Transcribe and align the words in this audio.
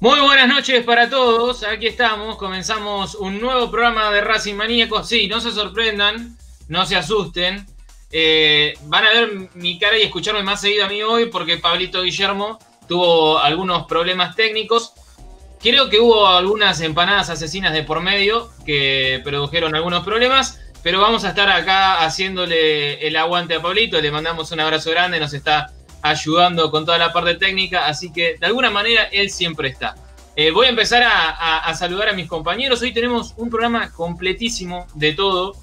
Muy 0.00 0.20
buenas 0.20 0.46
noches 0.46 0.84
para 0.84 1.10
todos, 1.10 1.64
aquí 1.64 1.88
estamos, 1.88 2.36
comenzamos 2.36 3.16
un 3.16 3.40
nuevo 3.40 3.68
programa 3.68 4.12
de 4.12 4.20
Racing 4.20 4.54
Maníacos. 4.54 5.08
Sí, 5.08 5.26
no 5.26 5.40
se 5.40 5.50
sorprendan, 5.50 6.38
no 6.68 6.86
se 6.86 6.94
asusten. 6.94 7.66
Eh, 8.12 8.74
van 8.84 9.04
a 9.04 9.10
ver 9.10 9.50
mi 9.54 9.76
cara 9.76 9.98
y 9.98 10.02
escucharme 10.02 10.44
más 10.44 10.60
seguido 10.60 10.84
a 10.84 10.88
mí 10.88 11.02
hoy 11.02 11.26
porque 11.26 11.56
Pablito 11.56 12.02
Guillermo 12.02 12.60
tuvo 12.86 13.40
algunos 13.40 13.88
problemas 13.88 14.36
técnicos. 14.36 14.92
Creo 15.60 15.90
que 15.90 15.98
hubo 15.98 16.28
algunas 16.28 16.80
empanadas 16.80 17.28
asesinas 17.28 17.72
de 17.72 17.82
por 17.82 18.00
medio 18.00 18.52
que 18.64 19.20
produjeron 19.24 19.74
algunos 19.74 20.04
problemas, 20.04 20.60
pero 20.84 21.00
vamos 21.00 21.24
a 21.24 21.30
estar 21.30 21.50
acá 21.50 22.04
haciéndole 22.04 23.04
el 23.04 23.16
aguante 23.16 23.56
a 23.56 23.62
Pablito. 23.62 24.00
Le 24.00 24.12
mandamos 24.12 24.52
un 24.52 24.60
abrazo 24.60 24.90
grande, 24.92 25.18
nos 25.18 25.34
está 25.34 25.72
ayudando 26.02 26.70
con 26.70 26.84
toda 26.84 26.98
la 26.98 27.12
parte 27.12 27.34
técnica, 27.34 27.86
así 27.86 28.12
que 28.12 28.36
de 28.38 28.46
alguna 28.46 28.70
manera 28.70 29.04
él 29.12 29.30
siempre 29.30 29.68
está. 29.68 29.94
Eh, 30.36 30.50
voy 30.52 30.66
a 30.66 30.70
empezar 30.70 31.02
a, 31.02 31.58
a- 31.58 31.74
saludar 31.74 32.08
a 32.08 32.12
mis 32.12 32.28
compañeros. 32.28 32.80
Hoy 32.82 32.92
tenemos 32.92 33.34
un 33.36 33.50
programa 33.50 33.90
completísimo 33.92 34.86
de 34.94 35.12
todo, 35.14 35.56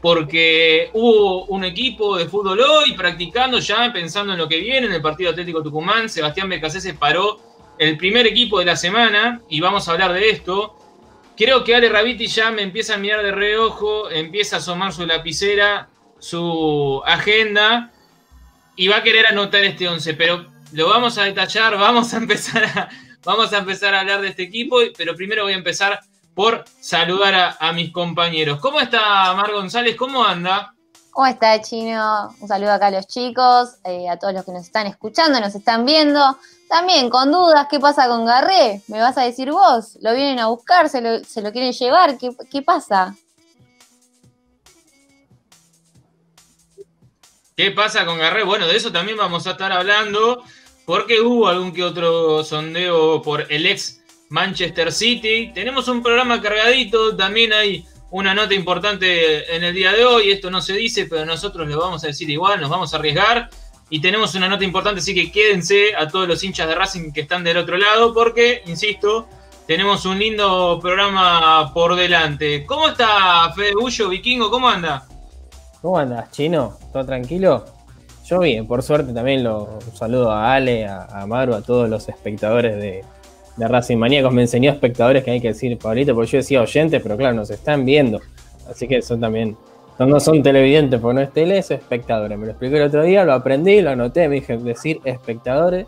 porque 0.00 0.90
hubo 0.94 1.44
un 1.46 1.64
equipo 1.64 2.16
de 2.16 2.26
fútbol 2.26 2.60
hoy 2.60 2.92
practicando 2.94 3.58
ya, 3.58 3.92
pensando 3.92 4.32
en 4.32 4.38
lo 4.38 4.48
que 4.48 4.58
viene 4.58 4.86
en 4.86 4.92
el 4.92 5.02
partido 5.02 5.30
Atlético 5.30 5.62
Tucumán. 5.62 6.08
Sebastián 6.08 6.48
Becasese 6.48 6.94
paró 6.94 7.40
el 7.78 7.96
primer 7.96 8.26
equipo 8.26 8.58
de 8.60 8.66
la 8.66 8.76
semana 8.76 9.40
y 9.48 9.60
vamos 9.60 9.88
a 9.88 9.92
hablar 9.92 10.12
de 10.12 10.30
esto. 10.30 10.76
Creo 11.36 11.64
que 11.64 11.74
Ale 11.74 11.88
Raviti 11.88 12.26
ya 12.28 12.50
me 12.50 12.62
empieza 12.62 12.94
a 12.94 12.98
mirar 12.98 13.22
de 13.22 13.32
reojo, 13.32 14.10
empieza 14.10 14.56
a 14.56 14.58
asomar 14.60 14.92
su 14.92 15.06
lapicera, 15.06 15.88
su 16.18 17.02
agenda 17.04 17.90
y 18.76 18.88
va 18.88 18.96
a 18.96 19.02
querer 19.02 19.26
anotar 19.26 19.62
este 19.64 19.88
11, 19.88 20.14
pero 20.14 20.46
lo 20.72 20.88
vamos 20.88 21.18
a 21.18 21.24
detallar, 21.24 21.76
vamos 21.78 22.12
a 22.14 22.16
empezar 22.18 22.64
a, 22.64 22.88
vamos 23.24 23.52
a, 23.52 23.58
empezar 23.58 23.94
a 23.94 24.00
hablar 24.00 24.20
de 24.20 24.28
este 24.28 24.44
equipo, 24.44 24.78
pero 24.96 25.14
primero 25.14 25.44
voy 25.44 25.52
a 25.52 25.56
empezar 25.56 26.00
por 26.34 26.64
saludar 26.80 27.56
a, 27.58 27.72
mis 27.72 27.92
compañeros. 27.92 28.60
¿Cómo 28.60 28.80
está 28.80 29.34
Mar 29.34 29.52
González? 29.52 29.96
¿Cómo 29.96 30.24
anda? 30.24 30.74
¿Cómo 31.10 31.26
está, 31.26 31.60
Chino? 31.60 32.34
Un 32.40 32.48
saludo 32.48 32.72
acá 32.72 32.86
a 32.86 32.90
los 32.92 33.06
chicos, 33.06 33.76
eh, 33.84 34.08
a 34.08 34.16
todos 34.16 34.32
los 34.32 34.44
que 34.44 34.52
nos 34.52 34.62
están 34.62 34.86
escuchando, 34.86 35.40
nos 35.40 35.54
están 35.54 35.84
viendo. 35.84 36.38
También 36.68 37.10
con 37.10 37.32
dudas, 37.32 37.66
¿qué 37.68 37.80
pasa 37.80 38.06
con 38.06 38.24
Garré? 38.24 38.80
¿Me 38.86 39.00
vas 39.00 39.18
a 39.18 39.22
decir 39.22 39.50
vos? 39.50 39.98
¿Lo 40.00 40.14
vienen 40.14 40.38
a 40.38 40.46
buscar? 40.46 40.88
¿Se 40.88 41.00
lo, 41.00 41.22
se 41.24 41.42
lo 41.42 41.50
quieren 41.50 41.72
llevar? 41.72 42.16
¿Qué, 42.16 42.30
qué 42.50 42.62
pasa? 42.62 43.16
¿Qué 47.60 47.72
pasa 47.72 48.06
con 48.06 48.16
Garré? 48.16 48.42
Bueno, 48.42 48.66
de 48.66 48.74
eso 48.74 48.90
también 48.90 49.18
vamos 49.18 49.46
a 49.46 49.50
estar 49.50 49.70
hablando, 49.70 50.42
porque 50.86 51.20
hubo 51.20 51.46
algún 51.46 51.74
que 51.74 51.84
otro 51.84 52.42
sondeo 52.42 53.20
por 53.20 53.52
el 53.52 53.66
ex 53.66 54.00
Manchester 54.30 54.90
City. 54.90 55.50
Tenemos 55.52 55.86
un 55.88 56.02
programa 56.02 56.40
cargadito, 56.40 57.14
también 57.14 57.52
hay 57.52 57.84
una 58.12 58.32
nota 58.32 58.54
importante 58.54 59.54
en 59.54 59.62
el 59.62 59.74
día 59.74 59.92
de 59.92 60.06
hoy. 60.06 60.30
Esto 60.30 60.50
no 60.50 60.62
se 60.62 60.72
dice, 60.72 61.04
pero 61.04 61.26
nosotros 61.26 61.68
lo 61.68 61.78
vamos 61.78 62.02
a 62.02 62.06
decir 62.06 62.30
igual, 62.30 62.62
nos 62.62 62.70
vamos 62.70 62.94
a 62.94 62.96
arriesgar. 62.96 63.50
Y 63.90 64.00
tenemos 64.00 64.34
una 64.34 64.48
nota 64.48 64.64
importante, 64.64 65.00
así 65.00 65.14
que 65.14 65.30
quédense 65.30 65.94
a 65.94 66.08
todos 66.08 66.26
los 66.26 66.42
hinchas 66.42 66.66
de 66.66 66.74
Racing 66.74 67.12
que 67.12 67.20
están 67.20 67.44
del 67.44 67.58
otro 67.58 67.76
lado, 67.76 68.14
porque, 68.14 68.62
insisto, 68.64 69.28
tenemos 69.66 70.06
un 70.06 70.18
lindo 70.18 70.78
programa 70.80 71.74
por 71.74 71.94
delante. 71.94 72.64
¿Cómo 72.64 72.88
está 72.88 73.52
Fede 73.52 73.74
Bullo, 73.78 74.08
Vikingo? 74.08 74.50
¿Cómo 74.50 74.66
anda? 74.66 75.06
¿Cómo 75.82 75.96
andas, 75.96 76.30
chino? 76.30 76.74
¿Todo 76.92 77.06
tranquilo? 77.06 77.64
Yo 78.26 78.40
bien, 78.40 78.66
por 78.66 78.82
suerte 78.82 79.14
también 79.14 79.42
lo 79.42 79.64
un 79.64 79.96
saludo 79.96 80.30
a 80.30 80.52
Ale, 80.52 80.86
a, 80.86 81.04
a 81.06 81.26
Maru, 81.26 81.54
a 81.54 81.62
todos 81.62 81.88
los 81.88 82.06
espectadores 82.08 82.76
de, 82.76 83.02
Racing 83.56 83.96
Maníacos. 83.96 84.32
Me 84.32 84.42
enseñó 84.42 84.70
espectadores 84.70 85.24
que 85.24 85.30
hay 85.30 85.40
que 85.40 85.48
decir, 85.48 85.76
Pablito, 85.78 86.14
porque 86.14 86.32
yo 86.32 86.38
decía 86.38 86.60
oyentes, 86.60 87.02
pero 87.02 87.16
claro, 87.16 87.34
nos 87.34 87.50
están 87.50 87.84
viendo. 87.84 88.20
Así 88.70 88.86
que 88.86 89.00
son 89.00 89.20
también, 89.20 89.56
no, 89.98 90.06
no 90.06 90.20
son 90.20 90.42
televidentes, 90.42 91.00
porque 91.00 91.14
no 91.14 91.20
es 91.22 91.32
tele, 91.32 91.58
es 91.58 91.70
espectadores. 91.70 92.38
Me 92.38 92.46
lo 92.46 92.52
expliqué 92.52 92.76
el 92.76 92.82
otro 92.84 93.02
día, 93.02 93.24
lo 93.24 93.32
aprendí, 93.32 93.80
lo 93.80 93.90
anoté, 93.90 94.28
me 94.28 94.36
dije 94.36 94.58
decir 94.58 95.00
espectadores. 95.04 95.86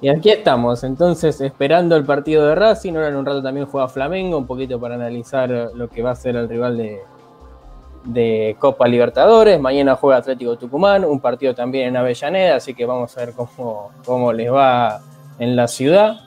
Y 0.00 0.08
aquí 0.08 0.30
estamos, 0.30 0.84
entonces 0.84 1.40
esperando 1.40 1.96
el 1.96 2.04
partido 2.04 2.46
de 2.46 2.54
Racing. 2.54 2.94
Ahora 2.94 3.08
en 3.08 3.16
un 3.16 3.26
rato 3.26 3.42
también 3.42 3.66
juega 3.66 3.88
Flamengo, 3.88 4.38
un 4.38 4.46
poquito 4.46 4.80
para 4.80 4.94
analizar 4.94 5.50
lo 5.50 5.88
que 5.88 6.02
va 6.02 6.12
a 6.12 6.16
ser 6.16 6.36
el 6.36 6.48
rival 6.48 6.78
de, 6.78 7.00
de 8.08 8.56
Copa 8.58 8.88
Libertadores. 8.88 9.60
Mañana 9.60 9.94
juega 9.94 10.18
Atlético 10.18 10.56
Tucumán, 10.56 11.04
un 11.04 11.20
partido 11.20 11.54
también 11.54 11.88
en 11.88 11.96
Avellaneda, 11.96 12.56
así 12.56 12.74
que 12.74 12.86
vamos 12.86 13.16
a 13.16 13.20
ver 13.20 13.34
cómo, 13.34 13.90
cómo 14.04 14.32
les 14.32 14.52
va 14.52 15.00
en 15.38 15.54
la 15.54 15.68
ciudad. 15.68 16.20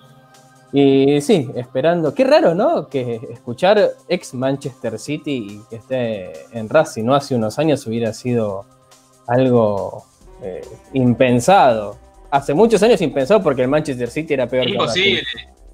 Y 0.71 1.19
sí, 1.21 1.49
esperando. 1.55 2.13
Qué 2.13 2.23
raro, 2.23 2.55
¿no? 2.55 2.87
Que 2.87 3.19
escuchar 3.31 3.91
ex 4.07 4.33
Manchester 4.33 4.97
City 4.99 5.47
y 5.49 5.69
que 5.69 5.77
esté 5.77 6.31
en 6.57 6.69
Racing, 6.69 7.03
¿no? 7.03 7.15
Hace 7.15 7.35
unos 7.35 7.59
años 7.59 7.85
hubiera 7.87 8.13
sido 8.13 8.65
algo 9.27 10.05
eh, 10.41 10.61
impensado. 10.93 11.97
Hace 12.29 12.53
muchos 12.53 12.81
años 12.83 13.01
impensado 13.01 13.43
porque 13.43 13.63
el 13.63 13.67
Manchester 13.67 14.09
City 14.09 14.33
era 14.33 14.47
peor 14.47 14.65
que 14.65 14.71
Imposible. 14.71 15.23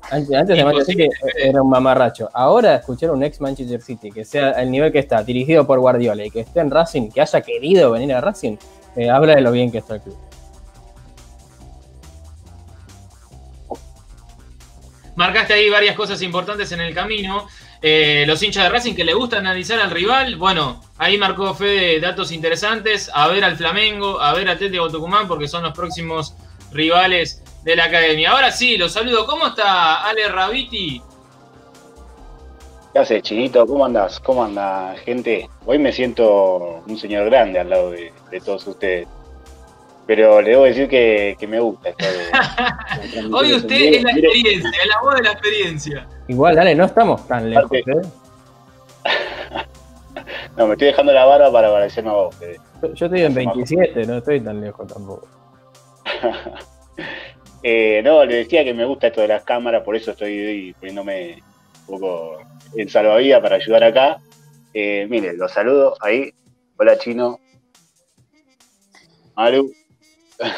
Antes, 0.09 0.35
antes 0.35 0.57
de 0.57 0.63
Manchester 0.63 0.95
City 0.95 1.09
era 1.37 1.61
un 1.61 1.69
mamarracho. 1.69 2.29
Ahora 2.33 2.75
escuchar 2.75 3.11
un 3.11 3.23
ex 3.23 3.41
Manchester 3.41 3.81
City 3.81 4.11
que 4.11 4.23
sea 4.23 4.51
el 4.51 4.71
nivel 4.71 4.91
que 4.91 4.99
está, 4.99 5.21
dirigido 5.21 5.67
por 5.67 5.79
Guardiola 5.79 6.25
y 6.25 6.31
que 6.31 6.41
esté 6.41 6.61
en 6.61 6.71
Racing, 6.71 7.09
que 7.11 7.19
haya 7.19 7.41
querido 7.41 7.91
venir 7.91 8.13
a 8.13 8.21
Racing, 8.21 8.57
eh, 8.95 9.09
habla 9.09 9.35
de 9.35 9.41
lo 9.41 9.51
bien 9.51 9.71
que 9.71 9.79
está 9.79 9.95
el 9.95 10.01
club. 10.01 10.17
Marcaste 15.15 15.53
ahí 15.53 15.69
varias 15.69 15.95
cosas 15.95 16.21
importantes 16.21 16.71
en 16.71 16.79
el 16.79 16.93
camino. 16.93 17.47
Eh, 17.81 18.23
los 18.27 18.41
hinchas 18.43 18.63
de 18.63 18.69
Racing 18.69 18.93
que 18.93 19.03
le 19.03 19.13
gusta 19.13 19.37
analizar 19.37 19.79
al 19.79 19.91
rival, 19.91 20.35
bueno, 20.35 20.81
ahí 20.97 21.17
marcó 21.17 21.53
Fede 21.53 21.99
datos 21.99 22.31
interesantes. 22.31 23.09
A 23.13 23.27
ver 23.27 23.43
al 23.43 23.57
Flamengo, 23.57 24.21
a 24.21 24.33
ver 24.33 24.47
a 24.47 24.53
Atlético 24.53 24.89
Tucumán, 24.89 25.27
porque 25.27 25.47
son 25.47 25.63
los 25.63 25.73
próximos 25.73 26.35
rivales 26.71 27.43
de 27.67 27.75
la 27.75 27.83
academia. 27.85 28.31
Ahora 28.31 28.49
sí, 28.49 28.77
los 28.77 28.93
saludo. 28.93 29.25
¿Cómo 29.25 29.47
está 29.47 30.07
Ale 30.07 30.29
Raviti? 30.29 31.01
¿Qué 32.93 32.99
haces, 32.99 33.21
Chinito? 33.21 33.67
¿Cómo 33.67 33.83
andás? 33.85 34.21
¿Cómo 34.21 34.41
anda, 34.45 34.95
gente? 35.03 35.49
Hoy 35.65 35.77
me 35.77 35.91
siento 35.91 36.81
un 36.87 36.97
señor 36.97 37.25
grande 37.25 37.59
al 37.59 37.69
lado 37.69 37.91
de, 37.91 38.13
de 38.31 38.39
todos 38.39 38.65
ustedes. 38.67 39.05
Pero 40.05 40.41
le 40.41 40.51
debo 40.51 40.63
decir 40.63 40.87
que, 40.87 41.35
que 41.37 41.45
me 41.45 41.59
gusta 41.59 41.89
esto 41.89 42.05
de, 42.05 43.21
de 43.21 43.35
Hoy 43.35 43.53
usted 43.53 43.75
es 43.75 44.01
la 44.03 44.13
mire, 44.13 44.27
experiencia, 44.29 44.69
es 44.81 44.87
la 44.87 45.01
voz 45.01 45.15
de 45.15 45.23
la 45.23 45.31
experiencia. 45.33 46.07
Igual, 46.29 46.55
dale, 46.55 46.73
no 46.73 46.85
estamos 46.85 47.27
tan 47.27 47.49
lejos, 47.49 47.69
¿eh? 47.73 47.83
No, 50.55 50.65
me 50.67 50.73
estoy 50.73 50.87
dejando 50.87 51.11
la 51.11 51.25
barba 51.25 51.51
para 51.51 51.69
parecerme 51.69 52.09
a 52.11 52.13
vos. 52.13 52.35
Yo- 52.81 52.93
Yo 52.93 53.05
estoy 53.07 53.21
en 53.23 53.33
27, 53.35 54.05
no 54.07 54.17
estoy 54.17 54.39
tan 54.39 54.61
lejos 54.61 54.87
tampoco. 54.87 55.27
Eh, 57.63 58.01
no, 58.03 58.23
le 58.25 58.35
decía 58.37 58.63
que 58.63 58.73
me 58.73 58.85
gusta 58.85 59.07
esto 59.07 59.21
de 59.21 59.27
las 59.27 59.43
cámaras, 59.43 59.83
por 59.83 59.95
eso 59.95 60.11
estoy 60.11 60.39
hoy 60.45 60.73
poniéndome 60.79 61.41
un 61.87 61.99
poco 61.99 62.39
en 62.75 62.89
salvavidas 62.89 63.41
para 63.41 63.55
ayudar 63.55 63.83
acá. 63.83 64.17
Eh, 64.73 65.07
miren, 65.09 65.37
los 65.37 65.51
saludo 65.51 65.95
ahí. 66.01 66.31
Hola, 66.77 66.97
Chino. 66.97 67.39
Maru. 69.35 69.71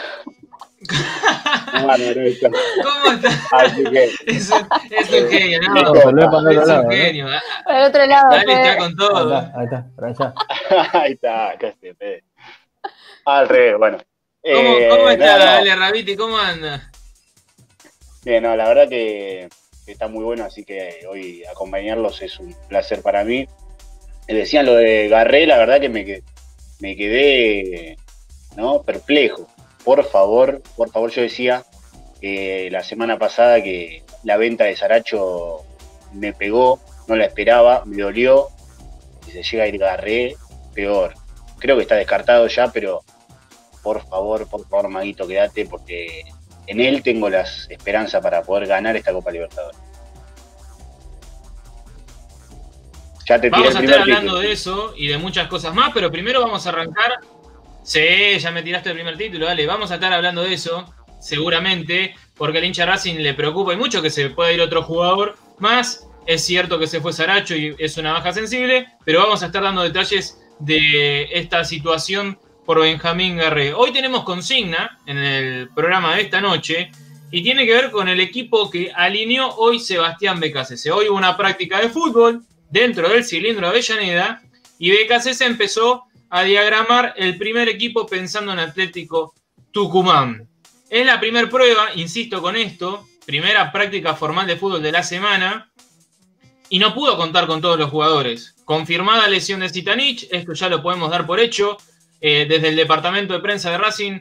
Está. 1.69 2.49
¿Cómo 2.49 3.15
está? 3.15 3.29
Así 3.57 3.83
que, 3.83 4.05
Es 4.25 4.49
un, 4.51 4.67
es 4.89 5.09
un 5.23 5.29
genio, 5.29 5.59
¿no? 5.61 5.73
para 5.73 5.81
Es 5.81 5.95
otro 5.95 6.11
lado, 6.65 6.83
un 6.83 6.91
¿eh? 6.91 6.95
genio. 6.97 7.27
Por 7.65 7.75
el 7.75 7.83
otro 7.83 8.05
lado, 8.05 8.29
Dale, 8.31 8.53
está 8.53 8.77
con 8.77 8.87
Ahí 8.87 8.95
todo. 8.95 9.37
está, 9.37 9.53
ahí 9.55 9.65
está, 9.65 9.85
para 9.95 10.07
allá. 10.07 10.33
ahí 10.99 11.11
está, 11.13 11.49
acá. 11.51 11.73
Al 13.25 13.49
revés, 13.49 13.77
bueno. 13.77 13.97
¿Cómo, 14.43 14.77
Eh, 14.77 14.87
cómo 14.89 15.09
está, 15.09 15.37
no, 15.37 15.45
no. 15.45 15.51
Ale 15.51 15.75
Rabiti? 15.75 16.15
¿Cómo 16.15 16.37
anda? 16.37 16.89
Bien, 18.23 18.43
no, 18.43 18.55
la 18.55 18.67
verdad 18.67 18.89
que 18.89 19.47
está 19.87 20.07
muy 20.07 20.23
bueno, 20.23 20.45
así 20.45 20.63
que 20.63 21.05
hoy 21.09 21.43
acompañarlos 21.45 22.21
es 22.21 22.39
un 22.39 22.55
placer 22.67 23.01
para 23.01 23.23
mí. 23.23 23.47
Me 24.27 24.33
Decían 24.35 24.65
lo 24.65 24.75
de 24.75 25.07
Garré, 25.07 25.47
la 25.47 25.57
verdad 25.57 25.79
que 25.79 25.89
me, 25.89 26.21
me 26.79 26.95
quedé 26.95 27.97
¿no? 28.55 28.83
perplejo. 28.83 29.47
Por 29.83 30.03
favor, 30.05 30.61
por 30.75 30.91
favor, 30.91 31.09
yo 31.11 31.21
decía 31.21 31.63
eh, 32.21 32.69
la 32.71 32.83
semana 32.83 33.17
pasada 33.17 33.63
que 33.63 34.03
la 34.23 34.37
venta 34.37 34.65
de 34.65 34.75
Saracho 34.75 35.63
me 36.13 36.33
pegó, 36.33 36.79
no 37.07 37.15
la 37.15 37.25
esperaba, 37.25 37.83
me 37.85 38.01
dolió. 38.03 38.49
Si 39.25 39.31
se 39.31 39.43
llega 39.43 39.63
a 39.63 39.67
ir 39.67 39.77
Garré, 39.79 40.35
peor. 40.73 41.13
Creo 41.59 41.75
que 41.77 41.83
está 41.83 41.95
descartado 41.95 42.47
ya, 42.47 42.67
pero 42.71 43.01
por 43.83 44.07
favor, 44.07 44.47
por 44.47 44.67
favor, 44.67 44.89
Maguito, 44.89 45.27
quédate 45.27 45.65
porque 45.65 46.23
en 46.67 46.79
él 46.79 47.01
tengo 47.01 47.29
las 47.29 47.69
esperanzas 47.69 48.21
para 48.21 48.41
poder 48.43 48.67
ganar 48.67 48.95
esta 48.95 49.11
Copa 49.11 49.31
Libertadores. 49.31 49.79
Ya 53.27 53.39
te 53.39 53.49
tiré 53.49 53.61
Vamos 53.61 53.75
a 53.75 53.79
estar 53.79 54.01
hablando 54.01 54.31
título. 54.33 54.39
de 54.39 54.51
eso 54.51 54.93
y 54.97 55.07
de 55.07 55.17
muchas 55.17 55.47
cosas 55.47 55.73
más, 55.73 55.91
pero 55.93 56.11
primero 56.11 56.41
vamos 56.41 56.65
a 56.65 56.69
arrancar. 56.69 57.19
Sí, 57.83 58.37
ya 58.39 58.51
me 58.51 58.63
tiraste 58.63 58.89
el 58.89 58.95
primer 58.95 59.17
título, 59.17 59.45
dale. 59.45 59.65
Vamos 59.65 59.91
a 59.91 59.95
estar 59.95 60.11
hablando 60.11 60.43
de 60.43 60.53
eso, 60.53 60.91
seguramente, 61.19 62.15
porque 62.35 62.57
al 62.57 62.65
hincha 62.65 62.85
Racing 62.85 63.17
le 63.17 63.33
preocupa 63.33 63.73
y 63.73 63.77
mucho 63.77 64.01
que 64.01 64.09
se 64.09 64.29
pueda 64.31 64.51
ir 64.51 64.61
otro 64.61 64.83
jugador 64.83 65.37
más. 65.59 66.07
Es 66.25 66.43
cierto 66.43 66.77
que 66.77 66.87
se 66.87 67.01
fue 67.01 67.13
Saracho 67.13 67.55
y 67.55 67.75
es 67.79 67.97
una 67.97 68.13
baja 68.13 68.31
sensible, 68.33 68.87
pero 69.05 69.21
vamos 69.21 69.41
a 69.41 69.47
estar 69.47 69.63
dando 69.63 69.81
detalles 69.81 70.39
de 70.59 71.23
esta 71.31 71.63
situación 71.63 72.39
por 72.69 72.81
Benjamín 72.81 73.37
Garré. 73.37 73.73
Hoy 73.73 73.91
tenemos 73.91 74.23
consigna 74.23 74.99
en 75.07 75.17
el 75.17 75.69
programa 75.69 76.15
de 76.15 76.21
esta 76.21 76.39
noche 76.39 76.91
y 77.31 77.41
tiene 77.41 77.65
que 77.65 77.73
ver 77.73 77.89
con 77.89 78.07
el 78.07 78.19
equipo 78.19 78.69
que 78.69 78.91
alineó 78.95 79.55
hoy 79.55 79.79
Sebastián 79.79 80.39
Becasese. 80.39 80.91
Hoy 80.91 81.09
hubo 81.09 81.17
una 81.17 81.35
práctica 81.35 81.81
de 81.81 81.89
fútbol 81.89 82.43
dentro 82.69 83.09
del 83.09 83.25
cilindro 83.25 83.65
de 83.65 83.71
Avellaneda 83.71 84.43
y 84.77 84.91
Becasese 84.91 85.47
empezó 85.47 86.03
a 86.29 86.43
diagramar 86.43 87.15
el 87.17 87.39
primer 87.39 87.67
equipo 87.69 88.05
pensando 88.05 88.53
en 88.53 88.59
Atlético 88.59 89.33
Tucumán. 89.71 90.47
Es 90.91 91.07
la 91.07 91.19
primera 91.19 91.49
prueba, 91.49 91.87
insisto 91.95 92.39
con 92.39 92.55
esto, 92.55 93.07
primera 93.25 93.71
práctica 93.71 94.13
formal 94.13 94.45
de 94.45 94.57
fútbol 94.57 94.83
de 94.83 94.91
la 94.91 95.01
semana 95.01 95.71
y 96.69 96.77
no 96.77 96.93
pudo 96.93 97.17
contar 97.17 97.47
con 97.47 97.61
todos 97.61 97.79
los 97.79 97.89
jugadores. 97.89 98.55
Confirmada 98.63 99.27
lesión 99.27 99.61
de 99.61 99.69
Zitanich, 99.69 100.27
esto 100.29 100.53
ya 100.53 100.69
lo 100.69 100.83
podemos 100.83 101.09
dar 101.09 101.25
por 101.25 101.39
hecho. 101.39 101.77
Eh, 102.21 102.45
desde 102.49 102.69
el 102.69 102.75
departamento 102.75 103.33
de 103.33 103.39
prensa 103.39 103.71
de 103.71 103.77
Racing 103.77 104.19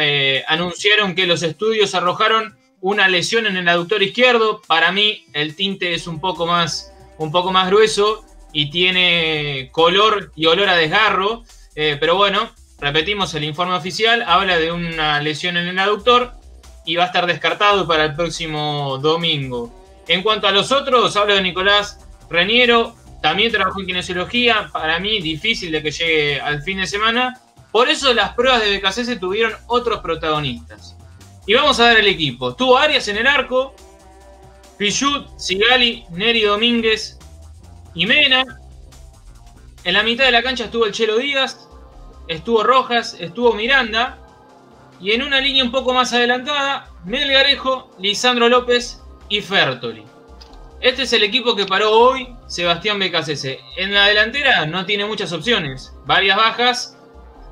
eh, 0.00 0.44
anunciaron 0.48 1.14
que 1.14 1.26
los 1.26 1.42
estudios 1.42 1.94
arrojaron 1.94 2.56
una 2.80 3.08
lesión 3.08 3.46
en 3.46 3.56
el 3.56 3.68
aductor 3.68 4.02
izquierdo. 4.02 4.60
Para 4.66 4.92
mí 4.92 5.24
el 5.32 5.56
tinte 5.56 5.94
es 5.94 6.06
un 6.06 6.20
poco 6.20 6.46
más, 6.46 6.92
un 7.18 7.32
poco 7.32 7.52
más 7.52 7.68
grueso 7.68 8.24
y 8.52 8.70
tiene 8.70 9.70
color 9.72 10.32
y 10.36 10.46
olor 10.46 10.68
a 10.68 10.76
desgarro. 10.76 11.44
Eh, 11.74 11.96
pero 11.98 12.16
bueno, 12.16 12.50
repetimos 12.80 13.34
el 13.34 13.44
informe 13.44 13.74
oficial, 13.74 14.22
habla 14.26 14.58
de 14.58 14.72
una 14.72 15.20
lesión 15.20 15.56
en 15.56 15.68
el 15.68 15.78
aductor 15.78 16.32
y 16.84 16.96
va 16.96 17.04
a 17.04 17.06
estar 17.06 17.26
descartado 17.26 17.86
para 17.86 18.04
el 18.04 18.14
próximo 18.14 18.98
domingo. 18.98 19.72
En 20.08 20.22
cuanto 20.22 20.48
a 20.48 20.52
los 20.52 20.72
otros, 20.72 21.16
hablo 21.16 21.34
de 21.34 21.42
Nicolás 21.42 22.00
Reniero, 22.28 22.96
también 23.22 23.52
trabajó 23.52 23.80
en 23.80 23.86
kinesiología, 23.86 24.68
para 24.72 24.98
mí 24.98 25.20
difícil 25.20 25.70
de 25.70 25.80
que 25.80 25.92
llegue 25.92 26.40
al 26.40 26.60
fin 26.62 26.78
de 26.78 26.86
semana. 26.88 27.40
Por 27.70 27.88
eso 27.88 28.12
las 28.12 28.34
pruebas 28.34 28.60
de 28.60 28.78
BKC 28.78 29.18
tuvieron 29.18 29.54
otros 29.68 30.00
protagonistas. 30.00 30.96
Y 31.46 31.54
vamos 31.54 31.78
a 31.78 31.88
ver 31.88 31.98
el 32.00 32.08
equipo. 32.08 32.54
Tuvo 32.54 32.76
Arias 32.76 33.06
en 33.08 33.18
el 33.18 33.26
arco, 33.26 33.74
Pichut, 34.76 35.38
Sigali, 35.38 36.04
Neri 36.10 36.42
Domínguez 36.42 37.18
y 37.94 38.06
Mena. 38.06 38.44
En 39.84 39.94
la 39.94 40.02
mitad 40.02 40.24
de 40.24 40.32
la 40.32 40.42
cancha 40.42 40.64
estuvo 40.64 40.84
el 40.84 40.92
Chelo 40.92 41.18
Díaz, 41.18 41.68
estuvo 42.26 42.64
Rojas, 42.64 43.16
estuvo 43.20 43.52
Miranda. 43.54 44.18
Y 45.00 45.12
en 45.12 45.22
una 45.22 45.40
línea 45.40 45.62
un 45.62 45.70
poco 45.70 45.94
más 45.94 46.12
adelantada, 46.12 46.88
Melgarejo, 47.04 47.90
Lisandro 48.00 48.48
López 48.48 49.00
y 49.28 49.40
Fertoli. 49.40 50.04
Este 50.80 51.02
es 51.02 51.12
el 51.12 51.22
equipo 51.22 51.54
que 51.54 51.66
paró 51.66 51.92
hoy 51.92 52.28
Sebastián 52.52 52.98
Becasese. 52.98 53.60
En 53.78 53.94
la 53.94 54.08
delantera 54.08 54.66
no 54.66 54.84
tiene 54.84 55.06
muchas 55.06 55.32
opciones, 55.32 55.94
varias 56.04 56.36
bajas, 56.36 56.98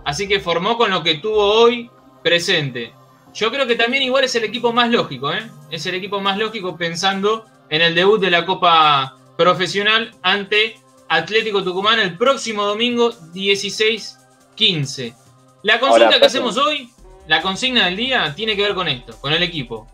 así 0.04 0.28
que 0.28 0.40
formó 0.40 0.76
con 0.76 0.90
lo 0.90 1.02
que 1.02 1.14
tuvo 1.14 1.42
hoy 1.42 1.90
presente. 2.22 2.92
Yo 3.32 3.50
creo 3.50 3.66
que 3.66 3.76
también 3.76 4.02
igual 4.02 4.24
es 4.24 4.34
el 4.34 4.44
equipo 4.44 4.74
más 4.74 4.90
lógico, 4.90 5.32
¿eh? 5.32 5.50
Es 5.70 5.86
el 5.86 5.94
equipo 5.94 6.20
más 6.20 6.36
lógico 6.36 6.76
pensando 6.76 7.46
en 7.70 7.80
el 7.80 7.94
debut 7.94 8.20
de 8.20 8.30
la 8.30 8.44
Copa 8.44 9.16
Profesional 9.38 10.14
ante 10.20 10.78
Atlético 11.08 11.64
Tucumán 11.64 11.98
el 11.98 12.18
próximo 12.18 12.66
domingo 12.66 13.10
16-15. 13.32 15.14
La 15.62 15.80
consulta 15.80 16.18
que 16.18 16.26
hacemos 16.26 16.58
hoy, 16.58 16.90
la 17.26 17.40
consigna 17.40 17.86
del 17.86 17.96
día, 17.96 18.34
tiene 18.36 18.54
que 18.54 18.64
ver 18.64 18.74
con 18.74 18.86
esto, 18.86 19.18
con 19.18 19.32
el 19.32 19.42
equipo. 19.42 19.86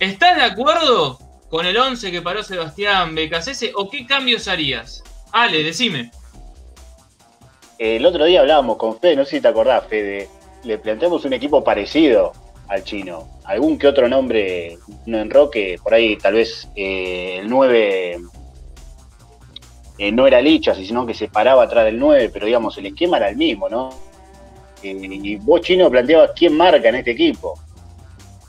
¿Estás 0.00 0.36
de 0.36 0.44
acuerdo 0.44 1.27
con 1.48 1.66
el 1.66 1.76
11 1.76 2.10
que 2.10 2.22
paró 2.22 2.42
Sebastián 2.42 3.14
Becasese 3.14 3.72
o 3.74 3.88
qué 3.88 4.06
cambios 4.06 4.48
harías? 4.48 5.02
Ale, 5.32 5.62
decime. 5.62 6.10
El 7.78 8.04
otro 8.04 8.24
día 8.24 8.40
hablábamos 8.40 8.76
con 8.76 8.98
Fede, 8.98 9.16
no 9.16 9.24
sé 9.24 9.36
si 9.36 9.40
te 9.40 9.48
acordás, 9.48 9.86
Fede, 9.86 10.28
le 10.64 10.78
planteamos 10.78 11.24
un 11.24 11.32
equipo 11.32 11.62
parecido 11.62 12.32
al 12.68 12.82
chino. 12.84 13.28
Algún 13.44 13.78
que 13.78 13.86
otro 13.86 14.08
nombre, 14.08 14.78
no 15.06 15.18
enroque, 15.18 15.78
por 15.82 15.94
ahí 15.94 16.16
tal 16.16 16.34
vez 16.34 16.68
eh, 16.74 17.38
el 17.40 17.48
9 17.48 18.18
eh, 19.98 20.12
no 20.12 20.26
era 20.26 20.40
Licha, 20.40 20.74
sino 20.74 21.06
que 21.06 21.14
se 21.14 21.28
paraba 21.28 21.64
atrás 21.64 21.84
del 21.84 21.98
9, 21.98 22.30
pero 22.32 22.46
digamos, 22.46 22.76
el 22.78 22.86
esquema 22.86 23.16
era 23.16 23.28
el 23.28 23.36
mismo, 23.36 23.68
¿no? 23.68 23.90
Eh, 24.82 24.96
y 25.00 25.36
vos, 25.36 25.60
chino, 25.60 25.90
planteabas 25.90 26.32
quién 26.36 26.56
marca 26.56 26.88
en 26.88 26.96
este 26.96 27.12
equipo. 27.12 27.58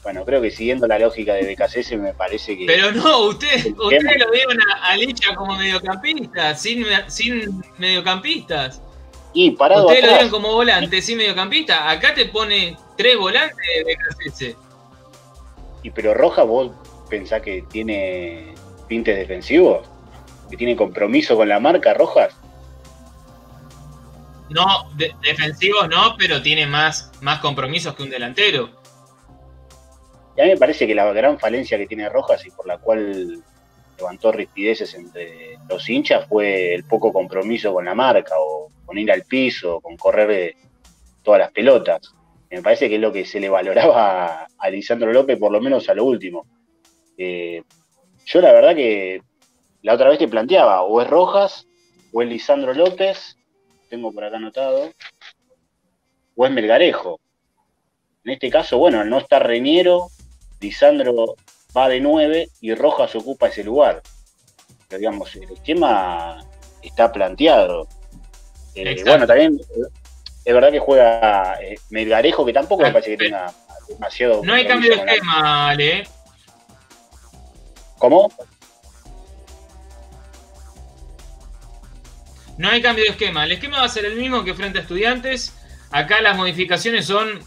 Bueno, 0.04 0.24
creo 0.26 0.42
que 0.42 0.50
siguiendo 0.50 0.88
la 0.88 0.98
lógica 0.98 1.34
de 1.34 1.54
BKC 1.54 1.98
me 1.98 2.14
parece 2.14 2.58
que... 2.58 2.66
Pero 2.66 2.92
no, 2.94 3.26
ustedes 3.26 3.66
usted 3.78 4.18
lo 4.18 4.32
dieron 4.32 4.58
a, 4.62 4.92
a 4.92 4.96
Licha 4.98 5.36
como 5.36 5.56
mediocampista, 5.58 6.56
sin, 6.56 6.86
sin 7.08 7.62
mediocampistas. 7.78 8.82
y 9.34 9.52
parado 9.52 9.86
Ustedes 9.88 10.04
lo 10.06 10.10
dieron 10.12 10.30
como 10.30 10.54
volante, 10.54 11.02
sin 11.02 11.18
mediocampista. 11.18 11.90
Acá 11.90 12.14
te 12.14 12.26
pone 12.28 12.78
tres 12.98 13.18
volantes 13.18 13.58
de 13.58 13.84
Becasese. 13.84 14.56
y 15.84 15.92
pero 15.92 16.14
Roja 16.14 16.44
vos 16.44 16.72
pensás 17.10 17.42
que 17.42 17.64
tiene 17.70 18.54
tintes 18.88 19.18
defensivos, 19.18 19.86
que 20.50 20.56
tiene 20.56 20.78
compromiso 20.78 21.36
con 21.36 21.50
la 21.50 21.60
marca 21.60 21.94
Rojas. 21.94 22.34
No, 24.50 24.90
de- 24.96 25.14
defensivos 25.22 25.88
no, 25.90 26.16
pero 26.18 26.42
tiene 26.42 26.66
más, 26.66 27.12
más 27.22 27.40
compromisos 27.40 27.94
que 27.96 28.04
un 28.04 28.10
delantero. 28.10 28.79
Y 30.40 30.42
a 30.42 30.46
mí 30.46 30.52
me 30.52 30.58
parece 30.58 30.88
que 30.88 30.96
la 30.96 31.12
gran 31.12 31.38
falencia 31.38 31.78
que 31.78 31.86
tiene 31.86 32.08
Rojas 32.08 32.46
y 32.46 32.52
por 32.52 32.66
la 32.66 32.78
cual 32.78 33.44
levantó 33.98 34.32
rispideces 34.32 34.94
entre 34.94 35.60
los 35.68 35.90
hinchas 35.90 36.28
fue 36.30 36.74
el 36.74 36.86
poco 36.86 37.12
compromiso 37.12 37.74
con 37.74 37.84
la 37.84 37.94
marca 37.94 38.36
o 38.40 38.70
con 38.86 38.98
ir 38.98 39.12
al 39.12 39.24
piso, 39.24 39.82
con 39.82 39.98
correr 39.98 40.32
eh, 40.32 40.56
todas 41.24 41.42
las 41.42 41.52
pelotas. 41.52 42.16
Me 42.50 42.62
parece 42.62 42.88
que 42.88 42.96
es 42.96 43.02
lo 43.02 43.12
que 43.12 43.26
se 43.26 43.42
le 43.42 43.50
valoraba 43.50 44.48
a 44.58 44.70
Lisandro 44.70 45.12
López, 45.12 45.38
por 45.38 45.52
lo 45.52 45.60
menos 45.60 45.90
a 45.90 45.94
lo 45.94 46.06
último. 46.06 46.46
Eh, 47.18 47.62
yo 48.26 48.40
la 48.40 48.54
verdad 48.54 48.74
que 48.74 49.22
la 49.82 49.96
otra 49.96 50.08
vez 50.08 50.20
te 50.20 50.30
planteaba, 50.30 50.84
o 50.84 51.02
es 51.02 51.10
Rojas, 51.10 51.68
o 52.14 52.22
es 52.22 52.30
Lisandro 52.30 52.74
López, 52.74 53.36
tengo 53.90 54.14
por 54.14 54.24
acá 54.24 54.38
anotado, 54.38 54.90
o 56.38 56.46
es 56.46 56.52
Melgarejo. 56.54 57.20
En 58.24 58.32
este 58.32 58.50
caso, 58.50 58.78
bueno, 58.78 59.02
al 59.02 59.10
no 59.10 59.18
estar 59.18 59.46
Reñero, 59.46 60.08
Lisandro 60.60 61.36
va 61.76 61.90
de 61.90 62.00
9 62.00 62.50
y 62.62 62.74
Rojas 62.74 63.16
ocupa 63.16 63.48
ese 63.48 63.64
lugar. 63.64 64.02
Pero 64.88 65.00
digamos, 65.00 65.36
el 65.36 65.52
esquema 65.52 66.44
está 66.82 67.12
planteado. 67.12 67.88
Eh, 68.76 69.04
bueno, 69.06 69.28
también 69.28 69.60
eh, 69.60 69.88
es 70.46 70.54
verdad 70.54 70.72
que 70.72 70.80
juega 70.80 71.60
eh, 71.62 71.76
Melgarejo, 71.90 72.46
que 72.46 72.54
tampoco 72.54 72.84
me 72.84 72.92
parece 72.92 73.12
que 73.12 73.26
tenga 73.26 73.54
demasiado. 73.88 74.42
No 74.44 74.54
hay 74.54 74.66
cambio 74.66 74.90
de 74.90 74.96
esquema, 74.98 75.70
Ale. 75.70 76.08
¿Cómo? 77.98 78.32
No 82.58 82.70
hay 82.70 82.82
cambio 82.82 83.06
de 83.06 83.12
esquema. 83.12 83.46
El 83.46 83.54
esquema 83.54 83.80
va 83.80 83.86
a 83.86 83.90
ser 83.90 84.06
el 84.06 84.16
mismo 84.16 84.44
que 84.44 84.54
frente 84.54 84.80
a 84.80 84.82
estudiantes. 84.82 85.54
Acá 85.92 86.22
las 86.22 86.36
modificaciones 86.36 87.06
son 87.06 87.40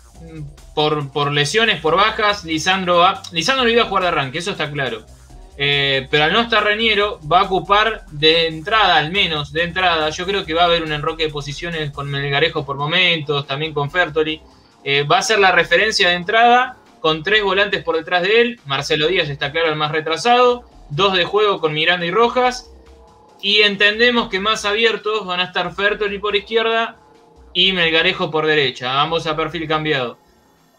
por, 0.75 1.33
lesiones, 1.33 1.81
por 1.81 1.97
bajas. 1.97 2.45
Lisandro 2.45 2.99
va. 2.99 3.23
Lisandro 3.33 3.64
no 3.64 3.71
iba 3.71 3.83
a 3.83 3.87
jugar 3.87 4.05
de 4.05 4.09
arranque, 4.09 4.38
eso 4.38 4.52
está 4.52 4.71
claro. 4.71 5.05
Eh, 5.59 6.09
pero 6.11 6.25
al 6.25 6.33
no 6.33 6.41
estar 6.41 6.64
Reñero, 6.64 7.21
va 7.31 7.41
a 7.41 7.45
ocupar 7.45 8.07
de 8.11 8.47
entrada, 8.47 8.97
al 8.97 9.11
menos 9.12 9.52
de 9.52 9.64
entrada. 9.64 10.09
Yo 10.11 10.25
creo 10.25 10.45
que 10.45 10.55
va 10.55 10.62
a 10.62 10.67
haber 10.67 10.83
un 10.83 10.93
enroque 10.93 11.25
de 11.25 11.31
posiciones 11.31 11.91
con 11.91 12.11
Melgarejo 12.11 12.64
por 12.64 12.76
momentos, 12.76 13.47
también 13.47 13.75
con 13.75 13.91
Fertoli. 13.91 14.41
Eh, 14.85 15.05
va 15.05 15.19
a 15.19 15.23
ser 15.23 15.38
la 15.38 15.52
referencia 15.52 16.09
de 16.09 16.14
entrada 16.14 16.79
con 17.00 17.23
tres 17.23 17.43
volantes 17.43 17.83
por 17.85 17.97
detrás 17.97 18.23
de 18.23 18.41
él. 18.41 18.61
Marcelo 18.64 19.09
Díaz 19.09 19.29
está 19.29 19.52
claro 19.52 19.69
el 19.69 19.76
más 19.76 19.93
retrasado. 19.93 20.64
Dos 20.88 21.14
de 21.14 21.25
juego 21.25 21.61
con 21.61 21.75
Miranda 21.75 22.07
y 22.07 22.11
Rojas. 22.11 22.71
Y 23.41 23.62
entendemos 23.62 24.29
que 24.29 24.41
más 24.41 24.64
abiertos 24.64 25.26
van 25.26 25.41
a 25.41 25.45
estar 25.45 25.75
Fertoli 25.75 26.19
por 26.19 26.37
izquierda 26.37 27.01
y 27.54 27.73
Melgarejo 27.73 28.30
por 28.30 28.47
derecha, 28.47 29.00
ambos 29.00 29.26
a 29.26 29.37
perfil 29.37 29.68
cambiado. 29.68 30.18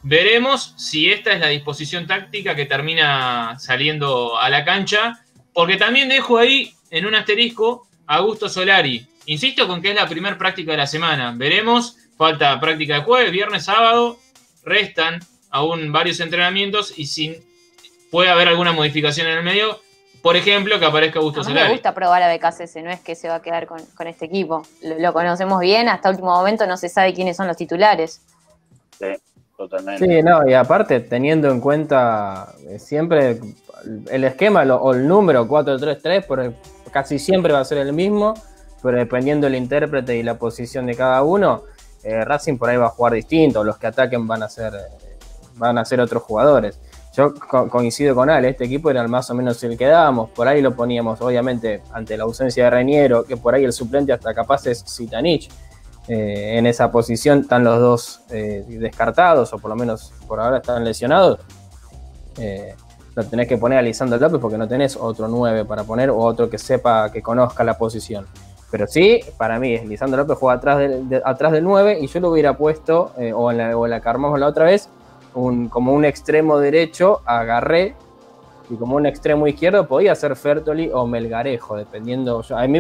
Veremos 0.02 0.74
si 0.78 1.10
esta 1.10 1.32
es 1.34 1.40
la 1.40 1.48
disposición 1.48 2.08
táctica 2.08 2.56
que 2.56 2.66
termina 2.66 3.58
saliendo 3.60 4.38
a 4.38 4.50
la 4.50 4.66
cancha, 4.66 5.24
porque 5.54 5.78
también 5.78 6.10
dejo 6.10 6.38
ahí 6.38 6.74
en 6.92 7.06
un 7.06 7.16
asterisco 7.16 7.88
a 8.08 8.18
Augusto 8.18 8.50
Solari. 8.50 9.08
Insisto 9.28 9.68
con 9.68 9.82
que 9.82 9.92
es 9.92 9.96
la 9.96 10.10
primera 10.10 10.38
práctica 10.38 10.72
de 10.72 10.78
la 10.78 10.88
semana. 10.88 11.34
Veremos, 11.36 11.98
falta 12.18 12.60
práctica 12.60 12.96
de 12.96 13.02
jueves, 13.02 13.32
viernes, 13.32 13.66
sábado, 13.66 14.20
restan 14.66 15.20
aún 15.50 15.92
varios 15.92 16.20
entrenamientos 16.20 16.98
y 16.98 17.06
si 17.06 17.38
puede 18.12 18.30
haber 18.30 18.50
alguna 18.50 18.74
modificación 18.74 19.28
en 19.28 19.38
el 19.38 19.44
medio, 19.44 19.82
por 20.24 20.38
ejemplo, 20.38 20.80
que 20.80 20.86
aparezca 20.86 21.20
Augusto 21.20 21.42
a 21.42 21.44
mí 21.44 21.54
Me 21.54 21.70
gusta 21.70 21.94
probar 21.94 22.24
a 22.24 22.34
BKC, 22.34 22.78
no 22.82 22.90
es 22.90 23.02
que 23.02 23.14
se 23.14 23.28
va 23.28 23.36
a 23.36 23.42
quedar 23.42 23.68
con, 23.68 23.82
este 24.08 24.24
equipo. 24.24 24.64
Lo, 24.82 25.12
conocemos 25.12 25.60
bien, 25.60 25.90
hasta 25.90 26.10
último 26.10 26.34
momento 26.34 26.66
no 26.66 26.78
se 26.78 26.88
sabe 26.88 27.14
quiénes 27.14 27.36
son 27.36 27.46
los 27.46 27.58
titulares. 27.58 28.22
Sí, 28.98 29.08
totalmente. 29.58 30.06
Sí, 30.06 30.24
no, 30.24 30.48
y 30.48 30.54
aparte, 30.54 31.02
teniendo 31.02 31.52
en 31.52 31.60
cuenta 31.60 32.54
eh, 32.70 32.80
siempre 32.80 33.42
el 34.10 34.24
esquema 34.24 34.62
o 34.62 34.94
el 34.94 35.06
número 35.06 35.46
4-3-3, 35.46 36.56
casi 36.90 37.20
siempre 37.20 37.52
va 37.52 37.60
a 37.60 37.66
ser 37.66 37.80
el 37.80 37.92
mismo, 37.92 38.34
pero 38.82 38.98
dependiendo 38.98 39.48
del 39.48 39.56
intérprete 39.56 40.16
y 40.16 40.24
la 40.24 40.36
posición 40.36 40.86
de 40.86 40.96
cada 40.96 41.22
uno, 41.24 41.64
eh, 42.02 42.24
Racing 42.24 42.58
por 42.58 42.70
ahí 42.70 42.78
va 42.78 42.86
a 42.86 42.90
jugar 42.92 43.12
distinto, 43.12 43.62
los 43.66 43.78
que 43.78 43.88
ataquen 43.88 44.26
van 44.26 44.44
a 44.44 44.48
ser, 44.48 44.74
eh, 44.74 45.18
van 45.56 45.78
a 45.78 45.84
ser 45.84 46.00
otros 46.00 46.24
jugadores. 46.24 46.80
Yo 47.16 47.32
coincido 47.70 48.16
con 48.16 48.30
Ale, 48.30 48.50
este 48.50 48.66
equipo 48.66 48.90
era 48.90 49.08
más 49.08 49.30
o 49.30 49.36
menos 49.36 49.64
el 49.64 49.78
que 49.78 49.86
dábamos, 49.86 50.32
por 50.32 50.48
ahí 50.48 50.64
lo 50.64 50.76
poníamos, 50.76 51.22
obviamente, 51.22 51.84
ante 51.92 52.18
la 52.18 52.24
ausencia 52.24 52.64
de 52.64 52.70
Reñero, 52.72 53.24
que 53.24 53.38
por 53.38 53.54
ahí 53.54 53.64
el 53.64 53.72
suplente 53.72 54.12
hasta 54.12 54.34
capaz 54.34 54.66
es 54.66 54.84
Zitanich. 54.84 55.50
Eh, 56.08 56.58
en 56.58 56.66
esa 56.66 56.92
posición 56.92 57.42
están 57.42 57.64
los 57.64 57.80
dos 57.80 58.22
eh, 58.32 58.66
descartados, 58.68 59.54
o 59.54 59.60
por 59.60 59.70
lo 59.70 59.76
menos 59.76 60.12
por 60.28 60.40
ahora 60.40 60.58
están 60.58 60.84
lesionados. 60.84 61.40
Eh, 62.40 62.76
lo 63.16 63.24
tenés 63.26 63.48
que 63.48 63.58
poner 63.58 63.78
a 63.78 63.84
Lisandro 63.84 64.18
López 64.18 64.40
porque 64.42 64.58
no 64.58 64.68
tenés 64.68 64.98
otro 64.98 65.28
9 65.28 65.66
para 65.66 65.84
poner 65.84 66.10
o 66.10 66.18
otro 66.18 66.50
que 66.50 66.58
sepa, 66.58 67.12
que 67.12 67.22
conozca 67.22 67.64
la 67.64 67.78
posición. 67.78 68.26
Pero 68.72 68.88
sí, 68.88 69.22
para 69.38 69.60
mí, 69.60 69.78
Lisandro 69.86 70.18
López 70.24 70.36
juega 70.40 70.58
atrás 70.58 70.80
del, 70.80 71.22
atrás 71.24 71.52
del 71.52 71.64
9 71.64 72.00
y 72.02 72.08
yo 72.08 72.20
lo 72.20 72.32
hubiera 72.32 72.58
puesto, 72.58 73.12
o, 73.36 73.52
en 73.52 73.58
la, 73.60 73.78
o 73.78 73.86
la 73.86 74.02
que 74.02 74.10
armamos 74.10 74.40
la 74.40 74.48
otra 74.48 74.66
vez, 74.66 74.90
como 75.34 75.94
un 75.94 76.06
extremo 76.06 76.60
derecho, 76.60 77.22
agarré, 77.26 77.96
y 78.70 78.76
como 78.76 78.96
un 78.96 79.06
extremo 79.06 79.48
izquierdo 79.48 79.88
podía 79.88 80.16
ser 80.16 80.36
Fertoli 80.36 80.90
o 80.94 81.06
Melgarejo, 81.06 81.76
dependiendo. 81.76 82.42
Yo, 82.42 82.58
a 82.58 82.68
mí, 82.68 82.80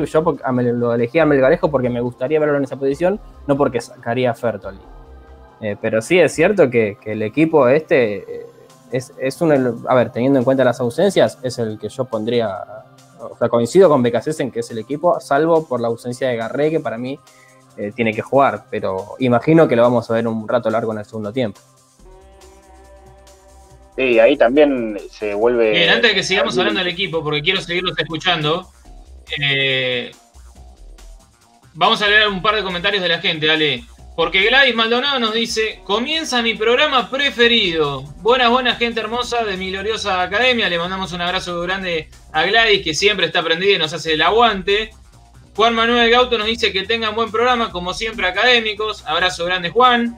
lo 0.71 0.93
elegí 0.93 1.19
a 1.19 1.25
Melgarejo 1.25 1.69
porque 1.69 1.89
me 1.89 2.01
gustaría 2.01 2.39
verlo 2.39 2.57
en 2.57 2.63
esa 2.63 2.77
posición, 2.77 3.19
no 3.47 3.57
porque 3.57 3.81
sacaría 3.81 4.31
a 4.31 4.33
Fertoli. 4.33 4.79
Eh, 5.61 5.77
pero 5.79 6.01
sí 6.01 6.19
es 6.19 6.33
cierto 6.33 6.69
que, 6.69 6.97
el 7.05 7.21
equipo 7.21 7.67
este 7.67 8.15
eh, 8.15 8.45
es, 8.91 9.13
es 9.17 9.41
un. 9.41 9.83
A 9.87 9.95
ver, 9.95 10.11
teniendo 10.11 10.39
en 10.39 10.45
cuenta 10.45 10.63
las 10.63 10.79
ausencias, 10.79 11.37
es 11.43 11.59
el 11.59 11.77
que 11.77 11.89
yo 11.89 12.05
pondría. 12.05 12.49
O 13.19 13.37
sea, 13.37 13.47
coincido 13.49 13.87
con 13.89 14.01
Becasés 14.01 14.39
en 14.39 14.51
que 14.51 14.61
es 14.61 14.71
el 14.71 14.79
equipo, 14.79 15.19
salvo 15.19 15.65
por 15.65 15.79
la 15.79 15.87
ausencia 15.87 16.27
de 16.27 16.35
Garré, 16.35 16.69
que 16.69 16.79
para 16.79 16.97
mí 16.97 17.19
eh, 17.77 17.91
tiene 17.95 18.13
que 18.13 18.21
jugar. 18.21 18.65
Pero 18.69 19.15
imagino 19.19 19.67
que 19.67 19.75
lo 19.75 19.83
vamos 19.83 20.09
a 20.09 20.13
ver 20.13 20.27
un 20.27 20.47
rato 20.47 20.69
largo 20.69 20.91
en 20.91 20.99
el 20.99 21.05
segundo 21.05 21.31
tiempo. 21.31 21.59
Sí, 23.95 24.19
ahí 24.19 24.35
también 24.35 24.99
se 25.11 25.33
vuelve. 25.33 25.71
Bien, 25.71 25.89
antes 25.89 26.11
de 26.11 26.15
que 26.15 26.23
sigamos 26.23 26.57
hablando 26.57 26.79
del 26.79 26.89
equipo, 26.89 27.23
porque 27.23 27.41
quiero 27.41 27.61
seguirlos 27.61 27.97
escuchando, 27.97 28.67
eh, 29.39 30.11
vamos 31.73 32.01
a 32.01 32.07
leer 32.07 32.27
un 32.27 32.41
par 32.41 32.55
de 32.55 32.63
comentarios 32.63 33.03
de 33.03 33.09
la 33.09 33.19
gente, 33.19 33.45
dale. 33.45 33.83
Porque 34.15 34.45
Gladys 34.45 34.75
Maldonado 34.75 35.19
nos 35.19 35.33
dice: 35.33 35.79
Comienza 35.83 36.41
mi 36.41 36.53
programa 36.53 37.09
preferido. 37.09 38.03
Buenas, 38.21 38.49
buenas, 38.49 38.77
gente 38.77 38.99
hermosa 38.99 39.43
de 39.43 39.57
mi 39.57 39.71
gloriosa 39.71 40.21
academia. 40.21 40.69
Le 40.69 40.77
mandamos 40.77 41.13
un 41.13 41.21
abrazo 41.21 41.59
grande 41.61 42.09
a 42.31 42.43
Gladys, 42.43 42.83
que 42.83 42.93
siempre 42.93 43.27
está 43.27 43.41
prendida 43.43 43.73
y 43.73 43.77
nos 43.79 43.93
hace 43.93 44.13
el 44.13 44.21
aguante. 44.21 44.91
Juan 45.55 45.75
Manuel 45.75 46.09
Gauto 46.09 46.37
nos 46.37 46.47
dice 46.47 46.71
que 46.71 46.83
tengan 46.83 47.15
buen 47.15 47.31
programa, 47.31 47.71
como 47.71 47.93
siempre, 47.93 48.27
académicos. 48.27 49.03
Abrazo 49.05 49.45
grande, 49.45 49.69
Juan. 49.69 50.17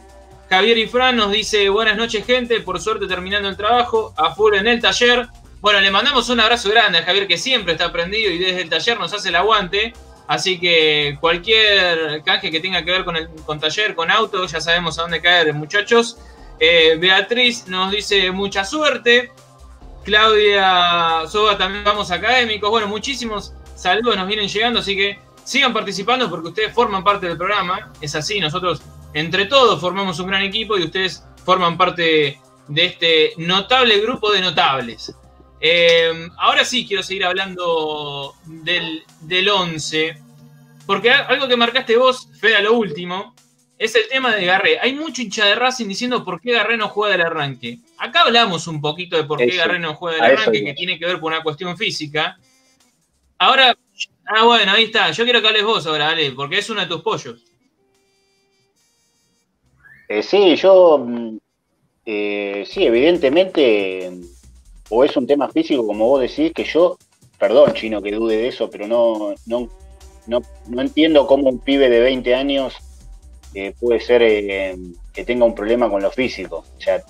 Javier 0.50 0.78
y 0.78 0.88
Fran 0.88 1.16
nos 1.16 1.32
dice 1.32 1.70
buenas 1.70 1.98
noches 1.98 2.26
gente, 2.26 2.60
por 2.62 2.80
suerte 2.80 3.08
terminando 3.08 3.50
el 3.50 3.58
trabajo, 3.58 4.14
a 4.16 4.36
full 4.36 4.54
en 4.54 4.68
el 4.68 4.80
taller. 4.80 5.28
Bueno, 5.60 5.80
le 5.80 5.90
mandamos 5.90 6.30
un 6.30 6.40
abrazo 6.40 6.70
grande 6.70 7.00
a 7.00 7.04
Javier 7.04 7.28
que 7.28 7.38
siempre 7.38 7.74
está 7.74 7.92
prendido 7.92 8.32
y 8.32 8.38
desde 8.38 8.62
el 8.62 8.70
taller 8.70 9.00
nos 9.00 9.12
hace 9.14 9.30
el 9.30 9.36
aguante. 9.36 9.94
Así 10.28 10.60
que 10.60 11.18
cualquier 11.20 12.24
canje 12.24 12.52
que 12.52 12.60
tenga 12.60 12.84
que 12.84 12.92
ver 12.92 13.06
con 13.06 13.16
el 13.16 13.30
con 13.46 13.60
taller, 13.60 13.96
con 13.96 14.12
auto, 14.12 14.46
ya 14.46 14.62
sabemos 14.62 14.98
a 15.00 15.04
dónde 15.04 15.22
caer, 15.22 15.54
muchachos. 15.54 16.18
Eh, 16.60 16.98
Beatriz 17.00 17.68
nos 17.68 17.92
dice 17.92 18.32
mucha 18.32 18.64
suerte. 18.64 19.32
Claudia 20.04 21.24
Soba 21.28 21.58
también 21.58 21.84
vamos 21.84 22.12
académicos. 22.12 22.70
Bueno, 22.70 22.88
muchísimos 22.88 23.54
saludos 23.76 24.16
nos 24.16 24.28
vienen 24.28 24.48
llegando, 24.48 24.80
así 24.80 24.96
que 24.96 25.20
sigan 25.44 25.74
participando 25.74 26.30
porque 26.30 26.50
ustedes 26.50 26.74
forman 26.74 27.04
parte 27.04 27.28
del 27.28 27.38
programa. 27.38 27.92
Es 28.02 28.16
así, 28.16 28.40
nosotros 28.40 28.82
entre 29.16 29.46
todos 29.46 29.80
formamos 29.80 30.20
un 30.20 30.28
gran 30.28 30.44
equipo 30.44 30.78
y 30.78 30.84
ustedes 30.84 31.24
forman 31.46 31.78
parte 31.78 32.38
de 32.68 32.86
este 32.86 33.32
notable 33.38 34.00
grupo 34.00 34.32
de 34.32 34.42
notables. 34.42 35.16
Eh, 35.62 36.28
ahora 36.38 36.66
sí 36.66 36.86
quiero 36.86 37.02
seguir 37.02 37.24
hablando 37.24 38.36
del, 38.46 39.04
del 39.22 39.48
11, 39.48 40.18
porque 40.86 41.12
algo 41.12 41.48
que 41.48 41.56
marcaste 41.56 41.96
vos, 41.96 42.28
Fede, 42.40 42.58
a 42.58 42.62
lo 42.62 42.74
último, 42.74 43.34
es 43.78 43.96
el 43.96 44.08
tema 44.10 44.36
de 44.36 44.46
Garré. 44.46 44.80
Hay 44.82 44.94
mucho 44.94 45.22
hincha 45.22 45.46
de 45.46 45.56
Racing 45.56 45.88
diciendo 45.88 46.26
por 46.26 46.42
qué 46.42 46.52
Garré 46.52 46.76
no 46.76 46.90
juega 46.90 47.14
del 47.14 47.26
arranque. 47.26 47.80
Acá 47.98 48.24
hablamos 48.24 48.68
un 48.68 48.82
poquito 48.82 49.16
de 49.16 49.24
por 49.24 49.38
qué 49.38 49.56
Garré 49.56 49.80
no 49.80 49.96
juega 49.96 50.28
del 50.28 50.38
arranque, 50.38 50.62
que 50.62 50.74
tiene 50.74 51.00
que 51.00 51.06
ver 51.06 51.22
con 51.22 51.32
una 51.32 51.42
cuestión 51.42 51.78
física. 51.78 52.38
Ahora, 53.38 53.78
ah, 54.26 54.44
bueno, 54.44 54.74
ahí 54.74 54.84
está. 54.84 55.10
Yo 55.12 55.24
quiero 55.24 55.42
que 55.42 55.48
hables 55.48 55.64
vos 55.64 55.88
ahora, 55.88 56.10
Ale, 56.10 56.32
porque 56.32 56.58
es 56.58 56.70
uno 56.70 56.82
de 56.82 56.88
tus 56.88 57.02
pollos. 57.02 57.55
Eh, 60.08 60.22
sí, 60.22 60.56
yo, 60.56 60.98
mm, 61.00 61.38
eh, 62.06 62.64
sí, 62.68 62.86
evidentemente, 62.86 64.12
o 64.90 65.04
es 65.04 65.16
un 65.18 65.26
tema 65.26 65.50
físico, 65.50 65.86
como 65.86 66.08
vos 66.08 66.22
decís, 66.22 66.52
que 66.54 66.64
yo, 66.64 66.98
perdón, 67.40 67.74
chino, 67.74 68.02
que 68.02 68.12
dude 68.12 68.38
de 68.38 68.48
eso, 68.48 68.70
pero 68.70 68.88
no, 68.88 69.34
no, 69.48 69.70
no, 70.28 70.42
no 70.68 70.82
entiendo 70.82 71.26
cómo 71.28 71.50
un 71.50 71.60
pibe 71.60 71.90
de 71.90 72.00
20 72.00 72.36
años 72.36 72.76
eh, 73.54 73.74
puede 73.80 74.00
ser 74.00 74.22
que 75.14 75.26
tenga 75.26 75.46
un 75.46 75.56
problema 75.56 75.90
con 75.90 76.02
lo 76.02 76.12
físico. 76.12 76.66
O 76.78 76.82
sea, 76.82 77.02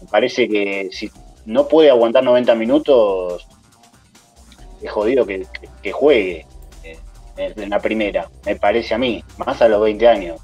me 0.00 0.06
parece 0.08 0.48
que 0.48 0.88
si 0.92 1.10
no 1.46 1.66
puede 1.66 1.90
aguantar 1.90 2.22
90 2.22 2.54
minutos, 2.54 3.46
es 4.82 4.90
jodido 4.90 5.26
que, 5.26 5.46
que 5.82 5.92
juegue 5.92 6.46
en 7.36 7.70
la 7.70 7.80
primera, 7.80 8.30
me 8.46 8.56
parece 8.56 8.94
a 8.94 8.98
mí, 8.98 9.22
más 9.38 9.60
a 9.60 9.68
los 9.68 9.82
20 9.82 10.06
años. 10.08 10.40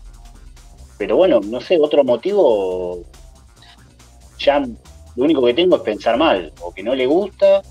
Pero 1.01 1.17
bueno, 1.17 1.41
no 1.43 1.63
sé, 1.63 1.79
otro 1.81 2.05
motivo, 2.05 2.99
ya 4.39 4.59
lo 4.61 5.25
único 5.25 5.43
que 5.47 5.55
tengo 5.55 5.77
es 5.77 5.83
pensar 5.83 6.19
mal, 6.19 6.53
o 6.61 6.75
que 6.75 6.83
no 6.83 6.95
le 6.95 7.07
gusta, 7.07 7.63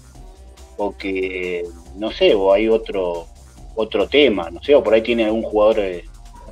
o 0.77 0.97
que, 0.97 1.63
no 1.95 2.09
sé, 2.09 2.33
o 2.33 2.51
hay 2.51 2.67
otro 2.67 3.27
otro 3.75 4.07
tema, 4.09 4.49
no 4.49 4.61
sé, 4.63 4.73
o 4.73 4.83
por 4.83 4.95
ahí 4.95 5.03
tiene 5.03 5.25
algún 5.25 5.43
jugador 5.43 5.77
eh, 5.79 6.03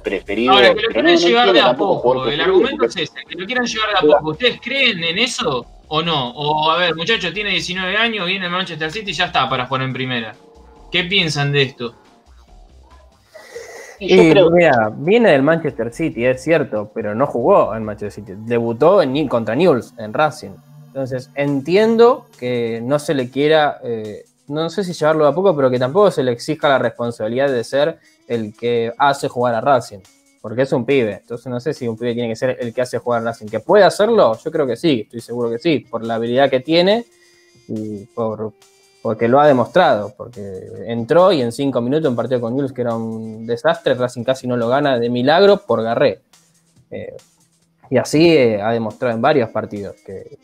preferido. 0.04 0.54
Ahora, 0.54 0.68
que 0.76 0.82
lo 0.84 0.88
pero 0.90 0.92
quieran 0.94 1.06
no- 1.16 1.20
no 1.20 1.28
llevar 1.28 1.52
de 1.54 1.62
a 1.62 1.76
poco, 1.76 2.28
el 2.28 2.42
argumento 2.42 2.86
es 2.86 2.96
ese, 2.96 3.13
que 3.28 3.36
lo 3.36 3.46
quieran 3.48 3.66
llevar 3.66 3.90
de 3.90 3.96
a 3.98 4.02
poco. 4.20 4.30
¿Ustedes 4.30 4.62
creen 4.62 5.04
en 5.04 5.18
eso 5.18 5.66
o 5.88 6.02
no? 6.04 6.30
O 6.36 6.70
a 6.70 6.78
ver, 6.78 6.96
muchacho, 6.96 7.34
tiene 7.34 7.50
19 7.50 7.98
años, 7.98 8.28
viene 8.28 8.46
el 8.46 8.52
Manchester 8.52 8.92
City 8.92 9.10
y 9.10 9.13
ya 9.16 9.26
está 9.26 9.50
para 9.50 9.66
jugar 9.66 9.82
en 9.82 9.94
primera. 9.94 10.36
¿Qué 10.92 11.06
piensan 11.06 11.52
de 11.52 11.63
esto? 11.63 11.96
Y, 14.00 14.32
creo 14.32 14.52
mira, 14.52 14.92
viene 14.96 15.32
del 15.32 15.42
Manchester 15.42 15.94
City, 15.94 16.26
es 16.26 16.42
cierto, 16.44 16.92
pero 16.94 17.16
no 17.16 17.26
jugó 17.26 17.76
en 17.76 17.84
Manchester 17.84 18.24
City. 18.24 18.40
Debutó 18.46 19.02
en, 19.02 19.28
contra 19.28 19.56
Newell's, 19.56 19.94
en 19.98 20.14
Racing. 20.14 20.52
Entonces, 20.88 21.30
entiendo 21.36 22.28
que 22.40 22.82
no 22.84 23.00
se 23.00 23.14
le 23.14 23.30
quiera, 23.30 23.80
eh, 23.84 24.26
no 24.48 24.70
sé 24.70 24.84
si 24.84 24.94
llevarlo 24.94 25.26
de 25.26 25.32
a 25.32 25.34
poco, 25.34 25.56
pero 25.56 25.70
que 25.70 25.80
tampoco 25.80 26.12
se 26.12 26.24
le 26.24 26.32
exija 26.32 26.70
la 26.70 26.80
responsabilidad 26.80 27.50
de 27.50 27.64
ser 27.64 28.00
el 28.28 28.56
que 28.56 28.94
hace 28.98 29.28
jugar 29.28 29.56
a 29.56 29.62
Racing. 29.62 30.00
Porque 30.42 30.62
es 30.62 30.72
un 30.72 30.86
pibe. 30.86 31.14
Entonces, 31.22 31.48
no 31.48 31.60
sé 31.60 31.74
si 31.74 31.88
un 31.88 31.98
pibe 31.98 32.14
tiene 32.14 32.30
que 32.30 32.36
ser 32.36 32.58
el 32.60 32.74
que 32.74 32.82
hace 32.82 33.00
jugar 33.00 33.22
a 33.22 33.26
Racing. 33.26 33.48
¿Que 33.48 33.60
puede 33.60 33.84
hacerlo? 33.84 34.38
Yo 34.44 34.52
creo 34.52 34.68
que 34.68 34.76
sí, 34.76 35.02
estoy 35.02 35.22
seguro 35.22 35.50
que 35.50 35.58
sí, 35.58 35.80
por 35.80 36.06
la 36.06 36.16
habilidad 36.16 36.50
que 36.50 36.60
tiene 36.60 37.06
y 37.68 38.06
por, 38.06 38.54
porque 39.08 39.30
lo 39.30 39.39
ha 39.39 39.48
demostrado, 39.48 40.13
porque 40.17 40.41
entró 40.86 41.32
y 41.32 41.41
en 41.41 41.54
cinco 41.54 41.80
minutos 41.80 42.10
un 42.10 42.15
partido 42.17 42.41
con 42.41 42.54
Newell's 42.54 42.74
que 42.74 42.82
era 42.82 42.93
un 42.93 43.46
desastre, 43.46 43.93
Racing 43.93 44.26
casi 44.26 44.48
no 44.48 44.58
lo 44.58 44.67
gana 44.67 45.00
de 45.00 45.10
milagro 45.10 45.62
por 45.65 45.82
Garré. 45.82 46.20
Eh, 46.91 47.15
y 47.89 47.96
así 47.96 48.36
eh, 48.36 48.62
ha 48.62 48.74
demostrado 48.74 49.15
en 49.15 49.22
varios 49.22 49.50
partidos 49.52 49.96
que, 50.06 50.38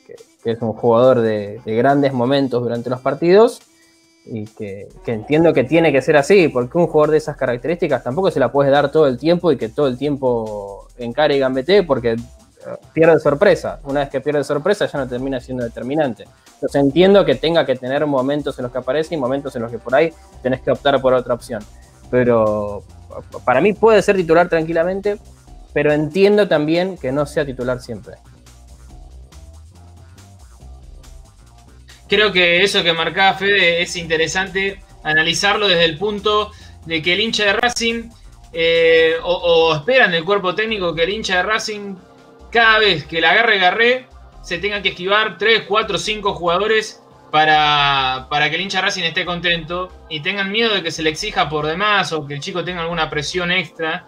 es 0.46 0.62
un 0.62 0.72
jugador 0.72 1.20
de, 1.20 1.60
de 1.66 1.76
grandes 1.76 2.14
momentos 2.14 2.64
durante 2.64 2.90
los 2.90 3.02
partidos 3.02 3.60
y 4.26 4.46
que, 4.46 4.88
que 5.04 5.12
entiendo 5.12 5.52
que 5.52 5.66
tiene 5.66 5.92
que 5.92 6.02
ser 6.02 6.16
así, 6.16 6.48
porque 6.48 6.78
un 6.78 6.88
jugador 6.88 7.12
de 7.12 7.18
esas 7.18 7.36
características 7.36 8.02
tampoco 8.02 8.32
se 8.32 8.40
la 8.40 8.50
puedes 8.50 8.72
dar 8.72 8.94
todo 8.94 9.08
el 9.08 9.18
tiempo 9.18 9.52
y 9.52 9.58
que 9.58 9.68
todo 9.68 9.90
el 9.90 9.98
tiempo 9.98 10.88
encare 10.98 11.36
y 11.36 11.40
gambetee 11.40 11.84
porque 11.84 12.12
eh, 12.12 12.18
pierde 12.94 13.20
sorpresa. 13.20 13.82
Una 13.84 14.00
vez 14.00 14.10
que 14.10 14.22
pierde 14.22 14.42
sorpresa 14.46 14.86
ya 14.86 15.00
no 15.00 15.06
termina 15.10 15.42
siendo 15.42 15.66
determinante. 15.66 16.24
Entonces 16.64 16.82
entiendo 16.82 17.26
que 17.26 17.36
tenga 17.36 17.66
que 17.66 17.76
tener 17.76 18.06
momentos 18.08 18.58
en 18.58 18.64
los 18.64 18.72
que 18.72 18.78
aparece 18.78 19.16
y 19.16 19.18
momentos 19.18 19.54
en 19.58 19.64
los 19.64 19.70
que 19.70 19.80
por 19.80 19.94
ahí 19.94 20.14
tenés 20.42 20.62
que 20.62 20.72
optar 20.72 21.02
por 21.02 21.14
otra 21.14 21.34
opción. 21.34 21.62
Pero 22.10 22.86
para 23.44 23.60
mí 23.60 23.74
puede 23.74 24.02
ser 24.02 24.16
titular 24.16 24.48
tranquilamente, 24.48 25.18
pero 25.74 25.92
entiendo 25.92 26.48
también 26.48 26.98
que 26.98 27.12
no 27.12 27.26
sea 27.26 27.46
titular 27.46 27.82
siempre. 27.82 28.16
Creo 32.08 32.32
que 32.32 32.64
eso 32.64 32.82
que 32.82 32.94
marcaba 32.94 33.38
Fede 33.38 33.82
es 33.82 33.98
interesante 33.98 34.80
analizarlo 35.04 35.68
desde 35.68 35.84
el 35.84 35.98
punto 35.98 36.52
de 36.86 37.02
que 37.02 37.12
el 37.12 37.20
hincha 37.20 37.44
de 37.44 37.54
Racing, 37.54 38.10
eh, 38.54 39.16
o, 39.22 39.34
o 39.34 39.76
esperan 39.76 40.12
del 40.12 40.24
cuerpo 40.24 40.56
técnico 40.56 40.96
que 40.96 41.04
el 41.04 41.10
hincha 41.10 41.36
de 41.36 41.44
Racing, 41.44 41.96
cada 42.52 42.80
vez 42.80 43.04
que 43.04 43.20
la 43.20 43.32
agarre 43.32 43.60
Garré, 43.60 44.13
se 44.44 44.60
tenga 44.60 44.82
que 44.82 44.90
esquivar 44.90 45.38
3, 45.38 45.64
4, 45.68 45.98
5 45.98 46.34
jugadores 46.34 47.02
para, 47.32 48.28
para 48.30 48.50
que 48.50 48.58
el 48.58 48.62
hincha 48.62 48.82
Racing 48.82 49.04
esté 49.04 49.26
contento 49.26 49.90
y 50.10 50.20
tengan 50.20 50.52
miedo 50.52 50.76
de 50.76 50.84
que 50.84 50.92
se 50.92 51.02
le 51.02 51.10
exija 51.10 51.50
por 51.50 51.66
demás 51.66 52.12
o 52.12 52.28
que 52.28 52.36
el 52.36 52.42
chico 52.42 52.64
tenga 52.64 52.82
alguna 52.82 53.10
presión 53.10 53.52
extra. 53.52 54.06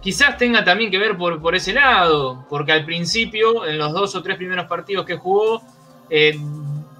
Quizás 0.00 0.36
tenga 0.36 0.62
también 0.62 0.90
que 0.90 0.98
ver 0.98 1.16
por, 1.16 1.40
por 1.40 1.56
ese 1.56 1.72
lado, 1.72 2.44
porque 2.48 2.72
al 2.72 2.84
principio, 2.84 3.66
en 3.66 3.78
los 3.78 3.92
dos 3.92 4.14
o 4.14 4.22
tres 4.22 4.36
primeros 4.36 4.66
partidos 4.66 5.06
que 5.06 5.16
jugó, 5.16 5.62
eh, 6.10 6.38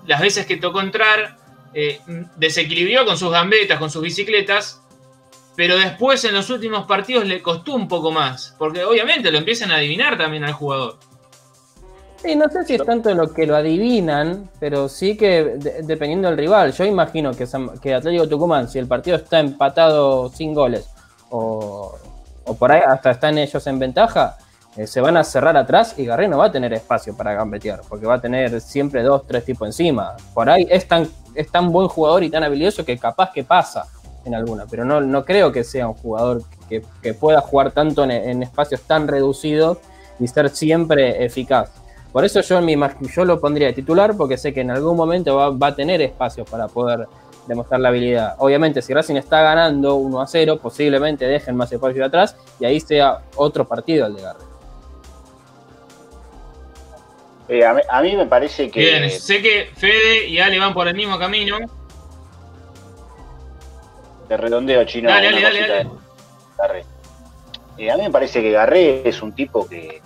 las 0.07 0.21
veces 0.21 0.47
que 0.47 0.57
tocó 0.57 0.81
entrar, 0.81 1.37
eh, 1.75 2.01
desequilibró 2.37 3.05
con 3.05 3.19
sus 3.19 3.31
gambetas, 3.31 3.79
con 3.79 3.91
sus 3.91 4.03
bicicletas, 4.03 4.83
pero 5.55 5.77
después 5.77 6.25
en 6.25 6.35
los 6.35 6.49
últimos 6.49 6.87
partidos 6.87 7.27
le 7.27 7.43
costó 7.43 7.75
un 7.75 7.87
poco 7.87 8.11
más, 8.11 8.55
porque 8.59 8.85
obviamente 8.85 9.31
lo 9.31 9.39
empiezan 9.39 9.71
a 9.71 9.77
adivinar 9.77 10.17
también 10.17 10.45
al 10.45 10.55
jugador. 10.55 10.99
Sí, 12.23 12.37
no 12.37 12.49
sé 12.49 12.65
si 12.65 12.75
es 12.75 12.85
tanto 12.85 13.13
lo 13.15 13.33
que 13.33 13.47
lo 13.47 13.57
adivinan, 13.57 14.49
pero 14.61 14.89
sí 14.89 15.17
que 15.17 15.57
de- 15.57 15.83
dependiendo 15.83 16.29
del 16.29 16.39
rival. 16.39 16.73
Yo 16.73 16.85
imagino 16.85 17.33
que, 17.33 17.47
San- 17.47 17.77
que 17.79 17.95
Atlético 17.95 18.29
Tucumán, 18.29 18.69
si 18.69 18.79
el 18.79 18.87
partido 18.87 19.17
está 19.17 19.41
empatado 19.41 20.29
sin 20.29 20.55
goles, 20.55 20.89
o, 21.31 21.93
o 22.45 22.55
por 22.55 22.71
ahí 22.71 22.81
hasta 22.87 23.11
están 23.11 23.39
ellos 23.39 23.67
en 23.67 23.79
ventaja, 23.81 24.37
eh, 24.77 24.87
se 24.87 25.01
van 25.01 25.17
a 25.17 25.25
cerrar 25.25 25.57
atrás 25.57 25.95
y 25.99 26.05
Garré 26.07 26.29
no 26.29 26.39
va 26.39 26.47
a 26.47 26.53
tener 26.53 26.73
espacio 26.73 27.17
para 27.17 27.35
gambetear, 27.35 27.81
porque 27.89 28.07
va 28.07 28.15
a 28.15 28.21
tener 28.21 28.61
siempre 28.61 29.03
dos, 29.03 29.27
tres 29.27 29.45
tipos 29.45 29.67
encima. 29.67 30.15
Por 30.33 30.49
ahí 30.49 30.65
es 30.71 30.87
tan, 30.87 31.09
es 31.35 31.51
tan 31.51 31.73
buen 31.73 31.89
jugador 31.89 32.23
y 32.23 32.31
tan 32.31 32.45
habilidoso 32.45 32.85
que 32.85 32.97
capaz 32.99 33.33
que 33.33 33.43
pasa 33.43 33.85
en 34.25 34.35
alguna, 34.37 34.67
pero 34.71 34.85
no, 34.85 35.01
no 35.01 35.25
creo 35.25 35.51
que 35.51 35.65
sea 35.65 35.89
un 35.89 35.95
jugador 35.95 36.43
que, 36.69 36.85
que 37.03 37.15
pueda 37.15 37.41
jugar 37.41 37.73
tanto 37.73 38.05
en, 38.05 38.13
en 38.13 38.43
espacios 38.45 38.81
tan 38.83 39.09
reducidos 39.09 39.79
y 40.21 40.29
ser 40.29 40.49
siempre 40.51 41.25
eficaz. 41.25 41.71
Por 42.13 42.25
eso 42.25 42.41
yo, 42.43 42.59
en 42.59 42.65
mi 42.67 42.77
yo 43.15 43.25
lo 43.25 43.41
pondría 43.41 43.69
de 43.69 43.73
titular, 43.73 44.17
porque 44.17 44.37
sé 44.37 44.53
que 44.53 44.61
en 44.61 44.71
algún 44.71 44.97
momento 44.97 45.37
va, 45.37 45.51
va 45.51 45.69
a 45.69 45.75
tener 45.75 46.03
espacio 46.03 46.45
para 46.45 46.69
poder 46.69 47.09
demostrar 47.47 47.81
la 47.81 47.89
habilidad. 47.89 48.35
Obviamente, 48.39 48.83
si 48.83 48.93
Racing 48.93 49.17
está 49.17 49.43
ganando 49.43 49.97
1 49.97 50.21
a 50.21 50.27
0, 50.27 50.59
posiblemente 50.61 51.27
dejen 51.27 51.57
más 51.57 51.73
espacio 51.73 52.05
atrás 52.05 52.37
y 52.61 52.65
ahí 52.65 52.81
sea 52.81 53.23
otro 53.37 53.67
partido 53.67 54.07
el 54.07 54.17
de 54.17 54.23
Garre. 54.23 54.45
Eh, 57.49 57.67
a, 57.67 57.75
mí, 57.75 57.81
a 57.89 58.03
mí 58.03 58.17
me 58.17 58.27
parece 58.27 58.71
que. 58.71 58.81
Bien, 58.81 59.11
sé 59.11 59.43
que 59.43 59.71
Fede 59.75 60.29
y 60.29 60.39
Ale 60.39 60.59
van 60.59 60.75
por 60.75 60.87
el 60.89 60.95
mismo 60.95 61.19
camino. 61.19 61.59
de 64.29 64.37
redondeo 64.37 64.85
chino. 64.85 65.11
Dale, 65.11 65.33
dale, 65.33 65.43
dale, 65.43 65.61
de 65.61 65.91
Garré. 66.59 66.85
Eh, 67.79 67.91
a 67.91 67.97
mí 67.97 68.03
me 68.03 68.11
parece 68.11 68.41
que 68.43 68.53
Garré 68.53 69.09
es 69.09 69.23
un 69.23 69.33
tipo 69.33 69.69
que, 69.69 70.01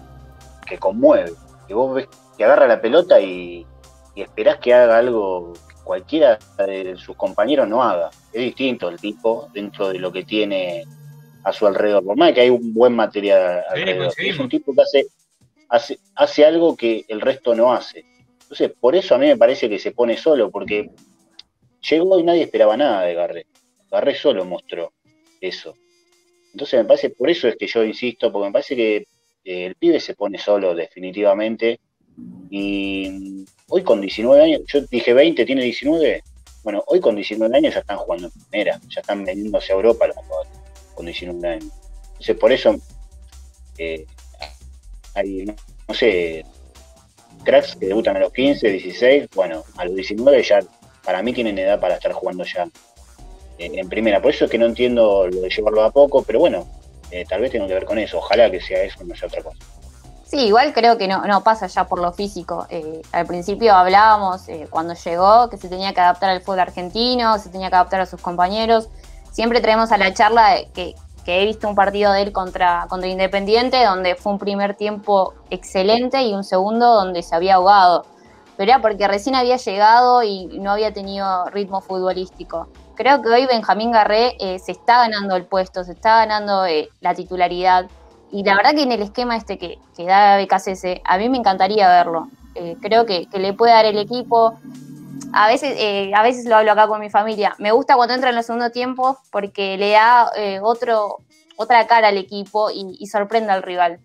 que 0.64 0.79
conmueve. 0.79 1.33
Que 1.66 1.74
vos 1.74 1.94
ves 1.94 2.09
que 2.37 2.44
agarra 2.44 2.66
la 2.66 2.81
pelota 2.81 3.20
y, 3.20 3.66
y 4.14 4.22
esperás 4.22 4.59
que 4.59 4.74
haga 4.74 4.98
algo 4.98 5.52
que 5.52 5.74
cualquiera 5.85 6.38
de 6.59 6.96
sus 6.96 7.16
compañeros 7.16 7.68
no 7.68 7.83
haga. 7.83 8.11
Es 8.33 8.40
distinto 8.40 8.88
el 8.88 8.98
tipo 8.98 9.48
dentro 9.52 9.88
de 9.88 9.98
lo 9.98 10.12
que 10.12 10.24
tiene 10.24 10.85
a 11.44 11.52
su 11.52 11.66
alrededor. 11.66 12.05
Por 12.05 12.16
más 12.16 12.33
que 12.33 12.40
hay 12.40 12.50
un 12.50 12.74
buen 12.74 12.94
material 12.94 13.64
Sí, 13.74 13.81
alrededor. 13.81 14.12
Es 14.16 14.38
un 14.38 14.48
tipo 14.48 14.74
que 14.74 14.83
hace, 14.83 15.07
hace, 15.68 15.98
hace 16.14 16.44
algo 16.44 16.76
que 16.76 17.05
el 17.09 17.20
resto 17.20 17.55
no 17.55 17.72
hace. 17.72 18.05
Entonces, 18.42 18.72
por 18.79 18.94
eso 18.94 19.14
a 19.14 19.18
mí 19.18 19.26
me 19.26 19.37
parece 19.37 19.68
que 19.68 19.79
se 19.79 19.92
pone 19.92 20.16
solo, 20.16 20.50
porque 20.50 20.90
llegó 21.88 22.18
y 22.18 22.22
nadie 22.22 22.42
esperaba 22.42 22.76
nada 22.76 23.02
de 23.02 23.14
Garré. 23.14 23.46
Garré 23.90 24.14
solo 24.14 24.44
mostró 24.44 24.92
eso. 25.40 25.74
Entonces 26.52 26.81
me 26.81 26.87
parece, 26.87 27.11
por 27.11 27.29
eso 27.29 27.48
es 27.48 27.57
que 27.57 27.66
yo 27.66 27.85
insisto, 27.85 28.33
porque 28.33 28.46
me 28.46 28.52
parece 28.52 28.76
que 28.76 29.05
el 29.46 29.76
pibe 29.76 30.00
se 30.00 30.14
pone 30.14 30.38
solo 30.38 30.74
definitivamente. 30.74 31.80
Y 32.50 33.44
hoy 33.68 33.82
con 33.85 34.00
19 34.00 34.42
años, 34.42 34.62
yo 34.66 34.80
dije 34.82 35.14
20, 35.14 35.44
tiene 35.44 35.62
19. 35.62 36.22
Bueno, 36.64 36.82
hoy 36.88 37.00
con 37.00 37.14
19 37.14 37.56
años 37.56 37.74
ya 37.74 37.80
están 37.80 37.98
jugando 37.98 38.26
en 38.26 38.32
primera, 38.48 38.80
ya 38.88 39.00
están 39.00 39.24
vendiéndose 39.24 39.72
a 39.72 39.76
Europa 39.76 40.09
los 40.09 40.16
jugadores 40.16 40.52
con 40.94 41.06
19 41.06 41.48
años. 41.48 41.72
Entonces 42.09 42.37
por 42.37 42.50
eso 42.50 42.76
eh, 43.78 44.04
hay, 45.14 45.44
no, 45.87 45.94
sé, 45.94 46.44
cracks 47.44 47.76
que 47.76 47.87
debutan 47.87 48.16
a 48.16 48.20
los 48.20 48.32
15, 48.32 48.68
16, 48.68 49.28
bueno, 49.35 49.62
a 49.76 49.85
los 49.85 49.94
19 49.94 50.42
ya 50.42 50.59
para 51.04 51.22
mí 51.22 51.32
tienen 51.32 51.56
edad 51.59 51.78
para 51.78 51.94
estar 51.94 52.12
jugando 52.12 52.42
ya 52.42 52.68
en, 53.59 53.78
en 53.78 53.88
primera. 53.88 54.20
Por 54.20 54.32
eso 54.32 54.46
es 54.46 54.50
que 54.50 54.59
no 54.59 54.66
entiendo 54.66 55.28
lo 55.28 55.40
de 55.42 55.50
llevarlo 55.50 55.85
a 55.85 55.92
poco, 55.92 56.24
pero 56.24 56.40
bueno, 56.40 56.66
eh, 57.11 57.25
tal 57.29 57.40
vez 57.40 57.53
tenga 57.53 57.66
que 57.66 57.75
ver 57.75 57.85
con 57.85 57.99
eso. 57.99 58.19
Ojalá 58.19 58.51
que 58.51 58.61
sea 58.61 58.83
eso, 58.83 59.05
no 59.05 59.14
sea 59.14 59.29
otra 59.29 59.42
cosa. 59.42 59.59
Sí, 60.25 60.47
igual 60.47 60.73
creo 60.73 60.99
que 60.99 61.07
no, 61.07 61.25
no 61.25 61.45
pasa 61.45 61.69
ya 61.69 61.87
por 61.87 62.01
lo 62.01 62.12
físico. 62.12 62.66
Eh, 62.69 63.01
al 63.12 63.27
principio 63.27 63.75
hablábamos 63.75 64.49
eh, 64.49 64.66
cuando 64.69 64.95
llegó 64.95 65.49
que 65.49 65.57
se 65.57 65.69
tenía 65.69 65.95
que 65.95 66.01
adaptar 66.01 66.31
al 66.31 66.40
fútbol 66.40 66.61
argentino, 66.61 67.38
se 67.38 67.49
tenía 67.49 67.71
que 67.71 67.77
adaptar 67.77 68.01
a 68.01 68.07
sus 68.07 68.21
compañeros. 68.21 68.88
Siempre 69.31 69.61
traemos 69.61 69.92
a 69.92 69.99
la 69.99 70.12
charla 70.12 70.57
que, 70.75 70.97
que 71.25 71.42
he 71.42 71.45
visto 71.45 71.69
un 71.69 71.77
partido 71.77 72.12
de 72.12 72.23
él 72.23 72.33
contra, 72.33 72.87
contra 72.88 73.09
Independiente, 73.09 73.85
donde 73.85 74.16
fue 74.16 74.33
un 74.33 74.38
primer 74.38 74.75
tiempo 74.75 75.35
excelente 75.51 76.23
y 76.23 76.35
un 76.35 76.42
segundo 76.42 76.95
donde 76.95 77.23
se 77.23 77.37
había 77.37 77.55
ahogado. 77.55 78.05
Pero 78.57 78.73
era 78.73 78.81
porque 78.81 79.07
recién 79.07 79.37
había 79.37 79.59
llegado 79.59 80.25
y 80.25 80.47
no 80.59 80.73
había 80.73 80.92
tenido 80.92 81.45
ritmo 81.51 81.81
futbolístico. 81.81 82.69
Creo 82.96 83.20
que 83.20 83.28
hoy 83.28 83.46
Benjamín 83.46 83.92
Garré 83.92 84.37
eh, 84.40 84.59
se 84.59 84.72
está 84.72 84.98
ganando 84.98 85.37
el 85.37 85.44
puesto, 85.44 85.85
se 85.85 85.92
está 85.92 86.16
ganando 86.16 86.64
eh, 86.64 86.88
la 87.00 87.14
titularidad. 87.14 87.87
Y 88.32 88.42
la 88.42 88.56
verdad 88.56 88.74
que 88.74 88.82
en 88.82 88.92
el 88.92 89.02
esquema 89.02 89.37
este 89.37 89.59
que, 89.59 89.78
que 89.94 90.06
da 90.06 90.38
BKCS, 90.38 91.02
a 91.04 91.18
mí 91.18 91.28
me 91.28 91.37
encantaría 91.37 91.88
verlo. 91.88 92.28
Eh, 92.54 92.76
creo 92.80 93.04
que, 93.04 93.28
le 93.32 93.52
puede 93.52 93.72
dar 93.72 93.85
el 93.85 93.98
equipo. 93.98 94.59
A 95.32 95.48
veces, 95.48 95.76
a 96.14 96.22
veces 96.22 96.46
lo 96.46 96.56
hablo 96.56 96.72
acá 96.72 96.88
con 96.88 97.00
mi 97.00 97.11
familia. 97.11 97.54
Me 97.59 97.70
gusta 97.70 97.96
cuando 97.96 98.14
entra 98.14 98.30
en 98.30 98.37
los 98.37 98.46
segundos 98.46 98.72
tiempos 98.72 99.18
porque 99.30 99.76
le 99.76 99.90
da 99.90 100.30
otro, 100.62 101.18
otra 101.56 101.87
cara 101.87 102.09
al 102.09 102.16
equipo 102.16 102.70
y, 102.70 103.06
sorprende 103.06 103.52
al 103.52 103.62
rival. 103.62 104.00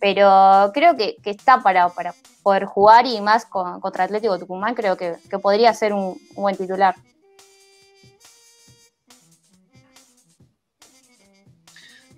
Pero 0.00 0.70
creo 0.72 0.96
que, 0.96 1.16
está 1.24 1.60
para, 1.62 1.88
para 1.88 2.14
poder 2.42 2.66
jugar 2.66 3.06
y 3.06 3.20
más 3.20 3.44
con- 3.46 3.80
contra 3.80 4.04
Atlético 4.04 4.38
Tucumán, 4.38 4.74
creo 4.74 4.96
que, 4.96 5.16
podría 5.42 5.74
ser 5.74 5.92
un 5.92 6.16
buen 6.36 6.56
titular. 6.56 6.94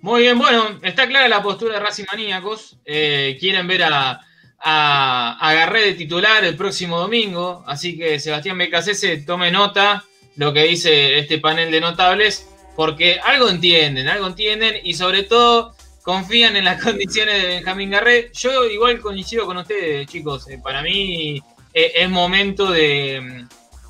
Muy 0.01 0.21
bien, 0.21 0.37
bueno, 0.37 0.79
está 0.81 1.07
clara 1.07 1.27
la 1.27 1.43
postura 1.43 1.73
de 1.73 1.81
Racing 1.81 2.05
Maníacos. 2.09 2.77
Eh, 2.85 3.35
quieren 3.37 3.67
ver 3.67 3.83
a, 3.83 4.21
a, 4.59 5.37
a 5.39 5.53
Garré 5.53 5.81
de 5.81 5.93
titular 5.93 6.43
el 6.45 6.55
próximo 6.55 6.97
domingo, 6.99 7.63
así 7.67 7.97
que 7.97 8.17
Sebastián 8.17 8.57
Becasese 8.57 9.17
tome 9.17 9.51
nota 9.51 10.05
lo 10.37 10.53
que 10.53 10.63
dice 10.63 11.19
este 11.19 11.39
panel 11.39 11.69
de 11.69 11.81
notables, 11.81 12.47
porque 12.77 13.19
algo 13.21 13.49
entienden, 13.49 14.07
algo 14.07 14.27
entienden 14.27 14.75
y 14.85 14.93
sobre 14.93 15.23
todo 15.23 15.75
confían 16.01 16.55
en 16.55 16.63
las 16.63 16.81
condiciones 16.83 17.41
de 17.41 17.47
Benjamín 17.49 17.89
Garré. 17.89 18.31
Yo 18.33 18.65
igual 18.65 19.01
coincido 19.01 19.45
con 19.45 19.57
ustedes, 19.57 20.07
chicos. 20.07 20.47
Eh, 20.47 20.59
para 20.63 20.81
mí 20.81 21.43
eh, 21.73 21.91
es 21.95 22.09
momento 22.09 22.71
de, 22.71 23.45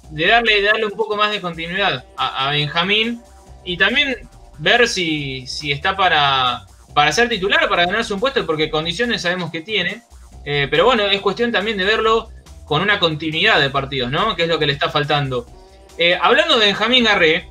de 0.09 0.25
darle, 0.25 0.63
darle 0.63 0.87
un 0.87 0.97
poco 0.97 1.15
más 1.15 1.31
de 1.31 1.39
continuidad 1.39 2.03
a, 2.17 2.47
a 2.47 2.51
Benjamín 2.51 3.21
y 3.63 3.77
también 3.77 4.27
ver 4.59 4.87
si, 4.87 5.47
si 5.47 5.71
está 5.71 5.95
para, 5.95 6.65
para 6.93 7.11
ser 7.11 7.29
titular 7.29 7.63
o 7.63 7.69
para 7.69 7.85
ganarse 7.85 8.13
un 8.13 8.19
puesto, 8.19 8.45
porque 8.45 8.69
condiciones 8.69 9.21
sabemos 9.21 9.51
que 9.51 9.61
tiene. 9.61 10.03
Eh, 10.45 10.67
pero 10.69 10.85
bueno, 10.85 11.03
es 11.05 11.21
cuestión 11.21 11.51
también 11.51 11.77
de 11.77 11.85
verlo 11.85 12.29
con 12.65 12.81
una 12.81 12.99
continuidad 12.99 13.59
de 13.59 13.69
partidos, 13.69 14.11
¿no? 14.11 14.35
Que 14.35 14.43
es 14.43 14.49
lo 14.49 14.59
que 14.59 14.67
le 14.67 14.73
está 14.73 14.89
faltando. 14.89 15.45
Eh, 15.97 16.17
hablando 16.21 16.57
de 16.59 16.67
Benjamín 16.67 17.05
Garré, 17.05 17.49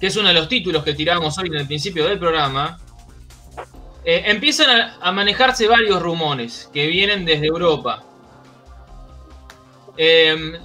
que 0.00 0.06
es 0.08 0.16
uno 0.16 0.28
de 0.28 0.34
los 0.34 0.48
títulos 0.48 0.82
que 0.82 0.94
tirábamos 0.94 1.36
hoy 1.38 1.48
en 1.48 1.56
el 1.56 1.66
principio 1.66 2.06
del 2.06 2.18
programa, 2.18 2.78
eh, 4.04 4.24
empiezan 4.26 4.70
a, 4.70 4.98
a 5.00 5.12
manejarse 5.12 5.68
varios 5.68 6.02
rumores 6.02 6.70
que 6.72 6.86
vienen 6.86 7.24
desde 7.24 7.46
Europa. 7.46 8.04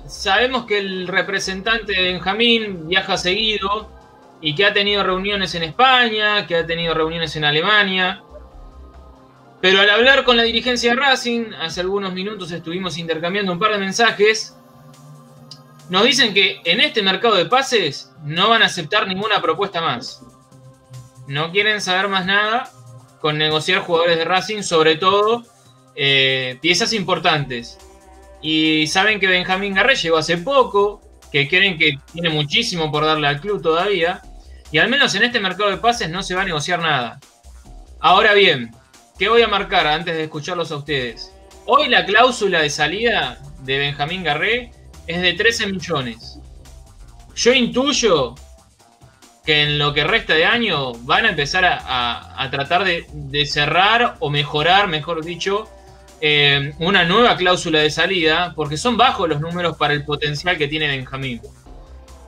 Sabemos 0.08 0.66
que 0.66 0.78
el 0.78 1.10
representante 1.10 1.92
de 1.92 2.14
Benjamín 2.14 2.88
viaja 2.88 3.18
seguido 3.18 3.92
y 4.42 4.56
que 4.56 4.66
ha 4.66 4.74
tenido 4.74 5.04
reuniones 5.04 5.56
en 5.56 5.64
España, 5.64 6.46
que 6.48 6.56
ha 6.56 6.66
tenido 6.66 6.94
reuniones 6.94 7.36
en 7.36 7.46
Alemania. 7.46 8.22
Pero 9.62 9.82
al 9.82 9.90
hablar 9.90 10.24
con 10.24 10.38
la 10.38 10.44
dirigencia 10.44 10.92
de 10.92 11.00
Racing, 11.00 11.54
hace 11.60 11.82
algunos 11.82 12.14
minutos 12.14 12.52
estuvimos 12.52 12.98
intercambiando 12.98 13.52
un 13.52 13.60
par 13.60 13.72
de 13.72 13.80
mensajes, 13.80 14.56
nos 15.90 16.04
dicen 16.04 16.34
que 16.34 16.62
en 16.66 16.80
este 16.82 17.04
mercado 17.04 17.36
de 17.36 17.46
pases 17.46 18.12
no 18.24 18.50
van 18.50 18.64
a 18.64 18.66
aceptar 18.66 19.08
ninguna 19.08 19.42
propuesta 19.42 19.82
más. 19.82 20.22
No 21.28 21.52
quieren 21.52 21.82
saber 21.82 22.08
más 22.08 22.26
nada 22.26 22.72
con 23.22 23.38
negociar 23.38 23.82
jugadores 23.82 24.18
de 24.18 24.26
Racing, 24.26 24.62
sobre 24.62 24.96
todo 24.96 25.44
eh, 25.96 26.58
piezas 26.62 26.94
importantes. 26.94 27.78
Y 28.42 28.88
saben 28.88 29.20
que 29.20 29.28
Benjamín 29.28 29.74
Garré 29.74 29.96
llegó 29.96 30.18
hace 30.18 30.38
poco, 30.38 31.02
que 31.36 31.50
creen 31.50 31.78
que 31.78 32.00
tiene 32.14 32.30
muchísimo 32.30 32.90
por 32.90 33.04
darle 33.04 33.28
al 33.28 33.42
club 33.42 33.62
todavía. 33.62 34.22
Y 34.72 34.78
al 34.78 34.88
menos 34.88 35.14
en 35.16 35.24
este 35.24 35.42
mercado 35.42 35.70
de 35.70 35.76
pases 35.76 36.10
no 36.10 36.24
se 36.24 36.34
va 36.34 36.44
a 36.44 36.46
negociar 36.46 36.80
nada. 36.80 37.20
Ahora 38.00 38.34
bien, 38.34 38.74
¿qué 39.20 39.28
voy 39.28 39.42
a 39.42 39.50
marcar 39.50 39.86
antes 39.86 40.16
de 40.16 40.24
escucharlos 40.24 40.72
a 40.72 40.78
ustedes? 40.78 41.34
Hoy 41.66 41.90
la 41.90 42.06
cláusula 42.06 42.62
de 42.62 42.70
salida 42.70 43.38
de 43.64 43.78
Benjamín 43.80 44.24
Garré 44.24 44.72
es 45.08 45.22
de 45.22 45.34
13 45.34 45.68
millones. 45.68 46.40
Yo 47.36 47.52
intuyo 47.52 48.36
que 49.46 49.64
en 49.64 49.78
lo 49.78 49.94
que 49.94 50.06
resta 50.06 50.36
de 50.36 50.46
año 50.46 50.94
van 51.00 51.26
a 51.26 51.32
empezar 51.32 51.66
a, 51.66 52.48
tratar 52.50 52.86
de 52.86 53.46
cerrar 53.46 54.16
o 54.22 54.30
mejorar, 54.30 54.88
mejor 54.88 55.26
dicho, 55.26 55.68
eh, 56.28 56.74
una 56.80 57.04
nueva 57.04 57.38
cláusula 57.38 57.80
de 57.80 57.92
salida, 57.92 58.54
porque 58.56 58.78
son 58.78 58.98
bajos 58.98 59.30
los 59.30 59.40
números 59.40 59.78
para 59.78 59.94
el 59.94 60.04
potencial 60.04 60.58
que 60.58 60.68
tiene 60.68 60.88
Benjamín. 60.88 61.40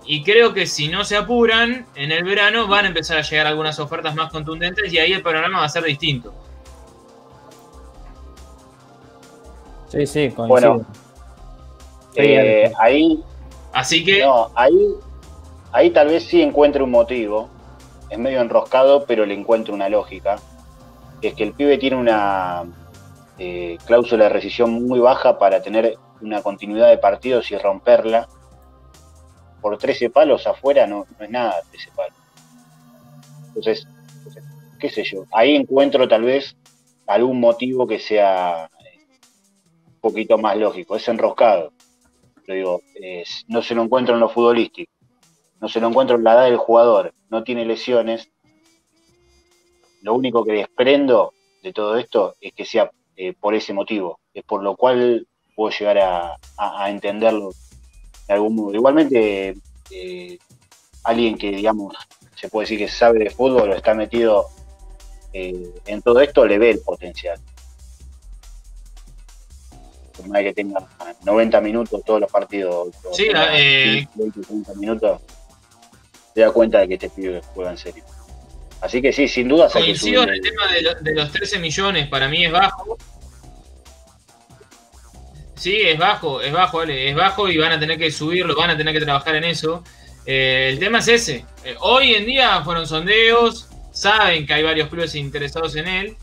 Y 0.06 0.22
creo 0.22 0.54
que 0.54 0.68
si 0.68 0.88
no 0.88 1.04
se 1.04 1.18
apuran, 1.18 1.88
en 1.96 2.12
el 2.12 2.24
verano 2.24 2.68
van 2.68 2.86
a 2.86 2.90
empezar 2.90 3.18
a 3.18 3.24
llegar 3.24 3.48
algunas 3.48 3.80
ofertas 3.80 4.14
más 4.14 4.32
contundentes 4.32 4.94
y 4.94 5.00
ahí 5.00 5.14
el 5.14 5.24
panorama 5.24 5.62
va 5.62 5.66
a 5.66 5.70
ser 5.70 5.84
distinto. 5.84 6.32
Sí, 9.88 10.06
sí, 10.06 10.30
coincido. 10.30 10.48
Bueno. 10.48 10.86
Sí, 12.14 12.22
Eh, 12.22 12.72
ahí, 12.80 13.24
Así 13.74 14.06
que, 14.06 14.24
no, 14.24 14.52
ahí, 14.54 14.94
ahí 15.72 15.90
tal 15.90 16.10
vez 16.10 16.24
sí 16.24 16.44
encuentre 16.44 16.84
un 16.84 16.92
motivo. 16.92 17.50
Es 18.12 18.20
medio 18.20 18.42
enroscado, 18.42 19.06
pero 19.06 19.26
le 19.26 19.34
encuentro 19.34 19.74
una 19.74 19.90
lógica. 19.90 20.36
Es 21.20 21.34
que 21.34 21.44
el 21.44 21.54
pibe 21.54 21.80
tiene 21.80 21.96
una 21.96 22.64
eh, 23.39 23.78
cláusula 23.86 24.26
de 24.26 24.30
rescisión 24.30 24.86
muy 24.86 25.00
baja 25.00 25.38
para 25.38 25.62
tener 25.62 25.97
una 26.21 26.41
continuidad 26.41 26.89
de 26.89 26.97
partidos 26.97 27.52
y 27.52 27.58
romperla. 27.58 28.28
Por 29.62 29.78
13 29.78 30.10
palos 30.10 30.47
afuera 30.47 30.88
no, 30.88 31.06
es 31.19 31.30
nada 31.30 31.62
13 31.69 31.91
palos. 31.95 32.17
Entonces, 33.47 33.88
qué 34.80 34.89
sé 34.89 35.04
yo. 35.04 35.26
Ahí 35.32 35.56
encuentro 35.56 36.08
tal 36.08 36.23
vez 36.23 36.56
algún 37.06 37.39
motivo 37.39 37.88
que 37.88 38.00
sea 38.00 38.65
eh, 38.65 39.06
un 39.88 40.00
poquito 40.00 40.38
más 40.38 40.58
lógico. 40.58 40.95
Es 40.95 41.08
enroscado. 41.08 41.73
Pero 42.45 42.58
digo, 42.58 42.82
no 43.50 43.62
se 43.62 43.76
lo 43.76 43.84
encuentro 43.84 44.13
en 44.13 44.21
lo 44.21 44.30
futbolístico, 44.30 44.91
no 45.60 45.67
se 45.67 45.82
lo 45.82 45.89
encuentro 45.89 46.15
en 46.15 46.23
la 46.23 46.34
edad 46.34 46.45
del 46.45 46.56
jugador, 46.56 47.13
no 47.30 47.43
tiene 47.43 47.65
lesiones. 47.65 48.32
Lo 50.02 50.13
único 50.13 50.45
que 50.45 50.54
desprendo 50.54 51.34
de 51.62 51.73
todo 51.73 51.97
esto 51.97 52.36
es 52.39 52.54
que 52.54 52.63
sea 52.63 52.89
eh, 53.18 53.34
por 53.34 53.54
ese 53.56 53.74
motivo, 53.74 54.20
es 54.34 54.44
por 54.44 54.64
lo 54.64 54.76
cual 54.78 55.28
puedo 55.56 55.76
llegar 55.78 55.98
a, 55.98 56.34
a- 56.58 56.84
a 56.86 56.90
entenderlo 56.90 57.50
de 58.28 58.34
algún 58.34 58.56
modo. 58.56 58.74
Igualmente, 58.76 59.56
eh, 59.92 60.38
alguien 61.04 61.38
que, 61.38 61.50
digamos, 61.52 61.96
se 62.36 62.48
puede 62.50 62.66
decir 62.66 62.78
que 62.78 62.88
sabe 62.88 63.20
de 63.20 63.30
fútbol 63.32 63.72
o 63.72 63.74
está 63.76 63.94
metido 63.94 64.46
eh, 65.34 65.72
en 65.88 66.02
todo 66.02 66.22
esto, 66.22 66.46
le 66.46 66.58
ve 66.60 66.70
el 66.72 66.80
potencial. 66.82 67.40
Por 70.16 70.28
más 70.30 70.42
que 70.42 70.54
tenga 70.54 70.86
90 71.24 71.62
minutos 71.62 72.02
todos 72.06 72.22
los 72.22 72.32
partidos, 72.32 72.90
Sí, 73.14 73.28
tenga 73.28 73.50
eh, 73.60 74.08
15, 74.16 74.20
20, 74.34 74.42
30 74.42 74.74
minutos, 74.76 75.22
te 76.34 76.42
da 76.42 76.52
cuenta 76.52 76.80
de 76.80 76.88
que 76.88 76.94
este 76.96 77.10
pibe 77.10 77.42
juega 77.54 77.72
en 77.72 77.78
serio. 77.78 78.04
Así 78.82 79.02
que 79.02 79.12
sí, 79.12 79.28
sin 79.28 79.48
duda 79.48 79.70
coincido 79.70 80.24
en 80.24 80.30
el 80.30 80.42
tema 80.42 80.68
de, 80.72 80.82
lo- 80.84 80.94
de 80.96 81.13
los 81.16 81.32
13 81.32 81.60
millones, 81.60 82.08
para 82.08 82.28
mí 82.28 82.46
es 82.46 82.52
bajo. 82.52 82.98
Sí, 85.56 85.76
es 85.82 85.98
bajo, 85.98 86.42
es 86.42 86.52
bajo, 86.54 86.82
Ale, 86.82 87.10
es 87.10 87.16
bajo 87.16 87.50
y 87.50 87.58
van 87.58 87.72
a 87.72 87.80
tener 87.80 87.98
que 87.98 88.12
subirlo, 88.12 88.56
van 88.56 88.70
a 88.70 88.78
tener 88.78 88.94
que 88.94 89.02
trabajar 89.04 89.36
en 89.36 89.44
eso. 89.46 89.84
Eh, 90.26 90.70
el 90.72 90.80
tema 90.80 91.00
es 91.00 91.08
ese. 91.08 91.46
Eh, 91.63 91.76
hoy 91.80 92.13
en 92.13 92.26
día 92.26 92.62
fueron 92.63 92.86
sondeos, 92.86 93.68
saben 93.92 94.46
que 94.46 94.54
hay 94.54 94.63
varios 94.63 94.90
clubes 94.90 95.16
interesados 95.16 95.76
en 95.76 95.88
él, 95.88 96.16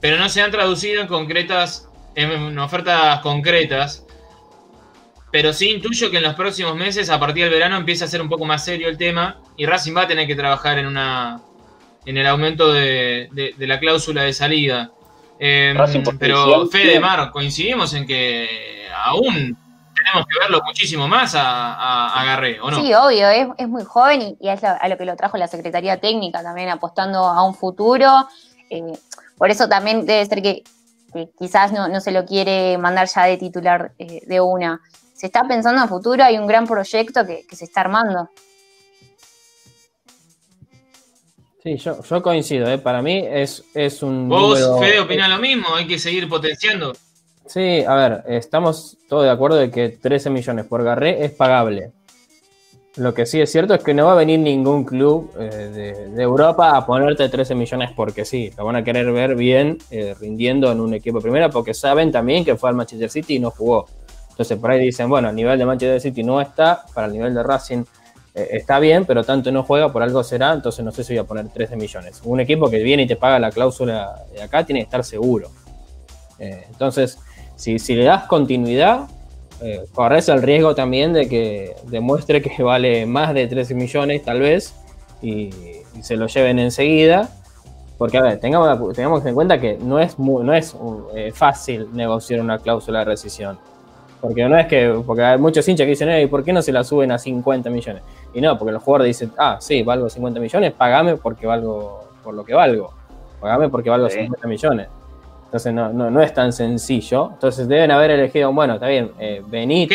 pero 0.00 0.16
no 0.16 0.28
se 0.28 0.42
han 0.42 0.50
traducido 0.50 1.00
en 1.00 1.06
concretas, 1.06 1.88
en 2.16 2.58
ofertas 2.58 3.20
concretas. 3.20 4.04
Pero 5.30 5.52
sí 5.52 5.70
intuyo 5.70 6.10
que 6.10 6.16
en 6.16 6.22
los 6.24 6.34
próximos 6.34 6.74
meses, 6.74 7.08
a 7.10 7.20
partir 7.20 7.44
del 7.44 7.52
verano, 7.52 7.76
empieza 7.76 8.06
a 8.06 8.08
ser 8.08 8.20
un 8.20 8.28
poco 8.28 8.44
más 8.46 8.64
serio 8.64 8.88
el 8.88 8.96
tema 8.96 9.40
y 9.56 9.66
Racing 9.66 9.94
va 9.96 10.02
a 10.02 10.08
tener 10.08 10.26
que 10.26 10.34
trabajar 10.34 10.78
en 10.78 10.86
una 10.86 11.40
en 12.06 12.16
el 12.16 12.26
aumento 12.26 12.72
de, 12.72 13.28
de- 13.32 13.54
de 13.56 13.66
la 13.66 13.78
cláusula 13.78 14.22
de 14.22 14.32
salida. 14.32 14.90
Eh, 15.38 15.74
pero 16.18 16.66
Fede. 16.68 16.98
Mar, 17.00 17.30
coincidimos 17.30 17.92
en 17.92 18.06
que 18.06 18.48
aún 19.04 19.56
tenemos 19.94 20.26
que 20.26 20.38
verlo 20.40 20.60
muchísimo 20.64 21.08
más 21.08 21.34
a, 21.34 21.74
a, 21.74 22.20
a 22.20 22.24
Garré, 22.24 22.58
¿o 22.60 22.70
no? 22.70 22.80
Sí, 22.80 22.94
obvio, 22.94 23.28
es, 23.28 23.48
es 23.58 23.68
muy 23.68 23.84
joven 23.84 24.22
y, 24.22 24.36
y 24.40 24.48
es 24.48 24.62
lo- 24.62 24.68
a 24.80 24.88
lo 24.88 24.96
que 24.96 25.04
lo 25.04 25.14
trajo 25.16 25.36
la 25.36 25.48
Secretaría 25.48 25.98
Técnica 26.00 26.42
también, 26.42 26.68
apostando 26.70 27.18
a 27.24 27.42
un 27.46 27.54
futuro. 27.54 28.10
Eh, 28.70 28.82
por 29.36 29.50
eso 29.50 29.68
también 29.68 30.06
debe 30.06 30.24
ser 30.24 30.40
que, 30.42 30.62
que 31.12 31.28
quizás 31.38 31.72
no, 31.72 31.88
no 31.88 32.00
se 32.00 32.12
lo 32.12 32.24
quiere 32.24 32.78
mandar 32.78 33.08
ya 33.08 33.24
de 33.24 33.36
titular 33.36 33.92
eh, 33.98 34.22
de 34.26 34.40
una. 34.40 34.80
Se 35.12 35.26
está 35.26 35.46
pensando 35.46 35.82
a 35.82 35.88
futuro, 35.88 36.22
hay 36.24 36.38
un 36.38 36.46
gran 36.46 36.66
proyecto 36.66 37.26
que, 37.26 37.46
que 37.48 37.56
se 37.56 37.64
está 37.64 37.80
armando. 37.82 38.30
Sí, 41.66 41.76
yo, 41.78 42.00
yo 42.00 42.22
coincido, 42.22 42.70
¿eh? 42.70 42.78
para 42.78 43.02
mí 43.02 43.24
es, 43.28 43.64
es 43.74 44.00
un. 44.04 44.28
¿Vos, 44.28 44.60
número- 44.60 44.78
Fede, 44.78 45.00
opinás 45.00 45.28
lo 45.28 45.38
mismo? 45.38 45.66
¿Hay 45.74 45.84
que 45.88 45.98
seguir 45.98 46.28
potenciando? 46.28 46.92
Sí, 47.44 47.82
a 47.84 47.94
ver, 47.96 48.22
estamos 48.28 48.96
todos 49.08 49.24
de 49.24 49.30
acuerdo 49.30 49.56
de 49.56 49.68
que 49.72 49.88
13 49.88 50.30
millones 50.30 50.64
por 50.66 50.84
Garré 50.84 51.24
es 51.24 51.32
pagable. 51.32 51.90
Lo 52.94 53.12
que 53.14 53.26
sí 53.26 53.40
es 53.40 53.50
cierto 53.50 53.74
es 53.74 53.82
que 53.82 53.94
no 53.94 54.06
va 54.06 54.12
a 54.12 54.14
venir 54.14 54.38
ningún 54.38 54.84
club 54.84 55.32
eh, 55.40 55.42
de, 55.74 56.08
de 56.10 56.22
Europa 56.22 56.76
a 56.76 56.86
ponerte 56.86 57.28
13 57.28 57.56
millones 57.56 57.90
porque 57.96 58.24
sí. 58.24 58.52
Lo 58.56 58.64
van 58.64 58.76
a 58.76 58.84
querer 58.84 59.10
ver 59.10 59.34
bien 59.34 59.78
eh, 59.90 60.14
rindiendo 60.20 60.70
en 60.70 60.80
un 60.80 60.94
equipo 60.94 61.18
de 61.18 61.22
primera 61.22 61.48
porque 61.50 61.74
saben 61.74 62.12
también 62.12 62.44
que 62.44 62.54
fue 62.54 62.68
al 62.70 62.76
Manchester 62.76 63.10
City 63.10 63.34
y 63.34 63.38
no 63.40 63.50
jugó. 63.50 63.88
Entonces 64.30 64.56
por 64.56 64.70
ahí 64.70 64.78
dicen, 64.78 65.08
bueno, 65.08 65.26
a 65.30 65.32
nivel 65.32 65.58
de 65.58 65.66
Manchester 65.66 66.00
City 66.00 66.22
no 66.22 66.40
está, 66.40 66.84
para 66.94 67.08
el 67.08 67.12
nivel 67.12 67.34
de 67.34 67.42
Racing 67.42 67.82
eh, 68.36 68.48
está 68.52 68.78
bien, 68.78 69.06
pero 69.06 69.24
tanto 69.24 69.50
no 69.50 69.62
juega, 69.62 69.90
por 69.90 70.02
algo 70.02 70.22
será, 70.22 70.52
entonces 70.52 70.84
no 70.84 70.92
sé 70.92 71.02
si 71.02 71.14
voy 71.14 71.20
a 71.20 71.24
poner 71.24 71.48
13 71.48 71.74
millones. 71.76 72.20
Un 72.22 72.38
equipo 72.40 72.68
que 72.68 72.80
viene 72.80 73.04
y 73.04 73.06
te 73.06 73.16
paga 73.16 73.38
la 73.38 73.50
cláusula 73.50 74.24
de 74.30 74.42
acá 74.42 74.64
tiene 74.64 74.80
que 74.80 74.84
estar 74.84 75.02
seguro. 75.02 75.48
Eh, 76.38 76.66
entonces, 76.68 77.18
si, 77.56 77.78
le 77.94 78.04
das 78.04 78.24
continuidad, 78.24 79.08
eh, 79.62 79.86
corres 79.94 80.28
el 80.28 80.42
riesgo 80.42 80.74
también 80.74 81.14
de 81.14 81.30
que 81.30 81.76
demuestre 81.84 82.42
que 82.42 82.62
vale 82.62 83.06
más 83.06 83.32
de 83.32 83.46
13 83.46 83.74
millones 83.74 84.22
tal 84.22 84.40
vez 84.40 84.74
y, 85.22 85.50
se 86.02 86.14
lo 86.14 86.26
lleven 86.26 86.58
enseguida 86.58 87.30
Porque, 87.96 88.18
a 88.18 88.20
ver, 88.20 88.38
tengamos, 88.38 88.92
tengamos 88.94 89.24
en 89.24 89.34
cuenta 89.34 89.58
que 89.58 89.78
no 89.78 89.98
es, 89.98 90.18
no 90.18 90.52
es 90.52 90.76
fácil 91.32 91.88
negociar 91.94 92.42
una 92.42 92.58
cláusula 92.58 92.98
de 92.98 93.04
rescisión. 93.06 93.58
Porque 94.20 94.48
no 94.48 94.58
es 94.58 94.66
que, 94.66 95.00
porque 95.06 95.22
hay 95.22 95.38
muchos 95.38 95.66
hinchas 95.68 95.84
que 95.84 95.90
dicen, 95.90 96.20
¿y 96.20 96.26
por 96.26 96.42
qué 96.42 96.52
no 96.52 96.62
se 96.62 96.72
la 96.72 96.82
suben 96.84 97.12
a 97.12 97.18
50 97.18 97.70
millones? 97.70 98.02
Y 98.34 98.40
no, 98.40 98.58
porque 98.58 98.72
el 98.72 98.78
jugador 98.78 99.06
dice, 99.06 99.28
ah, 99.38 99.58
sí, 99.60 99.82
valgo 99.82 100.08
50 100.08 100.40
millones, 100.40 100.72
pagame 100.72 101.16
porque 101.16 101.46
valgo 101.46 102.08
por 102.24 102.34
lo 102.34 102.44
que 102.44 102.54
valgo. 102.54 102.92
Pagame 103.40 103.68
porque 103.68 103.90
valgo 103.90 104.08
50 104.08 104.48
millones. 104.48 104.88
Entonces 105.44 105.72
no, 105.72 105.92
no, 105.92 106.10
no, 106.10 106.20
es 106.22 106.34
tan 106.34 106.52
sencillo. 106.52 107.30
Entonces 107.32 107.68
deben 107.68 107.90
haber 107.92 108.10
elegido, 108.10 108.52
bueno, 108.52 108.74
está 108.74 108.88
bien, 108.88 109.12
eh, 109.20 109.42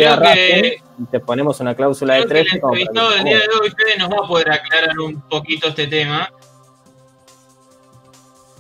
a 0.07 0.15
Racing 0.15 0.71
y 0.97 1.05
te 1.05 1.19
ponemos 1.19 1.60
una 1.60 1.75
cláusula 1.75 2.15
de 2.15 2.25
13. 2.25 2.41
el 2.41 2.55
entrevistado 2.55 3.12
del 3.12 3.23
día 3.23 3.38
de 3.38 3.47
hoy, 3.62 3.69
Fede, 3.69 3.97
nos 3.97 4.10
va 4.10 4.23
a 4.23 4.27
poder 4.27 4.51
aclarar 4.51 4.97
un 4.99 5.21
poquito 5.21 5.67
este 5.67 5.88
tema. 5.88 6.31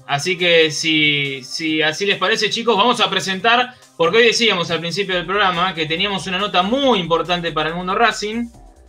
Así 0.05 0.37
que 0.37 0.71
si, 0.71 1.41
si 1.43 1.81
así 1.81 2.05
les 2.05 2.17
parece, 2.17 2.49
chicos, 2.49 2.75
vamos 2.75 2.99
a 2.99 3.09
presentar, 3.09 3.75
porque 4.01 4.17
hoy 4.17 4.23
decíamos 4.23 4.71
al 4.71 4.79
principio 4.79 5.13
del 5.13 5.27
programa 5.27 5.75
que 5.75 5.85
teníamos 5.85 6.25
una 6.25 6.39
nota 6.39 6.63
muy 6.63 6.97
importante 6.97 7.51
para 7.51 7.69
el 7.69 7.75
mundo 7.75 7.93
Racing. 7.93 8.47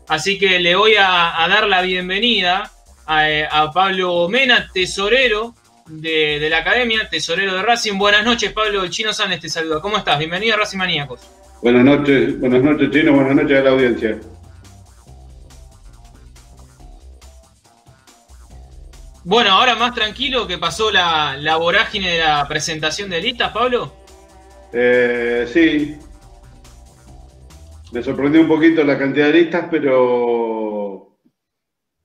Así 0.09 0.39
que 0.39 0.59
le 0.59 0.75
voy 0.75 0.95
a, 0.99 1.35
dar 1.51 1.69
la 1.69 1.83
bienvenida 1.83 2.73
a, 3.05 3.27
a 3.51 3.71
Pablo 3.73 4.27
Mena, 4.31 4.71
tesorero 4.73 5.55
de, 5.87 6.49
la 6.49 6.61
academia, 6.61 7.11
tesorero 7.11 7.53
de 7.53 7.61
Racing. 7.61 7.99
Buenas 7.99 8.25
noches, 8.25 8.53
Pablo. 8.53 8.85
El 8.85 8.89
Chino 8.89 9.13
Sánchez 9.13 9.41
te 9.43 9.49
saluda. 9.51 9.83
¿Cómo 9.83 9.99
estás? 9.99 10.19
Bienvenido 10.19 10.55
a 10.55 10.57
Racing 10.61 10.79
Maníacos. 10.79 11.21
Buenas 11.61 11.85
noches, 11.85 12.41
buenas 12.41 12.63
noches, 12.63 12.91
Chino. 12.91 13.13
Buenas 13.13 13.35
noches 13.35 13.59
a 13.59 13.63
la 13.65 13.71
audiencia. 13.71 14.19
Bueno, 19.25 19.51
ahora 19.51 19.75
más 19.75 19.95
tranquilo 19.95 20.47
que 20.47 20.57
pasó 20.57 20.91
la, 20.91 21.37
vorágine 21.61 22.13
de 22.13 22.19
la 22.21 22.49
presentación 22.49 23.11
de 23.11 23.21
listas, 23.21 23.53
Pablo. 23.53 24.02
Eh, 24.73 25.45
sí. 25.47 25.97
Me 27.93 28.03
sorprendió 28.03 28.41
un 28.41 28.49
poquito 28.49 28.83
la 28.85 28.99
cantidad 28.99 29.27
de 29.27 29.41
listas, 29.41 29.69
pero. 29.71 31.19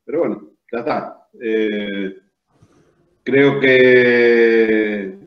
Pero 0.06 0.20
bueno, 0.20 0.52
ya 0.72 0.80
está. 0.80 1.28
Eh, 1.42 2.16
Creo 3.28 3.60
que 3.60 5.18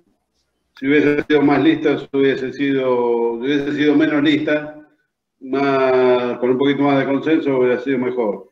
si 0.78 0.86
hubiese 0.86 1.22
sido 1.24 1.42
más 1.42 1.62
lista, 1.62 1.98
hubiese 2.14 2.50
sido, 2.50 3.32
hubiese 3.32 3.74
sido 3.74 3.94
menos 3.94 4.22
lista, 4.22 4.88
más, 5.40 6.38
con 6.38 6.52
un 6.52 6.56
poquito 6.56 6.82
más 6.82 6.98
de 6.98 7.04
consenso, 7.04 7.58
hubiera 7.58 7.78
sido 7.78 7.98
mejor. 7.98 8.48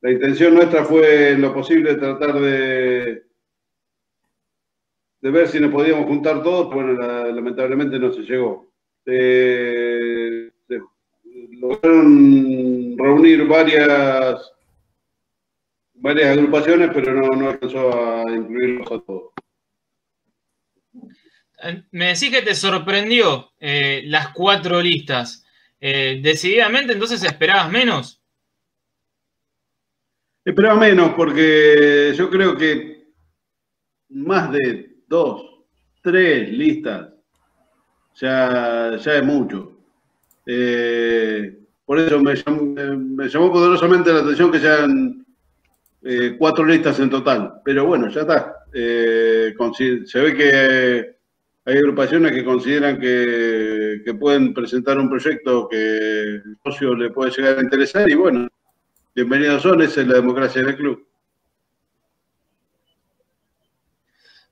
La 0.00 0.12
intención 0.12 0.54
nuestra 0.54 0.84
fue 0.84 1.30
en 1.30 1.40
lo 1.40 1.52
posible 1.52 1.96
tratar 1.96 2.38
de, 2.38 3.24
de 5.24 5.30
ver 5.30 5.48
si 5.48 5.58
nos 5.58 5.70
podíamos 5.70 6.04
juntar 6.04 6.42
todos, 6.42 6.70
bueno, 6.70 6.92
lamentablemente 6.92 7.98
no 7.98 8.12
se 8.12 8.20
llegó. 8.20 8.70
Eh, 9.06 10.50
lograron 11.52 12.94
reunir 12.98 13.46
varias 13.46 14.52
varias 15.94 16.36
agrupaciones, 16.36 16.90
pero 16.92 17.14
no, 17.14 17.28
no 17.28 17.48
alcanzó 17.48 17.90
a 17.90 18.30
incluirlos 18.30 18.86
a 18.92 19.00
todos. 19.00 19.32
Me 21.90 22.08
decís 22.08 22.30
que 22.30 22.42
te 22.42 22.54
sorprendió 22.54 23.50
eh, 23.58 24.02
las 24.04 24.28
cuatro 24.28 24.82
listas. 24.82 25.46
Eh, 25.80 26.20
¿Decididamente 26.22 26.92
entonces 26.92 27.24
esperabas 27.24 27.72
menos? 27.72 28.20
Esperaba 30.44 30.78
menos 30.78 31.14
porque 31.14 32.12
yo 32.14 32.28
creo 32.28 32.54
que 32.58 33.06
más 34.10 34.52
de 34.52 34.93
dos, 35.14 35.42
tres 36.02 36.50
listas 36.50 37.08
ya, 38.16 38.96
ya 38.96 39.14
es 39.14 39.24
mucho. 39.24 39.78
Eh, 40.46 41.56
por 41.84 41.98
eso 41.98 42.20
me 42.20 42.34
llamó, 42.34 42.62
me 42.62 43.28
llamó 43.28 43.52
poderosamente 43.52 44.12
la 44.12 44.20
atención 44.20 44.50
que 44.50 44.58
sean 44.58 45.24
eh, 46.02 46.36
cuatro 46.38 46.64
listas 46.64 46.98
en 47.00 47.10
total. 47.10 47.60
Pero 47.64 47.86
bueno, 47.86 48.08
ya 48.08 48.22
está. 48.22 48.54
Eh, 48.72 49.54
se 50.04 50.20
ve 50.20 50.34
que 50.34 51.14
hay 51.64 51.76
agrupaciones 51.78 52.32
que 52.32 52.44
consideran 52.44 52.98
que, 53.00 54.14
pueden 54.18 54.52
presentar 54.52 54.98
un 54.98 55.08
proyecto 55.08 55.68
que 55.68 55.76
el 55.76 56.56
socio 56.62 56.94
le 56.94 57.10
puede 57.10 57.30
llegar 57.30 57.58
a 57.58 57.62
interesar 57.62 58.08
y 58.08 58.14
bueno, 58.14 58.48
bienvenidos 59.14 59.62
son, 59.62 59.82
esa 59.82 60.02
es 60.02 60.06
la 60.06 60.16
democracia 60.16 60.62
del 60.62 60.76
club. 60.76 61.04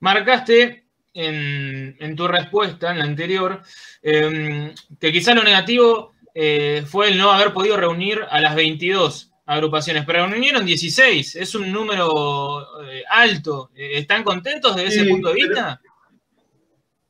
Marcaste 0.03 0.83
en, 1.13 2.15
tu 2.17 2.27
respuesta, 2.27 2.91
en 2.91 2.97
la 2.97 3.05
anterior, 3.05 3.61
em, 4.01 4.73
que 4.99 5.13
quizá 5.13 5.33
lo 5.33 5.45
negativo 5.45 6.11
eh, 6.35 6.83
fue 6.85 7.07
el 7.07 7.17
no 7.17 7.31
haber 7.31 7.53
podido 7.53 7.77
reunir 7.77 8.19
a 8.29 8.41
las 8.41 8.53
22 8.53 9.31
agrupaciones, 9.45 10.03
pero 10.05 10.27
reunieron 10.27 10.65
16, 10.65 11.37
es 11.37 11.55
un 11.55 11.71
número 11.71 12.83
eh, 12.83 13.03
alto. 13.09 13.71
Eh, 13.73 13.99
¿Están 13.99 14.25
contentos 14.25 14.75
desde 14.75 14.89
ese 14.89 15.09
punto 15.09 15.29
de 15.29 15.35
vista? 15.35 15.79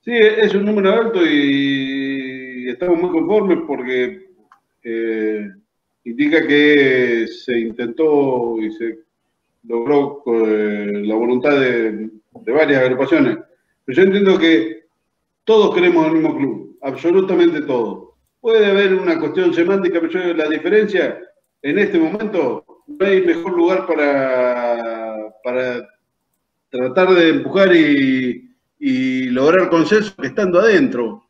Sí, 0.05 0.11
es 0.13 0.53
un 0.53 0.65
número 0.65 0.93
alto 0.93 1.25
y 1.25 2.69
estamos 2.69 3.01
muy 3.01 3.09
conformes 3.09 3.57
porque 3.65 4.27
eh, 4.83 5.49
indica 6.03 6.45
que 6.45 7.25
se 7.27 7.57
intentó 7.57 8.55
y 8.61 8.71
se 8.71 8.99
logró 9.63 10.21
la 10.27 11.15
voluntad 11.15 11.59
de, 11.59 12.21
varias 12.33 12.81
agrupaciones. 12.81 13.37
Pero 13.85 13.95
yo 13.97 14.03
entiendo 14.03 14.37
que 14.37 14.83
todos 15.43 15.75
queremos 15.75 16.07
el 16.07 16.13
mismo 16.13 16.37
club, 16.37 16.77
absolutamente 16.81 17.61
todos. 17.61 18.09
Puede 18.39 18.65
haber 18.65 18.95
una 18.95 19.19
cuestión 19.19 19.53
semántica, 19.53 19.99
pero 20.01 20.33
la 20.33 20.49
diferencia 20.49 21.19
en 21.61 21.79
este 21.79 21.97
momento 21.97 22.65
no 22.87 23.05
hay 23.05 23.21
mejor 23.21 23.53
lugar 23.53 23.87
para, 23.87 25.31
para 25.43 25.87
tratar 26.69 27.13
de 27.13 27.29
empujar 27.29 27.73
y, 27.75 28.49
lograr 29.29 29.69
consenso 29.69 30.13
que 30.19 30.27
estando 30.27 30.59
adentro 30.59 31.23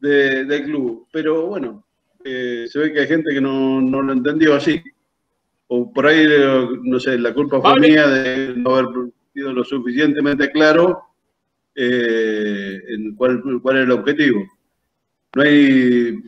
del 0.00 0.64
club. 0.64 1.06
Pero 1.12 1.46
bueno, 1.46 1.84
eh, 2.24 2.66
se 2.68 2.78
ve 2.78 2.92
que 2.92 3.00
hay 3.00 3.06
gente 3.06 3.32
que 3.32 3.40
no, 3.40 3.80
lo 3.80 4.12
entendió 4.12 4.54
así. 4.54 4.82
O 5.68 5.92
por 5.92 6.06
ahí, 6.06 6.26
no 6.82 7.00
sé, 7.00 7.18
la 7.18 7.32
culpa 7.32 7.60
fue 7.60 7.80
mía 7.80 8.06
de 8.08 8.54
no 8.56 8.76
haber 8.76 8.86
sido 9.36 9.52
lo 9.52 9.64
suficientemente 9.64 10.50
claro 10.50 11.02
eh, 11.74 12.80
en 12.88 13.14
cuál, 13.14 13.42
cuál 13.60 13.76
es 13.76 13.82
el 13.84 13.90
objetivo. 13.90 14.46
No 15.34 15.42
hay 15.42 16.22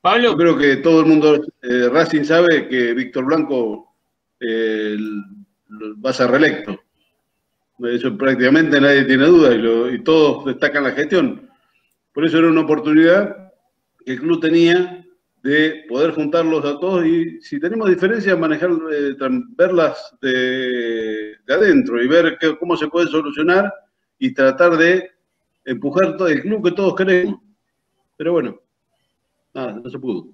Pablo. 0.00 0.30
Yo 0.30 0.36
creo 0.36 0.56
que 0.56 0.76
todo 0.76 1.00
el 1.00 1.06
mundo, 1.06 1.46
eh, 1.62 1.88
Racing 1.90 2.24
sabe 2.24 2.68
que 2.68 2.94
Víctor 2.94 3.26
Blanco 3.26 3.94
eh, 4.40 4.96
va 6.04 6.10
a 6.10 6.12
ser 6.14 6.30
reelecto. 6.30 6.80
Eso 7.80 8.16
prácticamente 8.16 8.80
nadie 8.80 9.04
tiene 9.04 9.26
duda 9.26 9.54
y, 9.92 10.02
todos 10.02 10.46
destacan 10.46 10.84
la 10.84 10.92
gestión. 10.92 11.50
Por 12.14 12.24
eso 12.24 12.38
era 12.38 12.48
una 12.48 12.62
oportunidad 12.62 13.52
que 14.06 14.12
el 14.12 14.20
club 14.20 14.40
tenía 14.40 15.03
de 15.44 15.84
poder 15.86 16.12
juntarlos 16.12 16.64
a 16.64 16.80
todos 16.80 17.04
y 17.04 17.38
si 17.42 17.60
tenemos 17.60 17.90
diferencias, 17.90 18.38
manejar, 18.38 18.70
eh, 18.90 19.14
verlas 19.50 20.16
de, 20.22 21.36
adentro 21.46 22.02
y 22.02 22.08
ver 22.08 22.38
cómo 22.58 22.78
se 22.78 22.88
puede 22.88 23.08
solucionar 23.08 23.70
y 24.18 24.32
tratar 24.32 24.78
de 24.78 25.10
empujar 25.66 26.16
todo 26.16 26.28
el 26.28 26.40
club 26.40 26.64
que 26.64 26.74
todos 26.74 26.94
queremos. 26.94 27.40
Pero 28.16 28.32
bueno, 28.32 28.58
nada, 29.52 29.72
no 29.72 29.90
se 29.90 29.98
pudo. 29.98 30.28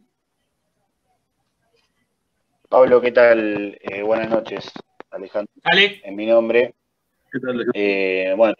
Pablo, 2.68 3.00
¿qué 3.00 3.10
tal? 3.10 3.76
Eh, 3.80 4.02
buenas 4.02 4.30
noches, 4.30 4.70
Alejandro. 5.10 5.52
Ale. 5.64 6.00
En 6.04 6.14
mi 6.14 6.26
nombre. 6.26 6.76
¿Qué 7.32 7.40
tal, 7.40 7.50
Alejandro? 7.50 7.72
Eh, 7.74 8.34
bueno, 8.36 8.54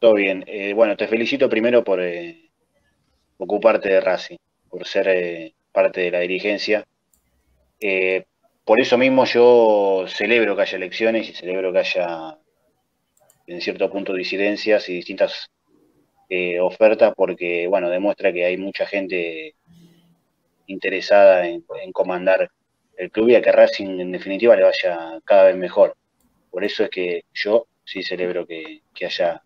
todo 0.00 0.14
bien. 0.14 0.42
Eh, 0.48 0.72
bueno, 0.74 0.96
te 0.96 1.06
felicito 1.06 1.48
primero 1.48 1.84
por 1.84 2.00
ocuparte 3.38 3.88
de 3.88 4.00
Racing, 4.00 4.38
por 4.72 4.86
ser 4.86 5.52
parte 5.70 6.00
de 6.00 6.10
la 6.10 6.20
dirigencia. 6.20 6.86
por 8.64 8.80
eso 8.80 8.96
mismo 8.96 9.26
yo 9.26 10.06
celebro 10.08 10.56
que 10.56 10.62
haya 10.62 10.76
elecciones 10.76 11.28
y 11.28 11.34
celebro 11.34 11.72
que 11.72 11.80
haya, 11.80 12.38
en 13.46 13.60
cierto 13.60 13.90
punto, 13.90 14.14
disidencias 14.14 14.88
y 14.88 14.94
distintas 14.94 15.50
eh, 16.30 16.58
oferta 16.60 17.12
porque, 17.12 17.66
bueno, 17.66 17.90
demuestra 17.90 18.32
que 18.32 18.46
hay 18.46 18.56
mucha 18.56 18.86
gente 18.86 19.54
interesada 20.66 21.46
en, 21.46 21.62
comandar 21.92 22.50
el 22.96 23.10
club 23.10 23.28
y 23.28 23.34
a 23.34 23.42
que 23.42 23.52
Racing 23.52 24.00
en 24.00 24.12
definitiva 24.12 24.56
le 24.56 24.62
vaya 24.62 25.20
cada 25.26 25.44
vez 25.44 25.56
mejor. 25.56 25.94
Por 26.50 26.64
eso 26.64 26.84
es 26.84 26.88
que 26.88 27.24
yo 27.34 27.66
sí 27.84 28.02
celebro 28.02 28.46
que, 28.46 28.80
haya 29.04 29.42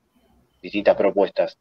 distintas 0.62 0.94
propuestas. 0.94 1.58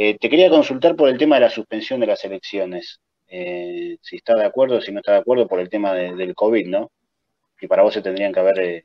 Eh, 0.00 0.16
te 0.16 0.30
quería 0.30 0.48
consultar 0.48 0.94
por 0.94 1.08
el 1.08 1.18
tema 1.18 1.34
de 1.34 1.40
la 1.40 1.50
suspensión 1.50 1.98
de 1.98 2.06
las 2.06 2.24
elecciones. 2.24 3.00
Eh, 3.26 3.98
si 4.00 4.14
está 4.14 4.36
de 4.36 4.44
acuerdo, 4.44 4.80
si 4.80 4.92
no 4.92 5.00
está 5.00 5.10
de 5.10 5.18
acuerdo 5.18 5.48
por 5.48 5.58
el 5.58 5.68
tema 5.68 5.92
del 5.92 6.36
COVID, 6.36 6.68
¿no? 6.68 6.92
Que 7.58 7.66
para 7.66 7.82
vos 7.82 7.94
se 7.94 8.00
tendrían 8.00 8.32
que 8.32 8.38
haber 8.38 8.84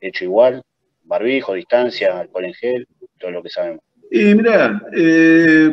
hecho 0.00 0.24
igual, 0.24 0.64
barbijo, 1.04 1.54
distancia, 1.54 2.18
alcohol 2.18 2.46
en 2.46 2.54
gel, 2.54 2.88
todo 3.16 3.30
lo 3.30 3.44
que 3.44 3.48
sabemos. 3.48 3.84
Y 4.10 4.34
mirá, 4.34 4.82
eh, 4.92 5.70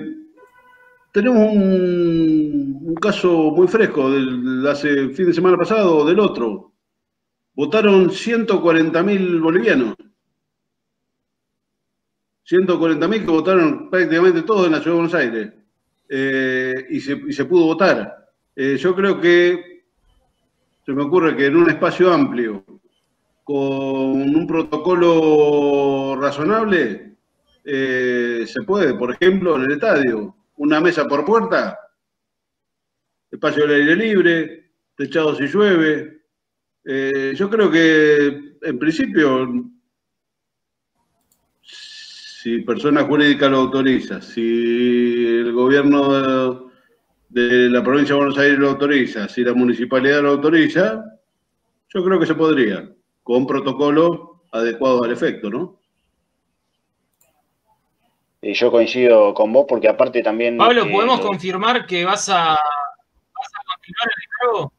tenemos 1.11 1.51
un, 1.51 2.95
caso 3.01 3.49
muy 3.49 3.67
fresco 3.67 4.11
del 4.11 4.65
hace 4.67 5.09
fin 5.09 5.25
de 5.25 5.33
semana 5.33 5.57
pasado 5.57 6.05
del 6.05 6.19
otro. 6.19 6.73
Votaron 7.55 8.11
140.000 8.11 9.41
bolivianos. 9.41 9.95
140.000 12.49 13.25
que 13.25 13.31
votaron 13.31 13.89
prácticamente 13.89 14.43
todos 14.43 14.67
en 14.67 14.71
la 14.71 14.79
Ciudad 14.79 14.95
de 14.95 15.01
Buenos 15.01 15.13
Aires. 15.15 15.53
Eh, 16.09 16.73
y, 16.89 17.01
se, 17.01 17.45
pudo 17.45 17.65
votar. 17.65 18.29
Eh, 18.55 18.77
yo 18.77 18.95
creo 18.95 19.19
que 19.19 19.83
se 20.85 20.93
me 20.93 21.03
ocurre 21.03 21.35
que 21.35 21.47
en 21.47 21.57
un 21.57 21.69
espacio 21.69 22.13
amplio, 22.13 22.63
con 23.43 23.57
un 23.57 24.47
protocolo 24.47 26.15
razonable, 26.19 27.17
eh, 27.65 28.45
se 28.47 28.63
puede, 28.63 28.93
por 28.93 29.11
ejemplo, 29.11 29.57
en 29.57 29.63
el 29.63 29.71
estadio, 29.73 30.35
una 30.55 30.79
mesa 30.79 31.05
por 31.05 31.25
puerta, 31.25 31.77
espacio 33.29 33.65
al 33.65 33.71
aire 33.71 33.95
libre, 33.97 34.71
techado 34.95 35.35
si 35.35 35.47
llueve. 35.47 36.13
Yo 37.35 37.49
creo 37.49 37.69
que, 37.69 38.55
en 38.61 38.79
principio, 38.79 39.45
si 42.47 42.59
persona 42.59 43.03
jurídica 43.03 43.49
lo 43.49 43.57
autoriza, 43.57 44.21
si 44.21 44.39
el 44.39 45.51
gobierno 45.51 46.71
de, 47.27 47.69
la 47.69 47.83
provincia 47.83 48.15
de 48.15 48.19
Buenos 48.19 48.37
Aires 48.37 48.57
lo 48.57 48.69
autoriza, 48.69 49.27
si 49.27 49.43
la 49.43 49.53
municipalidad 49.53 50.21
lo 50.21 50.29
autoriza, 50.29 51.03
yo 51.89 52.03
creo 52.05 52.17
que 52.17 52.25
se 52.25 52.35
podría, 52.35 52.89
con 53.21 53.45
protocolo 53.45 54.43
adecuado 54.53 55.03
al 55.03 55.11
efecto, 55.11 55.49
¿no? 55.49 55.81
Y 58.41 58.53
yo 58.53 58.71
coincido 58.71 59.33
con 59.33 59.51
vos 59.51 59.65
porque 59.67 59.89
aparte 59.89 60.23
también... 60.23 60.57
Pablo, 60.57 60.89
¿podemos 60.89 61.19
confirmar 61.19 61.85
que 61.85 62.05
vas 62.05 62.29
a, 62.29 62.51
vas 62.51 63.51
a 63.55 63.75
continuar 63.75 64.07
el 64.07 64.23
cargo? 64.39 64.73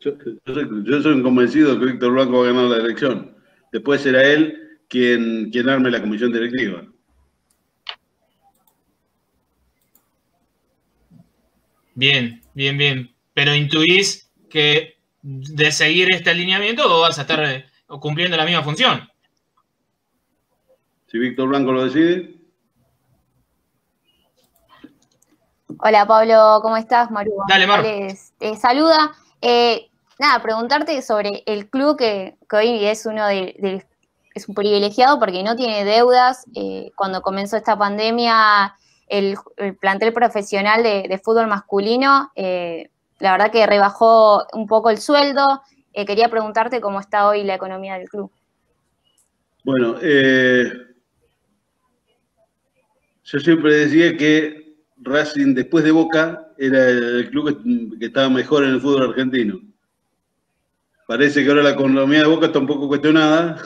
Yo, 0.00 0.12
yo 0.44 0.54
soy, 0.54 0.68
yo 0.84 1.02
soy 1.02 1.22
convencido 1.22 1.78
que 1.78 1.86
Víctor 1.86 2.10
Blanco 2.14 2.40
va 2.40 2.48
a 2.48 2.52
ganar 2.52 2.64
la 2.64 2.76
elección. 2.78 3.36
Después 3.70 4.00
será 4.00 4.24
él 4.24 4.62
quien, 4.94 5.50
quien 5.50 5.68
arme 5.68 5.90
la 5.90 6.00
comisión 6.00 6.32
directiva. 6.32 6.84
Bien, 11.96 12.40
bien, 12.54 12.78
bien. 12.78 13.16
Pero 13.34 13.52
intuís 13.56 14.30
que 14.48 14.98
de 15.20 15.72
seguir 15.72 16.12
este 16.12 16.30
alineamiento 16.30 16.88
vos 16.88 17.08
vas 17.08 17.18
a 17.18 17.22
estar 17.22 17.42
eh, 17.44 17.64
cumpliendo 18.00 18.36
la 18.36 18.44
misma 18.44 18.62
función. 18.62 19.08
Si 21.08 21.18
Víctor 21.18 21.48
Blanco 21.48 21.72
lo 21.72 21.84
decide, 21.86 22.36
Hola 25.80 26.06
Pablo, 26.06 26.60
¿cómo 26.62 26.76
estás? 26.76 27.10
Maru 27.10 27.32
Dale, 27.48 27.66
Mar. 27.66 27.82
González 27.82 28.32
te 28.38 28.54
saluda. 28.54 29.12
Eh, 29.42 29.90
nada, 30.20 30.40
preguntarte 30.40 31.02
sobre 31.02 31.42
el 31.46 31.68
club 31.68 31.98
que, 31.98 32.36
que 32.48 32.56
hoy 32.56 32.84
es 32.84 33.04
uno 33.06 33.26
de, 33.26 33.56
de- 33.58 33.84
es 34.34 34.48
un 34.48 34.54
privilegiado 34.54 35.18
porque 35.18 35.42
no 35.42 35.56
tiene 35.56 35.84
deudas. 35.84 36.44
Eh, 36.54 36.90
cuando 36.96 37.22
comenzó 37.22 37.56
esta 37.56 37.78
pandemia, 37.78 38.74
el, 39.08 39.36
el 39.56 39.76
plantel 39.76 40.12
profesional 40.12 40.82
de, 40.82 41.20
fútbol 41.22 41.46
masculino, 41.46 42.32
eh, 42.34 42.90
la 43.20 43.32
verdad 43.32 43.52
que 43.52 43.66
rebajó 43.66 44.44
un 44.52 44.66
poco 44.66 44.90
el 44.90 44.98
sueldo. 44.98 45.62
Eh, 45.92 46.04
quería 46.04 46.28
preguntarte 46.28 46.80
cómo 46.80 46.98
está 46.98 47.28
hoy 47.28 47.44
la 47.44 47.54
economía 47.54 47.94
del 47.96 48.08
club. 48.08 48.30
bueno, 49.62 50.00
yo 53.22 53.40
siempre 53.40 53.74
decía 53.74 54.16
que 54.16 54.74
Racing 54.98 55.54
después 55.54 55.84
de 55.84 55.92
Boca 55.92 56.48
era 56.58 56.88
el 56.88 57.30
club 57.30 57.62
que, 57.62 57.98
que 57.98 58.06
estaba 58.06 58.28
mejor 58.28 58.64
en 58.64 58.70
el 58.70 58.80
fútbol 58.80 59.10
argentino. 59.10 59.60
Parece 61.06 61.44
que 61.44 61.50
ahora 61.50 61.62
la 61.62 61.70
economía 61.70 62.20
de 62.20 62.26
Boca 62.26 62.46
está 62.46 62.58
un 62.58 62.66
poco 62.66 62.88
cuestionada, 62.88 63.62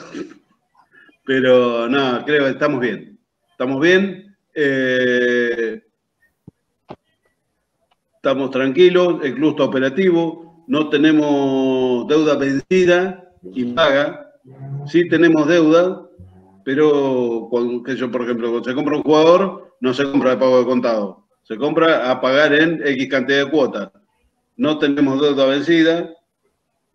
pero 1.29 1.87
no, 1.87 2.25
creo 2.25 2.45
que 2.45 2.49
estamos 2.49 2.79
bien. 2.79 3.19
Estamos 3.51 3.79
bien. 3.79 4.35
eh, 4.55 5.79
estamos 8.15 8.49
tranquilos, 8.49 9.23
el 9.23 9.35
club 9.35 9.61
operativo, 9.61 10.65
no 10.67 10.89
tenemos 10.89 12.07
deuda 12.07 12.35
vencida 12.35 13.31
y 13.43 13.63
paga. 13.65 14.31
Sí 14.87 15.07
tenemos 15.07 15.47
deuda, 15.47 16.01
pero 16.65 17.45
cuando, 17.51 17.83
que 17.83 17.95
yo, 17.95 18.09
por 18.09 18.23
ejemplo, 18.23 18.49
cuando 18.49 18.67
se 18.67 18.73
compra 18.73 18.97
un 18.97 19.03
jugador, 19.03 19.75
no 19.81 19.93
se 19.93 20.05
compra 20.05 20.31
de 20.31 20.37
pago 20.37 20.57
de 20.57 20.65
contado, 20.65 21.27
se 21.43 21.57
compra 21.57 22.09
a 22.09 22.19
pagar 22.19 22.55
en 22.55 22.81
X 22.83 23.07
cantidad 23.07 23.45
de 23.45 23.51
cuotas. 23.51 23.91
No 24.57 24.79
tenemos 24.79 25.21
deuda 25.21 25.45
vencida, 25.45 26.09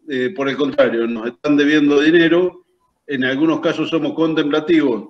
eh, 0.08 0.34
por 0.34 0.48
el 0.48 0.56
contrario, 0.56 1.06
nos 1.06 1.28
están 1.28 1.56
debiendo 1.56 2.00
dinero, 2.00 2.63
en 3.06 3.24
algunos 3.24 3.60
casos 3.60 3.90
somos 3.90 4.14
contemplativos 4.14 5.08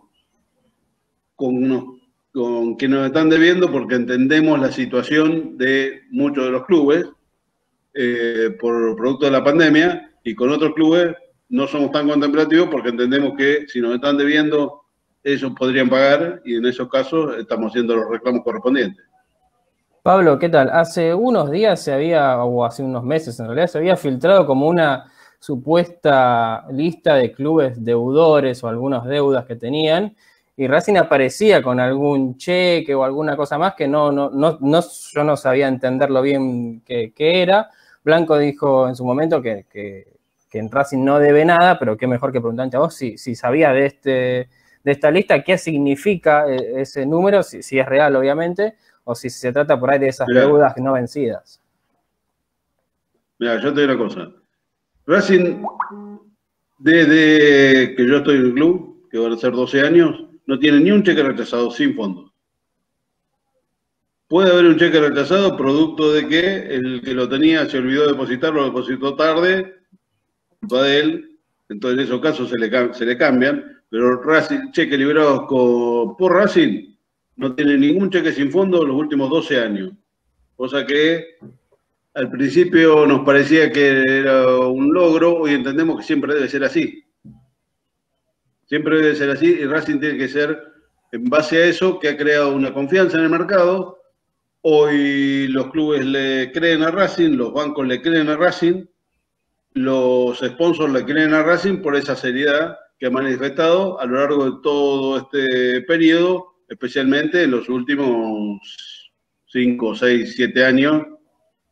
con, 1.36 1.56
unos- 1.56 1.84
con 2.32 2.76
que 2.76 2.88
nos 2.88 3.06
están 3.06 3.28
debiendo 3.30 3.70
porque 3.70 3.94
entendemos 3.94 4.58
la 4.60 4.72
situación 4.72 5.56
de 5.56 6.02
muchos 6.10 6.44
de 6.44 6.50
los 6.50 6.64
clubes 6.66 7.06
eh, 7.94 8.56
por 8.60 8.96
producto 8.96 9.26
de 9.26 9.32
la 9.32 9.44
pandemia 9.44 10.10
y 10.24 10.34
con 10.34 10.50
otros 10.50 10.74
clubes 10.74 11.14
no 11.48 11.66
somos 11.66 11.92
tan 11.92 12.08
contemplativos 12.08 12.68
porque 12.68 12.88
entendemos 12.88 13.34
que 13.36 13.66
si 13.68 13.80
nos 13.80 13.94
están 13.94 14.16
debiendo, 14.16 14.82
ellos 15.22 15.52
podrían 15.56 15.88
pagar 15.88 16.42
y 16.44 16.56
en 16.56 16.66
esos 16.66 16.88
casos 16.88 17.36
estamos 17.38 17.70
haciendo 17.70 17.94
los 17.96 18.08
reclamos 18.10 18.42
correspondientes. 18.42 19.04
Pablo, 20.02 20.38
¿qué 20.38 20.48
tal? 20.48 20.68
Hace 20.70 21.14
unos 21.14 21.50
días 21.50 21.80
se 21.82 21.92
había, 21.92 22.42
o 22.42 22.64
hace 22.64 22.82
unos 22.82 23.04
meses 23.04 23.38
en 23.40 23.46
realidad, 23.46 23.68
se 23.68 23.78
había 23.78 23.96
filtrado 23.96 24.46
como 24.46 24.68
una 24.68 25.10
supuesta 25.44 26.64
lista 26.70 27.16
de 27.16 27.30
clubes 27.30 27.84
deudores 27.84 28.64
o 28.64 28.68
algunas 28.68 29.04
deudas 29.04 29.44
que 29.44 29.56
tenían, 29.56 30.16
y 30.56 30.66
Racing 30.66 30.96
aparecía 30.96 31.62
con 31.62 31.80
algún 31.80 32.38
cheque 32.38 32.94
o 32.94 33.04
alguna 33.04 33.36
cosa 33.36 33.58
más 33.58 33.74
que 33.74 33.86
no, 33.86 34.10
no, 34.10 34.30
no, 34.30 34.56
no- 34.60 34.80
yo 35.12 35.22
no 35.22 35.36
sabía 35.36 35.68
entenderlo 35.68 36.22
bien 36.22 36.80
qué, 36.86 37.12
era. 37.18 37.68
Blanco 38.02 38.38
dijo 38.38 38.88
en 38.88 38.96
su 38.96 39.04
momento 39.04 39.42
que, 39.42 39.66
que, 39.70 40.06
que 40.48 40.58
en 40.60 40.70
Racing 40.70 41.04
no 41.04 41.18
debe 41.18 41.44
nada, 41.44 41.78
pero 41.78 41.96
qué 41.98 42.06
mejor 42.06 42.32
que 42.32 42.40
preguntarte 42.40 42.76
a 42.78 42.80
vos 42.80 42.94
si, 42.94 43.18
si 43.18 43.34
sabía 43.34 43.70
de, 43.72 43.84
este, 43.86 44.10
de 44.82 44.92
esta 44.92 45.10
lista, 45.10 45.42
qué 45.44 45.58
significa 45.58 46.46
eh, 46.48 46.80
ese 46.80 47.04
número, 47.04 47.42
si, 47.42 47.62
si 47.62 47.78
es 47.78 47.84
real 47.86 48.16
obviamente, 48.16 48.76
o 49.04 49.14
si 49.14 49.28
se 49.28 49.52
trata 49.52 49.78
por 49.78 49.90
ahí 49.90 49.98
de 49.98 50.08
esas 50.08 50.28
deudas 50.28 50.74
no 50.78 50.94
vencidas. 50.94 51.60
Mira, 53.38 53.60
yo 53.60 53.74
te 53.74 53.82
digo 53.82 53.92
una 53.92 54.02
cosa. 54.04 54.43
Racing, 55.06 55.62
desde 56.78 57.94
que 57.94 58.06
yo 58.06 58.18
estoy 58.18 58.36
en 58.36 58.46
el 58.46 58.54
club, 58.54 59.08
que 59.10 59.18
van 59.18 59.32
a 59.32 59.36
ser 59.36 59.52
12 59.52 59.80
años, 59.80 60.24
no 60.46 60.58
tiene 60.58 60.80
ni 60.80 60.90
un 60.90 61.02
cheque 61.02 61.22
rechazado 61.22 61.70
sin 61.70 61.94
fondos. 61.94 62.32
Puede 64.26 64.50
haber 64.50 64.64
un 64.64 64.78
cheque 64.78 64.98
rechazado 65.00 65.56
producto 65.56 66.12
de 66.12 66.26
que 66.26 66.74
el 66.74 67.02
que 67.02 67.14
lo 67.14 67.28
tenía 67.28 67.66
se 67.66 67.78
olvidó 67.78 68.02
de 68.02 68.12
depositarlo, 68.12 68.60
lo 68.60 68.66
depositó 68.66 69.14
tarde, 69.14 69.74
culpa 70.60 70.82
de 70.82 71.00
él. 71.00 71.38
Entonces 71.68 71.98
en 71.98 72.04
esos 72.04 72.20
casos 72.20 72.50
se 72.50 72.58
le, 72.58 72.94
se 72.94 73.04
le 73.04 73.16
cambian, 73.16 73.64
pero 73.90 74.22
Racing, 74.22 74.72
cheque 74.72 74.98
liberados 74.98 75.44
por 75.48 76.32
Racing 76.32 76.94
no 77.36 77.54
tiene 77.54 77.76
ningún 77.76 78.10
cheque 78.10 78.32
sin 78.32 78.50
fondo 78.50 78.84
los 78.84 78.96
últimos 78.96 79.30
12 79.30 79.60
años. 79.60 79.92
Cosa 80.56 80.86
que 80.86 81.36
al 82.14 82.30
principio 82.30 83.06
nos 83.06 83.24
parecía 83.24 83.72
que 83.72 84.02
era 84.06 84.46
un 84.48 84.94
logro, 84.94 85.36
hoy 85.36 85.54
entendemos 85.54 85.98
que 85.98 86.06
siempre 86.06 86.34
debe 86.34 86.48
ser 86.48 86.62
así. 86.62 87.04
Siempre 88.66 88.98
debe 88.98 89.16
ser 89.16 89.30
así 89.30 89.46
y 89.46 89.66
Racing 89.66 89.98
tiene 89.98 90.16
que 90.16 90.28
ser, 90.28 90.56
en 91.10 91.24
base 91.24 91.56
a 91.58 91.66
eso, 91.66 91.98
que 91.98 92.08
ha 92.08 92.16
creado 92.16 92.54
una 92.54 92.72
confianza 92.72 93.18
en 93.18 93.24
el 93.24 93.30
mercado. 93.30 93.98
Hoy 94.62 95.48
los 95.48 95.70
clubes 95.70 96.06
le 96.06 96.52
creen 96.52 96.82
a 96.82 96.90
Racing, 96.90 97.32
los 97.36 97.52
bancos 97.52 97.86
le 97.86 98.00
creen 98.00 98.28
a 98.28 98.36
Racing, 98.36 98.86
los 99.74 100.38
sponsors 100.38 100.92
le 100.92 101.04
creen 101.04 101.34
a 101.34 101.42
Racing 101.42 101.82
por 101.82 101.96
esa 101.96 102.14
seriedad 102.14 102.78
que 102.98 103.06
ha 103.06 103.10
manifestado 103.10 104.00
a 104.00 104.06
lo 104.06 104.20
largo 104.20 104.44
de 104.44 104.56
todo 104.62 105.18
este 105.18 105.82
periodo, 105.82 106.60
especialmente 106.68 107.42
en 107.42 107.50
los 107.50 107.68
últimos 107.68 109.12
5, 109.46 109.96
6, 109.96 110.32
7 110.36 110.64
años, 110.64 111.02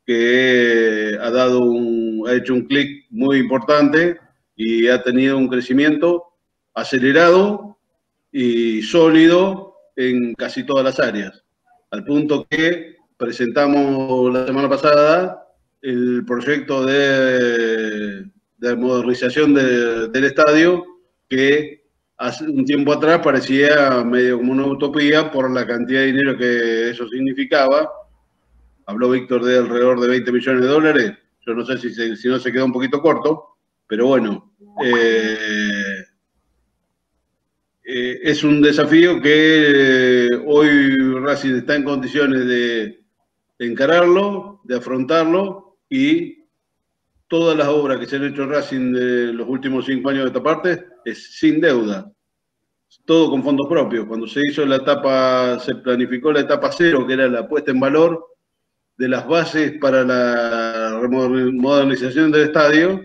que 0.07 1.17
ha 1.21 1.31
dado 1.31 1.63
un, 1.63 2.25
ha 2.29 2.35
hecho 2.35 2.55
un 2.55 2.63
clic 2.67 3.07
muy 3.11 3.39
importante 3.39 4.19
y 4.57 4.89
ha 4.89 5.03
tenido 5.03 5.37
un 5.39 5.49
crecimiento 5.49 6.25
acelerado 6.75 7.79
y 8.31 8.83
sólido 8.83 9.75
en 9.97 10.35
casi 10.35 10.65
todas 10.65 10.85
las 10.85 10.99
áreas, 11.01 11.45
al 11.91 12.05
punto 12.05 12.47
que 12.49 12.97
presentamos 13.17 14.33
la 14.33 14.47
semana 14.47 14.69
pasada 14.69 15.47
el 15.83 16.25
proyecto 16.27 16.85
de, 16.87 18.25
de 18.59 18.77
modernización 18.77 19.55
de- 19.55 20.09
del 20.09 20.25
estadio 20.25 20.85
que 21.29 21.83
hace 22.17 22.45
un 22.45 22.65
tiempo 22.65 22.93
atrás 22.93 23.21
parecía 23.23 24.03
medio 24.05 24.39
como 24.39 24.53
una 24.53 24.67
utopía 24.67 25.31
por 25.31 25.51
la 25.51 25.67
cantidad 25.67 26.01
de 26.01 26.07
dinero 26.07 26.37
que 26.39 26.91
eso 26.91 27.09
significaba. 27.09 27.91
Habló 28.87 29.11
Víctor 29.11 29.45
de 29.45 29.59
alrededor 29.59 30.01
de 30.01 30.09
20 30.09 30.33
millones 30.33 30.63
de 30.63 30.69
dólares. 30.69 31.13
Yo 31.47 31.55
no 31.55 31.65
sé 31.65 31.79
si, 31.79 31.93
se- 31.93 32.17
si 32.17 32.29
no 32.29 32.39
se 32.39 32.53
quedó 32.53 32.65
un 32.67 32.73
poquito 32.73 33.01
corto, 33.01 33.57
pero 33.87 34.07
bueno. 34.07 34.55
eh, 34.85 36.05
eh, 37.85 38.21
es 38.23 38.45
un 38.45 38.63
desafío 38.63 39.21
que 39.21 40.27
eh, 40.27 40.29
hoy 40.47 40.97
Racing 41.21 41.57
está 41.57 41.75
en 41.77 41.85
condiciones 41.85 42.47
de, 42.47 43.03
encararlo, 43.59 44.61
de 44.65 44.77
afrontarlo 44.77 45.79
y 45.89 46.45
todas 47.29 47.57
las 47.57 47.69
obras 47.69 47.99
que 47.99 48.07
se 48.07 48.17
han 48.17 48.25
hecho 48.25 48.47
Racing 48.47 48.93
de 48.93 49.33
los 49.33 49.49
últimos 49.49 49.85
cinco 49.87 50.11
años 50.11 50.23
de 50.23 50.29
esta 50.29 50.43
parte 50.43 50.87
es 51.05 51.37
sin 51.39 51.61
deuda, 51.61 52.11
todo 53.05 53.31
con 53.31 53.43
fondos 53.43 53.67
propios. 53.69 54.07
Cuando 54.07 54.27
se 54.27 54.41
hizo 54.49 54.65
la 54.65 54.77
etapa, 54.77 55.59
se 55.59 55.75
planificó 55.77 56.33
la 56.33 56.41
etapa 56.41 56.71
cero, 56.73 57.07
que 57.07 57.15
era 57.15 57.29
la 57.29 57.49
puesta 57.49 57.71
en 57.73 57.81
valor 57.81 58.27
de 59.03 59.09
las 59.09 59.27
bases 59.27 59.73
para 59.81 60.05
la 60.05 61.01
modernización 61.11 62.31
del 62.31 62.43
estadio, 62.43 63.05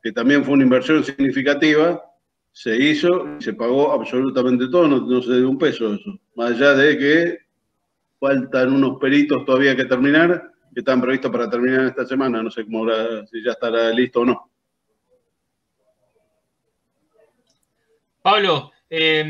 que 0.00 0.12
también 0.12 0.44
fue 0.44 0.54
una 0.54 0.62
inversión 0.62 1.02
significativa, 1.02 2.00
se 2.52 2.76
hizo 2.76 3.08
y 3.40 3.42
se 3.42 3.52
pagó 3.52 3.90
absolutamente 3.90 4.68
todo, 4.68 4.86
no, 4.86 5.20
se 5.20 5.34
dio 5.38 5.50
un 5.50 5.58
peso 5.58 5.94
eso. 5.94 6.16
Más 6.36 6.52
allá 6.52 6.74
de 6.74 6.96
que 6.96 7.38
faltan 8.20 8.72
unos 8.72 9.00
peritos 9.00 9.44
todavía 9.44 9.74
que 9.74 9.84
terminar, 9.86 10.52
que 10.72 10.78
están 10.78 11.00
previstos 11.00 11.32
para 11.32 11.50
terminar 11.50 11.86
esta 11.86 12.06
semana, 12.06 12.40
no 12.40 12.48
sé 12.48 12.62
cómo 12.64 12.84
habrá- 12.84 13.26
si 13.26 13.42
ya 13.42 13.50
estará 13.50 13.90
listo 13.90 14.20
o 14.20 14.24
no. 14.24 14.48
Pablo, 18.22 18.70
eh, 18.88 19.24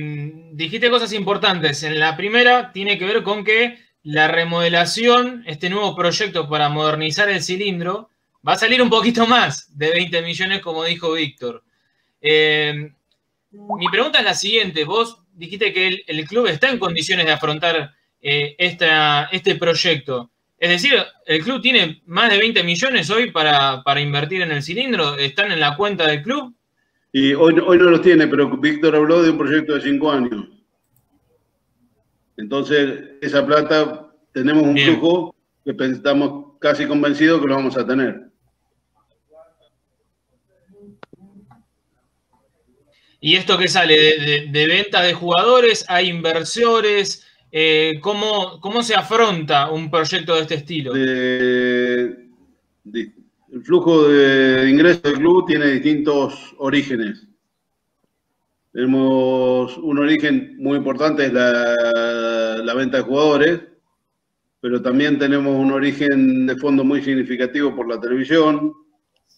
dijiste 0.52 0.90
cosas 0.90 1.14
importantes. 1.14 1.82
En 1.84 1.98
la 1.98 2.14
primera 2.18 2.70
tiene 2.70 2.98
que 2.98 3.06
ver 3.06 3.22
con 3.22 3.42
que 3.42 3.78
la 4.04 4.28
remodelación, 4.28 5.44
este 5.46 5.70
nuevo 5.70 5.94
proyecto 5.94 6.48
para 6.48 6.68
modernizar 6.68 7.28
el 7.28 7.42
cilindro, 7.42 8.10
va 8.46 8.54
a 8.54 8.58
salir 8.58 8.82
un 8.82 8.90
poquito 8.90 9.26
más 9.26 9.76
de 9.76 9.90
20 9.90 10.22
millones, 10.22 10.60
como 10.60 10.84
dijo 10.84 11.12
Víctor. 11.12 11.62
Eh, 12.20 12.90
mi 13.52 13.88
pregunta 13.88 14.18
es 14.18 14.24
la 14.24 14.34
siguiente. 14.34 14.84
Vos 14.84 15.18
dijiste 15.34 15.72
que 15.72 16.04
el, 16.06 16.24
club 16.26 16.46
está 16.46 16.70
en 16.70 16.78
condiciones 16.78 17.26
de 17.26 17.32
afrontar 17.32 17.92
eh, 18.20 18.54
esta- 18.58 19.28
este 19.32 19.56
proyecto. 19.56 20.30
Es 20.58 20.70
decir, 20.70 20.94
¿el 21.26 21.42
club 21.42 21.60
tiene 21.60 22.02
más 22.06 22.30
de 22.30 22.38
20 22.38 22.62
millones 22.62 23.10
hoy 23.10 23.30
para, 23.32 23.82
para 23.82 24.00
invertir 24.00 24.42
en 24.42 24.52
el 24.52 24.62
cilindro? 24.62 25.16
¿Están 25.16 25.50
en 25.50 25.58
la 25.60 25.76
cuenta 25.76 26.06
del 26.06 26.22
club? 26.22 26.54
Y 27.12 27.34
hoy, 27.34 27.54
hoy 27.64 27.78
no 27.78 27.84
los 27.90 28.00
tiene, 28.00 28.26
pero 28.28 28.48
Víctor 28.56 28.94
habló 28.96 29.22
de 29.22 29.30
un 29.30 29.38
proyecto 29.38 29.74
de 29.74 29.82
cinco 29.82 30.10
años. 30.12 30.46
Entonces, 32.36 33.10
esa 33.20 33.44
plata, 33.46 34.10
tenemos 34.32 34.62
un 34.64 34.74
Bien. 34.74 34.92
flujo 34.98 35.34
que 35.64 35.74
estamos 35.86 36.54
casi 36.60 36.86
convencidos 36.86 37.40
que 37.40 37.46
lo 37.46 37.54
vamos 37.56 37.76
a 37.76 37.86
tener. 37.86 38.28
¿Y 43.20 43.36
esto 43.36 43.56
qué 43.56 43.68
sale? 43.68 43.96
¿De, 43.96 44.18
de, 44.18 44.46
de 44.50 44.66
venta 44.66 45.02
de 45.02 45.14
jugadores? 45.14 45.84
¿Hay 45.88 46.08
inversores? 46.08 47.24
Eh, 47.52 47.98
¿cómo, 48.00 48.58
¿Cómo 48.60 48.82
se 48.82 48.96
afronta 48.96 49.70
un 49.70 49.90
proyecto 49.90 50.34
de 50.34 50.40
este 50.40 50.54
estilo? 50.56 50.92
De- 50.92 52.16
el 53.52 53.62
flujo 53.62 54.08
de 54.08 54.68
ingresos 54.70 55.02
del 55.02 55.18
club 55.18 55.46
tiene 55.46 55.66
distintos 55.66 56.54
orígenes. 56.58 57.28
Tenemos 58.72 59.76
un 59.76 59.98
origen 59.98 60.56
muy 60.58 60.78
importante, 60.78 61.26
es 61.26 61.32
la, 61.32 62.74
venta 62.74 62.96
de 62.98 63.02
jugadores, 63.02 63.60
pero 64.60 64.80
también 64.80 65.18
tenemos 65.18 65.54
un 65.54 65.72
origen 65.72 66.46
de 66.46 66.56
fondo 66.56 66.82
muy 66.82 67.02
significativo 67.02 67.76
por 67.76 67.86
la 67.86 68.00
televisión, 68.00 68.72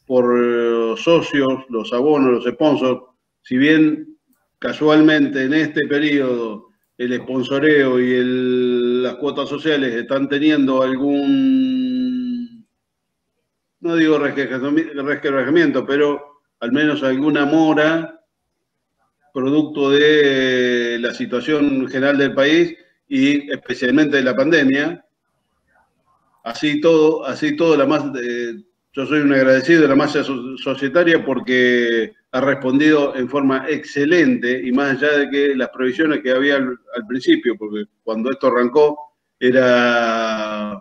por 0.07 0.39
eh, 0.39 0.95
socios, 0.99 1.64
los 1.68 1.93
abonos, 1.93 2.45
los 2.45 2.55
sponsors. 2.55 3.01
Si 3.43 3.57
bien 3.57 4.16
casualmente 4.61 5.43
en 5.43 5.55
este 5.55 5.85
periodo 5.89 6.68
el 6.97 7.16
sponsoreo 7.20 7.99
y 7.99 9.03
las 9.03 9.16
cuotas 9.16 9.49
sociales 9.49 9.95
están 9.95 10.28
teniendo 10.28 10.80
algún, 10.80 12.64
no 13.80 13.97
digo 13.97 14.16
resquebrajami- 14.18 14.93
resquebrajamiento, 14.93 15.85
pero 15.85 16.41
al 16.61 16.70
menos 16.70 17.03
alguna 17.03 17.45
mora 17.47 18.14
producto 19.35 19.91
de 19.91 20.97
la 21.01 21.12
situación 21.12 21.89
general 21.89 22.16
del 22.16 22.32
país 22.35 22.74
y 23.09 23.51
especialmente 23.51 24.16
de 24.16 24.22
la 24.22 24.37
pandemia. 24.37 25.05
Así 26.45 26.80
todo, 26.80 27.26
así 27.26 27.57
todo, 27.57 27.76
la 27.76 27.85
más, 27.85 28.05
eh, 28.22 28.55
yo 28.93 29.07
soy 29.07 29.20
un 29.20 29.32
agradecido 29.32 29.82
de 29.82 29.89
la 29.89 29.97
masa 29.97 30.22
so- 30.22 30.57
societaria 30.57 31.24
porque 31.24 32.12
ha 32.30 32.41
respondido 32.41 33.16
en 33.16 33.28
forma 33.28 33.66
excelente 33.68 34.62
y 34.64 34.70
más 34.70 35.03
allá 35.03 35.18
de 35.18 35.30
que 35.30 35.57
las 35.57 35.70
previsiones 35.70 36.20
que 36.22 36.30
había 36.30 36.57
al, 36.57 36.78
al 36.95 37.07
principio, 37.09 37.57
porque 37.59 37.85
cuando 38.05 38.30
esto 38.30 38.47
arrancó 38.47 38.97
era 39.41 40.80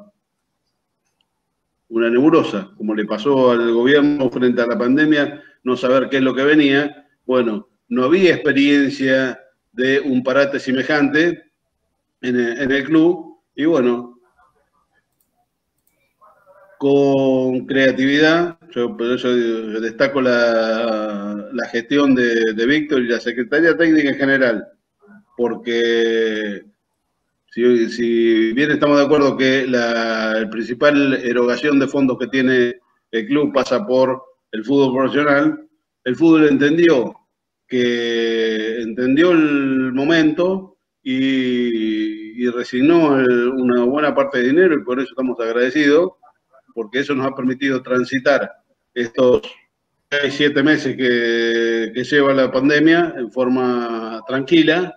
una 1.89 2.09
nebulosa, 2.09 2.71
como 2.77 2.93
le 2.93 3.05
pasó 3.05 3.51
al 3.51 3.71
gobierno 3.71 4.29
frente 4.29 4.61
a 4.61 4.67
la 4.67 4.77
pandemia, 4.77 5.41
no 5.63 5.75
saber 5.75 6.09
qué 6.09 6.17
es 6.17 6.23
lo 6.23 6.35
que 6.35 6.43
venía. 6.43 7.07
Bueno, 7.25 7.69
no 7.89 8.05
había 8.05 8.33
experiencia 8.33 9.39
de 9.71 9.99
un 9.99 10.23
parate 10.23 10.59
semejante 10.59 11.51
en 12.21 12.37
el, 12.37 12.83
club. 12.85 13.39
Y 13.55 13.65
bueno, 13.65 14.19
con 16.77 17.65
creatividad, 17.65 18.57
yo 18.71 18.95
por 18.95 19.07
eso 19.11 19.29
destaco 19.35 20.21
la, 20.21 21.49
la 21.53 21.67
gestión 21.69 22.15
de, 22.15 22.65
Víctor 22.65 23.01
y 23.01 23.07
la 23.07 23.19
Secretaría 23.19 23.77
Técnica 23.77 24.09
en 24.09 24.15
general, 24.15 24.67
porque 25.37 26.63
si, 27.51 27.89
si 27.89 28.53
bien 28.53 28.71
estamos 28.71 28.97
de 28.97 29.05
acuerdo 29.05 29.37
que 29.37 29.67
la 29.67 30.37
el 30.37 30.49
principal 30.49 31.13
erogación 31.13 31.79
de 31.79 31.87
fondos 31.87 32.17
que 32.17 32.27
tiene 32.27 32.77
el 33.11 33.27
club 33.27 33.53
pasa 33.53 33.85
por 33.85 34.23
el 34.51 34.63
fútbol 34.63 34.95
profesional, 34.95 35.67
el 36.03 36.15
fútbol 36.15 36.47
entendió 36.47 37.13
que 37.73 38.81
entendió 38.83 39.31
el 39.31 39.93
momento 39.93 40.77
y, 41.01 42.47
resignó 42.51 43.07
una 43.07 43.83
buena 43.85 44.13
parte 44.13 44.37
de 44.37 44.49
dinero 44.49 44.75
y 44.75 44.83
por 44.83 44.99
eso 44.99 45.09
estamos 45.09 45.39
agradecidos, 45.39 46.11
porque 46.75 46.99
eso 46.99 47.15
nos 47.15 47.25
ha 47.25 47.35
permitido 47.35 47.81
transitar 47.81 48.51
estos 48.93 49.41
seis, 50.11 50.35
siete 50.35 50.61
meses 50.61 50.95
que, 50.95 51.91
que 51.95 52.03
lleva 52.03 52.33
la 52.33 52.51
pandemia 52.51 53.15
en 53.17 53.31
forma 53.31 54.21
tranquila, 54.27 54.93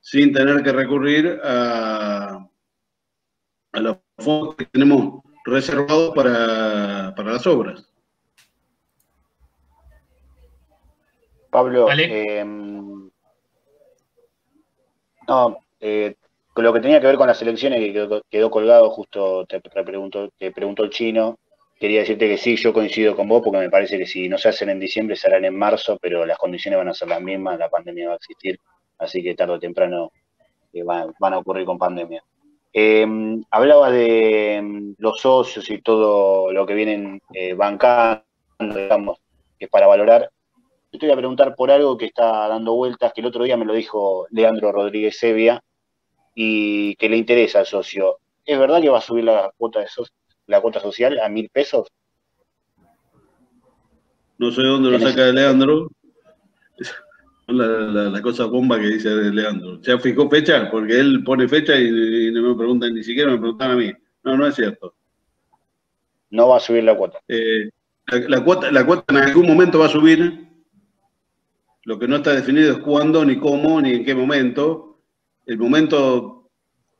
sin 0.00 0.32
tener 0.32 0.64
que 0.64 0.72
recurrir 0.72 1.38
a, 1.44 2.44
a 3.72 3.80
los 3.80 3.98
fondos 4.18 4.56
que 4.56 4.64
tenemos 4.64 5.22
reservados 5.44 6.12
para, 6.14 7.14
para 7.14 7.32
las 7.34 7.46
obras. 7.46 7.88
Pablo, 11.50 11.88
eh, 11.90 12.44
no, 15.26 15.58
eh, 15.80 16.14
con 16.52 16.64
lo 16.64 16.72
que 16.72 16.80
tenía 16.80 17.00
que 17.00 17.06
ver 17.06 17.16
con 17.16 17.26
las 17.26 17.42
elecciones 17.42 17.80
que 17.80 17.92
quedó, 17.92 18.22
quedó 18.30 18.50
colgado, 18.50 18.90
justo 18.90 19.46
te, 19.46 19.60
te 19.60 19.84
preguntó, 19.84 20.30
te 20.38 20.52
preguntó 20.52 20.84
el 20.84 20.90
chino, 20.90 21.38
quería 21.78 22.00
decirte 22.00 22.28
que 22.28 22.36
sí, 22.36 22.56
yo 22.56 22.72
coincido 22.72 23.16
con 23.16 23.28
vos 23.28 23.42
porque 23.42 23.58
me 23.58 23.70
parece 23.70 23.98
que 23.98 24.06
si 24.06 24.28
no 24.28 24.38
se 24.38 24.50
hacen 24.50 24.68
en 24.68 24.78
diciembre 24.78 25.16
se 25.16 25.28
harán 25.28 25.44
en 25.44 25.56
marzo, 25.56 25.98
pero 26.00 26.26
las 26.26 26.38
condiciones 26.38 26.78
van 26.78 26.88
a 26.88 26.94
ser 26.94 27.08
las 27.08 27.22
mismas, 27.22 27.58
la 27.58 27.68
pandemia 27.68 28.08
va 28.08 28.12
a 28.14 28.16
existir, 28.16 28.58
así 28.98 29.22
que 29.22 29.34
tarde 29.34 29.54
o 29.54 29.58
temprano 29.58 30.12
eh, 30.72 30.82
van, 30.82 31.14
van 31.18 31.34
a 31.34 31.38
ocurrir 31.38 31.64
con 31.64 31.78
pandemia. 31.78 32.22
Eh, 32.72 33.06
hablaba 33.50 33.90
de 33.90 34.60
mm, 34.62 34.92
los 34.98 35.20
socios 35.20 35.68
y 35.70 35.80
todo 35.80 36.52
lo 36.52 36.66
que 36.66 36.74
vienen 36.74 37.20
eh, 37.34 37.54
bancando, 37.54 38.22
digamos, 38.58 39.18
que 39.58 39.64
es 39.64 39.70
para 39.70 39.86
valorar. 39.86 40.30
Yo 40.92 40.98
te 40.98 41.06
voy 41.06 41.12
a 41.12 41.16
preguntar 41.18 41.54
por 41.54 41.70
algo 41.70 41.96
que 41.96 42.06
está 42.06 42.48
dando 42.48 42.74
vueltas, 42.74 43.12
que 43.12 43.20
el 43.20 43.26
otro 43.28 43.44
día 43.44 43.56
me 43.56 43.64
lo 43.64 43.74
dijo 43.74 44.26
Leandro 44.30 44.72
Rodríguez 44.72 45.18
Sevia 45.18 45.62
y 46.34 46.96
que 46.96 47.08
le 47.08 47.16
interesa 47.16 47.60
al 47.60 47.66
socio. 47.66 48.18
¿Es 48.44 48.58
verdad 48.58 48.80
que 48.80 48.88
va 48.88 48.98
a 48.98 49.02
subir 49.02 49.24
la 49.24 49.52
cuota, 49.56 49.80
de 49.80 49.86
so- 49.88 50.04
la 50.46 50.60
cuota 50.60 50.80
social 50.80 51.20
a 51.20 51.28
mil 51.28 51.48
pesos? 51.52 51.86
No 54.38 54.50
sé 54.50 54.62
dónde 54.62 54.90
lo 54.90 54.98
saca 54.98 55.26
de 55.26 55.32
Leandro. 55.32 55.88
La, 57.46 57.66
la, 57.66 58.02
la 58.04 58.22
cosa 58.22 58.44
bomba 58.44 58.78
que 58.78 58.86
dice 58.86 59.08
Leandro. 59.10 59.80
¿Ya 59.80 59.98
fijó 59.98 60.30
fecha? 60.30 60.70
Porque 60.70 61.00
él 61.00 61.24
pone 61.24 61.48
fecha 61.48 61.74
y, 61.76 62.28
y 62.28 62.30
no 62.30 62.42
me 62.42 62.54
preguntan, 62.54 62.94
ni 62.94 63.02
siquiera 63.02 63.32
me 63.32 63.38
preguntan 63.38 63.72
a 63.72 63.74
mí. 63.74 63.92
No, 64.22 64.36
no 64.36 64.46
es 64.46 64.54
cierto. 64.54 64.94
No 66.30 66.46
va 66.48 66.58
a 66.58 66.60
subir 66.60 66.84
la 66.84 66.96
cuota. 66.96 67.18
Eh, 67.26 67.68
la, 68.06 68.18
la 68.28 68.44
cuota, 68.44 68.70
la 68.70 68.86
cuota 68.86 69.04
en 69.08 69.16
algún 69.24 69.48
momento 69.48 69.80
va 69.80 69.86
a 69.86 69.88
subir. 69.88 70.46
Lo 71.90 71.98
que 71.98 72.06
no 72.06 72.18
está 72.18 72.32
definido 72.32 72.70
es 72.70 72.78
cuándo, 72.78 73.24
ni 73.24 73.36
cómo, 73.36 73.82
ni 73.82 73.94
en 73.94 74.04
qué 74.04 74.14
momento. 74.14 75.00
El 75.44 75.58
momento 75.58 76.48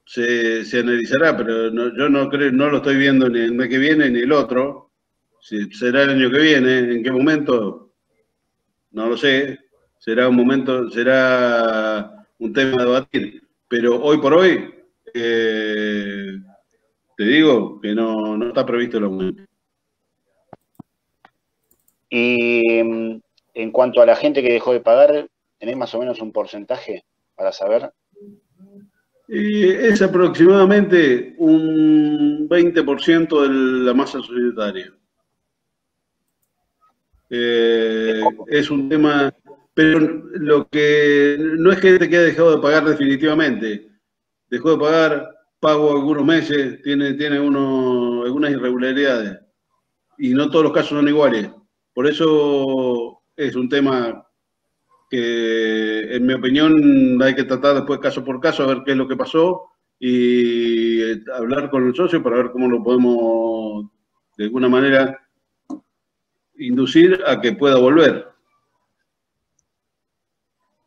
se, 0.05 0.65
se 0.65 0.81
analizará, 0.81 1.37
pero 1.37 1.73
yo 1.97 2.09
no 2.09 2.29
creo, 2.29 2.51
no 2.51 2.69
lo 2.69 2.79
estoy 2.79 2.97
viendo 2.97 3.29
ni 3.29 3.39
el 3.39 3.55
mes 3.55 3.69
que 3.69 3.79
viene 3.79 4.11
ni 4.11 4.19
el 4.19 4.33
otro. 4.33 4.91
Será 5.41 6.03
el 6.03 6.11
año 6.11 6.29
que 6.29 6.41
viene, 6.41 6.79
en 6.79 7.05
qué 7.05 7.13
momento, 7.13 7.95
no 8.91 9.11
lo 9.11 9.17
sé. 9.17 9.61
Será 9.97 10.29
un 10.29 10.35
momento, 10.35 10.91
será 10.91 12.27
un 12.41 12.53
tema 12.53 12.83
a 12.83 12.87
debatir. 12.87 13.45
Pero 13.69 14.03
hoy 14.03 14.19
por 14.19 14.35
hoy, 14.35 14.75
eh, 15.15 16.33
te 17.17 17.25
digo 17.25 17.81
que 17.81 17.95
no, 17.95 18.37
no 18.37 18.49
está 18.49 18.67
previsto 18.67 18.99
el 18.99 19.05
aumento. 19.05 19.45
Mm, 22.11 23.21
en 23.63 23.71
cuanto 23.71 24.01
a 24.01 24.07
la 24.07 24.17
gente 24.17 24.43
que 24.43 24.53
dejó 24.53 24.73
de 24.73 24.81
pagar, 24.81 25.29
¿tenés 25.59 25.77
más 25.77 25.95
o 25.95 25.99
menos 25.99 26.21
un 26.21 26.33
porcentaje 26.33 27.05
para 27.35 27.53
saber? 27.53 27.93
Y 29.29 29.69
es 29.69 30.03
aproximadamente 30.03 31.35
un 31.39 32.49
20% 32.49 33.43
de 33.43 33.85
la 33.85 33.95
masa 33.95 34.21
societaria. 34.21 34.93
Eh, 37.29 38.23
es 38.49 38.71
un 38.71 38.89
tema, 38.89 39.33
pero 39.73 40.01
lo 40.01 40.69
que 40.69 41.37
no 41.39 41.71
es 41.71 41.81
que 41.81 41.99
te 41.99 42.07
haya 42.07 42.23
dejado 42.23 42.57
de 42.57 42.63
pagar 42.63 42.85
definitivamente, 42.85 43.89
dejó 44.49 44.73
de 44.73 44.79
pagar, 44.79 45.31
pago 45.61 45.93
algunos 45.93 46.25
meses, 46.25 46.83
tiene, 46.83 47.15
tiene 47.15 47.39
uno, 47.39 48.25
algunas 48.25 48.51
irregularidades 48.51 49.39
y 50.19 50.31
no 50.31 50.51
todos 50.51 50.65
los 50.65 50.73
casos 50.73 50.91
son 50.91 51.09
iguales. 51.09 51.51
Por 51.95 52.09
eso 52.09 53.20
es 53.41 53.57
un 53.57 53.69
tema 53.69 54.27
que, 55.09 56.15
en 56.15 56.27
mi 56.27 56.35
opinión, 56.35 57.21
hay 57.23 57.35
que 57.35 57.45
tratar 57.45 57.75
después 57.75 57.99
caso 58.01 58.23
por 58.25 58.41
caso 58.41 58.63
a 58.63 58.67
ver 58.67 58.83
qué 58.85 58.93
es 58.93 58.97
lo 58.97 59.09
que 59.09 59.17
pasó 59.17 59.71
y 59.99 61.03
eh, 61.03 61.21
hablar 61.35 61.71
con 61.71 61.87
el 61.87 61.95
socio 61.95 62.23
para 62.23 62.37
ver 62.37 62.51
cómo 62.53 62.69
lo 62.69 62.83
podemos, 62.83 63.87
de 64.37 64.45
alguna 64.45 64.69
manera, 64.69 65.19
inducir 66.57 67.23
a 67.27 67.41
que 67.41 67.53
pueda 67.53 67.79
volver. 67.79 68.31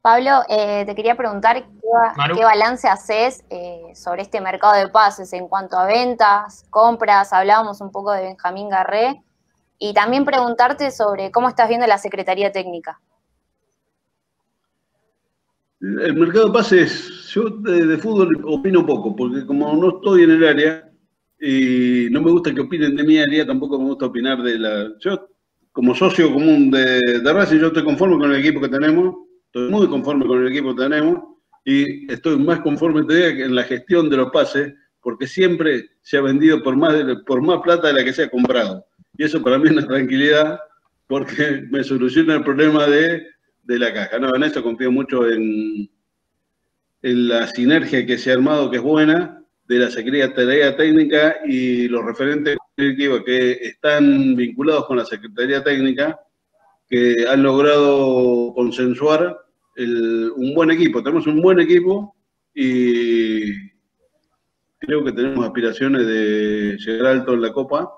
Pablo, 0.02 0.44
eh, 0.50 0.84
te 0.86 0.96
quería 0.96 1.16
preguntar 1.16 1.64
qué, 1.64 2.44
balance 2.44 2.88
haces 2.88 3.46
eh, 3.50 3.94
sobre 3.96 4.22
este 4.22 4.42
mercado 4.42 4.74
de 4.74 4.90
pases 4.90 5.32
en 5.34 5.48
cuanto 5.48 5.78
a 5.78 5.86
ventas, 5.86 6.66
compras. 6.70 7.34
Hablábamos 7.34 7.82
un 7.82 7.92
poco 7.92 8.12
de 8.12 8.24
Benjamín 8.24 8.70
Garré. 8.70 9.24
Y 9.80 9.94
también 9.94 10.26
preguntarte 10.26 10.92
sobre 10.92 11.32
cómo 11.32 11.50
estás 11.50 11.68
viendo 11.68 11.88
la 11.88 11.98
Secretaría 11.98 12.52
Técnica. 12.52 13.00
El 15.82 16.14
mercado 16.16 16.48
de 16.48 16.54
pases, 16.54 17.28
yo 17.34 17.50
de, 17.50 17.98
fútbol 17.98 18.42
opino 18.46 18.86
poco, 18.86 19.14
porque 19.16 19.46
como 19.46 19.76
no 19.76 19.98
estoy 19.98 20.24
en 20.24 20.32
el 20.32 20.46
área 20.46 20.90
y 21.42 22.08
no 22.10 22.22
me 22.22 22.32
gusta 22.32 22.54
que 22.54 22.62
opinen 22.62 22.96
de 22.96 23.04
mi 23.04 23.18
área, 23.18 23.46
tampoco 23.46 23.78
me 23.78 23.86
gusta 23.86 24.06
opinar 24.06 24.42
de 24.42 24.58
la... 24.60 24.94
Yo, 25.00 25.28
como 25.74 25.94
socio 25.94 26.32
común 26.32 26.72
de, 26.72 27.02
de 27.22 27.34
Racing, 27.34 27.58
yo 27.58 27.68
estoy 27.68 27.84
conforme 27.84 28.18
con 28.18 28.32
el 28.32 28.40
equipo 28.40 28.62
que 28.62 28.70
tenemos, 28.70 29.14
estoy 29.48 29.70
muy 29.70 29.88
conforme 29.90 30.26
con 30.26 30.42
el 30.46 30.52
equipo 30.54 30.74
que 30.74 30.84
tenemos 30.84 31.20
y 31.66 32.10
estoy 32.10 32.38
más 32.38 32.62
conforme 32.62 33.02
todavía 33.02 33.36
que 33.36 33.44
en 33.44 33.56
la 33.56 33.64
gestión 33.64 34.10
de 34.10 34.18
los 34.18 34.32
pases, 34.32 34.74
porque 35.02 35.28
siempre 35.28 35.90
se 36.02 36.18
ha 36.18 36.22
vendido 36.22 36.64
por 36.64 36.78
más, 36.78 36.94
de- 36.94 37.18
por 37.26 37.42
más 37.42 37.60
plata 37.62 37.88
de 37.88 37.94
la 37.94 38.06
que 38.06 38.14
se 38.14 38.24
ha 38.24 38.30
comprado. 38.30 38.86
Y 39.18 39.24
eso 39.24 39.42
para 39.42 39.58
mí 39.58 39.66
es 39.66 39.72
una 39.72 39.88
tranquilidad, 39.88 40.60
porque 41.08 41.66
me 41.70 41.84
soluciona 41.84 42.36
el 42.36 42.44
problema 42.44 42.88
de 42.88 43.34
de 43.64 43.80
la 43.80 43.94
caja. 43.94 44.20
No, 44.20 44.36
en 44.36 44.44
eso 44.44 44.62
confío 44.62 44.92
mucho 44.92 45.30
en, 45.30 45.90
en 47.02 47.28
la 47.28 47.48
sinergia 47.48 48.06
que 48.06 48.18
se 48.18 48.32
ha 48.32 48.36
armado, 48.36 48.70
que 48.70 48.78
es 48.78 48.84
buena, 48.84 49.42
de 49.68 49.80
la 49.80 49.90
Secretaría 49.90 50.76
Técnica 50.76 51.38
y 51.46 51.88
los 51.88 52.04
referentes 52.06 52.58
que 52.76 53.52
están 53.62 54.36
vinculados 54.36 54.86
con 54.86 54.98
la 54.98 55.06
Secretaría 55.06 55.64
Técnica, 55.64 56.20
que 56.90 57.26
han 57.28 57.42
logrado 57.42 58.54
consensuar 58.54 59.38
un 59.78 60.54
buen 60.54 60.72
equipo. 60.72 61.02
Tenemos 61.02 61.26
un 61.28 61.42
buen 61.42 61.60
equipo 61.60 62.16
y 62.54 63.54
creo 64.80 65.04
que 65.04 65.14
tenemos 65.14 65.46
aspiraciones 65.46 66.06
de 66.06 66.78
llegar 66.78 67.08
alto 67.08 67.34
en 67.34 67.42
la 67.42 67.54
Copa, 67.54 67.90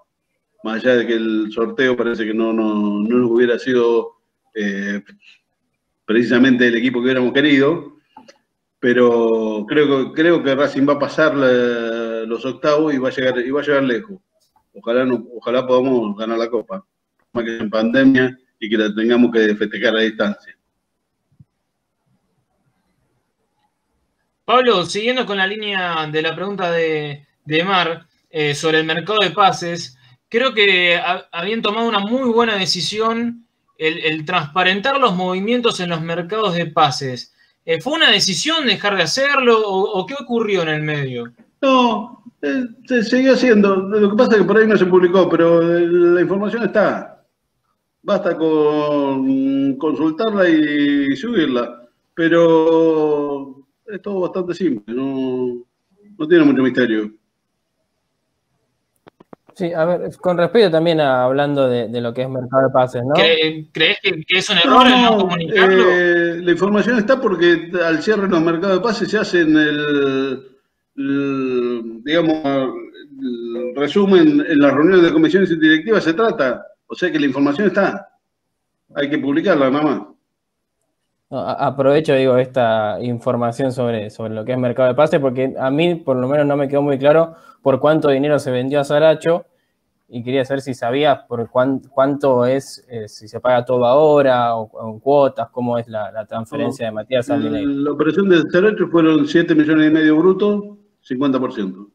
más 0.65 0.83
allá 0.83 0.95
de 0.95 1.05
que 1.05 1.13
el 1.13 1.51
sorteo 1.51 1.95
parece 1.95 2.25
que 2.25 2.33
no, 2.33 2.51
no, 2.51 2.73
no 2.73 3.17
nos 3.19 3.29
hubiera 3.29 3.59
sido 3.59 4.13
eh, 4.55 4.99
precisamente 6.05 6.67
el 6.67 6.75
equipo 6.77 6.97
que 6.99 7.03
hubiéramos 7.05 7.33
querido, 7.33 7.97
pero 8.79 9.63
creo 9.67 10.11
creo 10.11 10.41
que 10.43 10.55
Racing 10.55 10.87
va 10.89 10.93
a 10.93 10.99
pasar 10.99 11.35
los 11.35 12.43
octavos 12.45 12.93
y 12.93 12.97
va 12.97 13.09
a 13.09 13.11
llegar, 13.11 13.37
y 13.45 13.51
va 13.51 13.61
a 13.61 13.63
llegar 13.63 13.83
lejos. 13.83 14.17
Ojalá, 14.73 15.05
no- 15.05 15.23
ojalá 15.35 15.67
podamos 15.67 16.17
ganar 16.17 16.39
la 16.39 16.49
Copa, 16.49 16.83
más 17.31 17.43
que 17.45 17.57
en 17.57 17.69
pandemia 17.69 18.35
y 18.59 18.67
que 18.67 18.77
la 18.77 18.93
tengamos 18.93 19.31
que 19.31 19.55
festejar 19.55 19.95
a 19.95 19.99
distancia. 20.01 20.57
Pablo, 24.45 24.83
siguiendo 24.85 25.25
con 25.27 25.37
la 25.37 25.45
línea 25.47 26.07
de 26.07 26.21
la 26.23 26.35
pregunta 26.35 26.71
de, 26.71 27.25
de 27.45 27.63
Mar 27.63 28.07
eh, 28.31 28.53
sobre 28.55 28.79
el 28.79 28.85
mercado 28.85 29.19
de 29.19 29.31
pases, 29.31 29.97
creo 30.35 30.53
que 30.53 30.95
ha- 30.97 31.27
habían 31.31 31.61
tomado 31.61 31.87
una 31.87 31.99
muy 31.99 32.29
buena 32.29 32.55
decisión 32.57 33.45
el, 33.77 34.25
transparentar 34.25 34.99
los 34.99 35.15
movimientos 35.15 35.79
en 35.79 35.89
los 35.89 36.01
mercados 36.01 36.55
de 36.55 36.65
pases. 36.65 37.33
Eh, 37.65 37.81
¿Fue 37.81 37.93
una 37.93 38.11
decisión 38.11 38.65
dejar 38.67 38.95
de 38.97 39.03
hacerlo 39.03 39.61
o, 39.65 40.05
qué 40.05 40.13
ocurrió 40.13 40.61
en 40.63 40.69
el 40.69 40.81
medio? 40.81 41.31
No, 41.61 42.23
eh, 42.41 42.63
se 42.85 43.03
siguió 43.03 43.33
haciendo. 43.33 43.75
Lo 43.75 44.11
que 44.11 44.17
pasa 44.17 44.33
es 44.33 44.37
que 44.39 44.43
por 44.43 44.57
ahí 44.57 44.67
no 44.67 44.77
se 44.77 44.85
publicó, 44.85 45.29
pero 45.29 45.61
eh, 45.77 45.87
la 45.87 46.21
información 46.21 46.63
está. 46.63 47.25
Basta 48.03 48.37
con 48.37 49.75
consultarla 49.77 50.47
y 50.49 51.15
subirla. 51.15 51.81
Pero 52.13 53.65
es 53.87 54.01
todo 54.01 54.21
bastante 54.21 54.53
simple, 54.53 54.93
no 54.95 56.27
tiene 56.27 56.43
mucho 56.45 56.61
misterio. 56.61 57.11
Sí, 59.55 59.71
a 59.71 59.85
ver, 59.85 60.11
con 60.17 60.37
respecto 60.37 60.69
también 60.69 60.99
a 60.99 61.23
hablando 61.23 61.69
de, 61.69 61.87
de 61.87 62.01
lo 62.01 62.13
que 62.13 62.23
es 62.23 62.29
mercado 62.29 62.67
de 62.67 62.73
pases, 62.73 63.03
¿no? 63.05 63.13
¿Cre- 63.15 63.69
¿Crees 63.71 63.99
que, 64.01 64.11
que 64.11 64.37
es 64.39 64.49
un 64.49 64.57
error 64.57 64.85
el 64.85 64.91
no 65.01 65.11
No, 65.11 65.17
comunicarlo? 65.19 65.85
eh, 65.91 66.41
la 66.41 66.51
información 66.51 66.97
está 66.97 67.21
porque 67.21 67.71
al 67.83 68.01
cierre 68.03 68.23
de 68.23 68.27
los 68.29 68.41
mercados 68.41 68.77
de 68.77 68.83
pases 68.83 69.09
se 69.09 69.17
hacen 69.17 69.55
el, 69.55 70.45
el, 70.97 72.01
digamos, 72.03 72.35
el 72.43 73.73
resumen 73.75 74.45
en 74.45 74.59
las 74.59 74.73
reuniones 74.73 75.03
de 75.03 75.13
comisiones 75.13 75.49
directivas 75.59 76.03
se 76.03 76.13
trata. 76.13 76.65
O 76.87 76.95
sea 76.95 77.09
que 77.11 77.19
la 77.19 77.25
información 77.25 77.67
está. 77.67 78.09
Hay 78.93 79.09
que 79.09 79.17
publicarla 79.19 79.69
nada 79.69 79.83
más. 79.85 80.01
Aprovecho, 81.29 82.13
digo, 82.13 82.37
esta 82.37 82.97
información 83.01 83.71
sobre, 83.71 84.09
sobre 84.11 84.33
lo 84.33 84.45
que 84.45 84.51
es 84.53 84.57
mercado 84.59 84.89
de 84.89 84.95
pases, 84.95 85.19
porque 85.19 85.55
a 85.59 85.71
mí 85.71 85.95
por 85.95 86.17
lo 86.17 86.27
menos 86.27 86.45
no 86.45 86.55
me 86.55 86.67
quedó 86.67 86.81
muy 86.83 86.99
claro 86.99 87.35
por 87.63 87.79
cuánto 87.79 88.09
dinero 88.09 88.37
se 88.37 88.51
vendió 88.51 88.79
a 88.79 88.83
Saracho 88.83 89.45
y 90.07 90.23
quería 90.23 90.45
saber 90.45 90.61
si 90.61 90.75
sabías 90.75 91.23
por 91.27 91.49
cuán- 91.49 91.81
cuánto 91.89 92.45
es, 92.45 92.85
eh, 92.89 93.07
si 93.07 93.27
se 93.27 93.39
paga 93.39 93.65
todo 93.65 93.85
ahora 93.85 94.55
o, 94.55 94.69
o 94.71 94.91
en 94.93 94.99
cuotas, 94.99 95.49
cómo 95.49 95.79
es 95.79 95.87
la, 95.87 96.11
la 96.11 96.25
transferencia 96.27 96.85
de 96.85 96.91
Matías 96.91 97.25
Saldinelli. 97.25 97.83
La 97.83 97.91
operación 97.91 98.29
de 98.29 98.43
Saracho 98.51 98.87
fueron 98.87 99.27
7 99.27 99.55
millones 99.55 99.89
y 99.89 99.93
medio 99.93 100.17
brutos, 100.17 100.63
50%. 101.09 101.87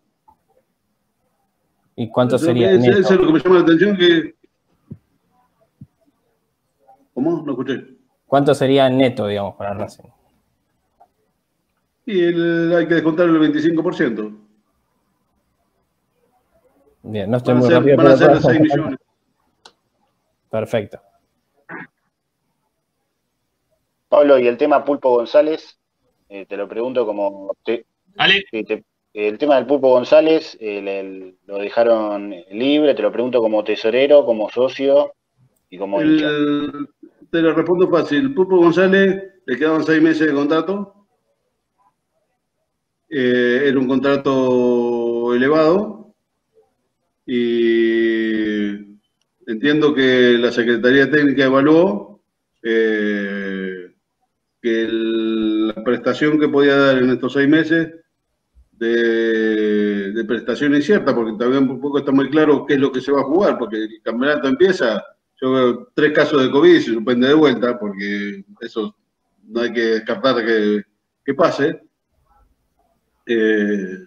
¿Y 1.94 2.08
cuánto 2.10 2.36
sería 2.36 2.72
eso 2.72 3.14
es 3.14 3.20
lo 3.20 3.26
que 3.28 3.32
me 3.32 3.38
llama 3.38 3.54
la 3.56 3.62
atención 3.62 3.96
que... 3.96 4.34
¿Cómo? 7.14 7.42
No 7.46 7.52
escuché. 7.52 7.99
¿Cuánto 8.30 8.54
sería 8.54 8.88
neto, 8.88 9.26
digamos, 9.26 9.56
para 9.56 9.74
Racing? 9.74 10.04
Y 12.06 12.20
el- 12.22 12.72
hay 12.76 12.86
que 12.86 12.94
descontar 12.94 13.26
el 13.28 13.36
25%. 13.40 14.30
Bien, 17.02 17.28
no 17.28 17.38
estoy 17.38 17.54
Van 17.54 17.60
muy 17.60 17.68
ser, 17.68 17.78
rápido. 17.78 17.96
van 17.96 18.06
a 18.06 18.16
ser 18.16 18.40
6 18.40 18.60
millones. 18.60 18.98
Perfecto. 20.48 21.00
Pablo, 24.08 24.38
y 24.38 24.46
el 24.46 24.56
tema 24.56 24.84
Pulpo 24.84 25.10
González, 25.10 25.76
eh, 26.28 26.46
te 26.46 26.56
lo 26.56 26.68
pregunto 26.68 27.04
como... 27.04 27.56
te- 27.64 27.84
Ale, 28.16 28.44
te- 28.52 28.84
el 29.12 29.38
tema 29.38 29.56
del 29.56 29.66
Pulpo 29.66 29.88
González, 29.90 30.56
el- 30.60 30.86
el- 30.86 31.36
lo 31.46 31.58
dejaron 31.58 32.30
libre, 32.52 32.94
te 32.94 33.02
lo 33.02 33.10
pregunto 33.10 33.40
como 33.40 33.64
tesorero, 33.64 34.24
como 34.24 34.48
socio 34.50 35.14
y 35.68 35.78
como 35.78 36.00
hincha. 36.00 36.28
El- 36.28 36.88
te 37.30 37.40
lo 37.40 37.54
respondo 37.54 37.88
fácil. 37.88 38.34
Pulpo 38.34 38.56
González 38.56 39.22
le 39.46 39.56
quedaban 39.56 39.84
seis 39.84 40.02
meses 40.02 40.26
de 40.26 40.34
contrato. 40.34 41.06
Eh, 43.08 43.64
era 43.66 43.78
un 43.78 43.88
contrato 43.88 45.34
elevado. 45.34 46.14
Y 47.26 48.98
entiendo 49.46 49.94
que 49.94 50.36
la 50.38 50.50
Secretaría 50.50 51.10
Técnica 51.10 51.44
evaluó 51.44 52.20
eh, 52.62 53.94
que 54.60 54.88
la 54.90 55.84
prestación 55.84 56.38
que 56.38 56.48
podía 56.48 56.76
dar 56.76 56.98
en 56.98 57.10
estos 57.10 57.32
seis 57.32 57.48
meses 57.48 57.94
de, 58.72 60.12
de 60.12 60.24
prestación 60.24 60.74
incierta, 60.74 61.14
porque 61.14 61.38
también 61.38 61.68
un 61.68 61.80
poco 61.80 61.98
está 61.98 62.12
muy 62.12 62.30
claro 62.30 62.64
qué 62.66 62.74
es 62.74 62.80
lo 62.80 62.90
que 62.90 63.00
se 63.00 63.12
va 63.12 63.20
a 63.20 63.24
jugar, 63.24 63.58
porque 63.58 63.76
el 63.76 64.02
campeonato 64.02 64.48
empieza, 64.48 65.04
yo 65.40 65.52
veo 65.52 65.88
tres 65.94 66.12
casos 66.12 66.42
de 66.42 66.50
COVID 66.50 66.74
y 66.74 66.80
se 66.80 66.92
suspende 66.92 67.28
de 67.28 67.34
vuelta, 67.34 67.78
porque 67.78 68.44
eso 68.60 68.94
no 69.44 69.60
hay 69.62 69.72
que 69.72 69.80
descartar 69.80 70.44
que, 70.44 70.82
que 71.24 71.34
pase. 71.34 71.80
Eh, 73.26 73.98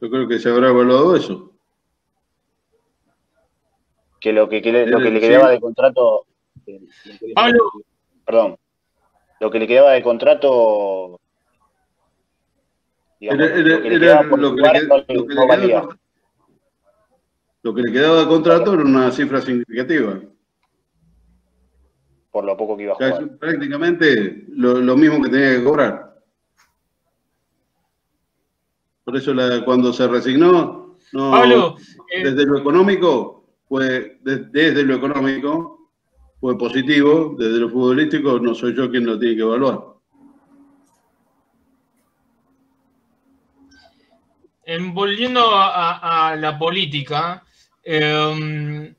yo 0.00 0.10
creo 0.10 0.28
que 0.28 0.38
se 0.38 0.48
habrá 0.50 0.68
evaluado 0.70 1.16
eso. 1.16 1.52
Que 4.20 4.32
lo 4.32 4.48
que, 4.48 4.60
que 4.60 4.70
le- 4.72 4.86
lo 4.86 4.98
que 4.98 5.10
le 5.10 5.20
Sí. 5.20 5.28
quedaba 5.28 5.50
de 5.50 5.60
contrato. 5.60 6.26
eh, 6.66 6.80
Pablo. 7.34 7.70
Perdón. 8.26 8.56
Lo 9.40 9.50
que 9.50 9.58
le 9.58 9.66
quedaba 9.66 9.92
de 9.92 10.02
contrato. 10.02 11.18
digamos, 13.18 13.44
Era- 13.44 13.54
era- 13.56 13.68
lo 13.76 13.82
que 13.82 13.88
le 13.90 13.96
era 13.96 14.00
quedaba 14.06 14.28
por 14.30 14.38
lo 14.40 14.54
que 14.54 14.60
jugar 14.60 14.72
le 14.74 14.80
qued- 14.80 14.88
no 14.88 14.96
le- 14.96 15.14
lo 15.14 15.22
que 15.26 15.28
le 15.28 15.34
no 15.34 15.46
valía. 15.46 15.88
Lo 17.62 17.74
que 17.74 17.82
le 17.82 17.92
quedaba 17.92 18.20
de 18.22 18.26
contrato 18.28 18.72
era 18.74 18.82
una 18.82 19.10
cifra 19.10 19.40
significativa. 19.40 20.18
por 22.32 22.44
lo 22.44 22.56
poco 22.56 22.76
que 22.76 22.84
iba 22.84 22.92
a 22.92 22.94
O 22.94 22.98
sea, 22.98 23.10
jugar. 23.16 23.38
prácticamente 23.38 24.44
lo, 24.50 24.74
lo 24.80 24.96
mismo 24.96 25.20
que 25.20 25.30
tenía 25.30 25.56
que 25.58 25.64
cobrar. 25.64 26.16
Por 29.02 29.16
eso 29.16 29.34
la- 29.34 29.64
cuando 29.64 29.92
se 29.92 30.06
resignó, 30.06 30.96
no, 31.12 31.30
Pablo, 31.32 31.76
eh, 32.14 32.22
desde 32.22 32.46
lo 32.46 32.56
económico, 32.58 33.48
fue, 33.68 34.18
de- 34.22 34.44
desde 34.44 34.84
lo 34.84 34.94
económico, 34.94 35.90
fue 36.40 36.56
positivo, 36.56 37.34
desde 37.36 37.58
lo 37.58 37.68
futbolístico 37.68 38.38
no 38.38 38.54
soy 38.54 38.76
yo 38.76 38.88
quien 38.88 39.06
lo 39.06 39.18
tiene 39.18 39.34
que 39.34 39.42
evaluar. 39.42 39.80
en- 44.64 44.94
volviendo 44.94 45.40
a, 45.52 45.66
a- 45.98 46.28
a 46.30 46.36
la 46.36 46.56
política, 46.56 47.42
eh, 47.84 48.94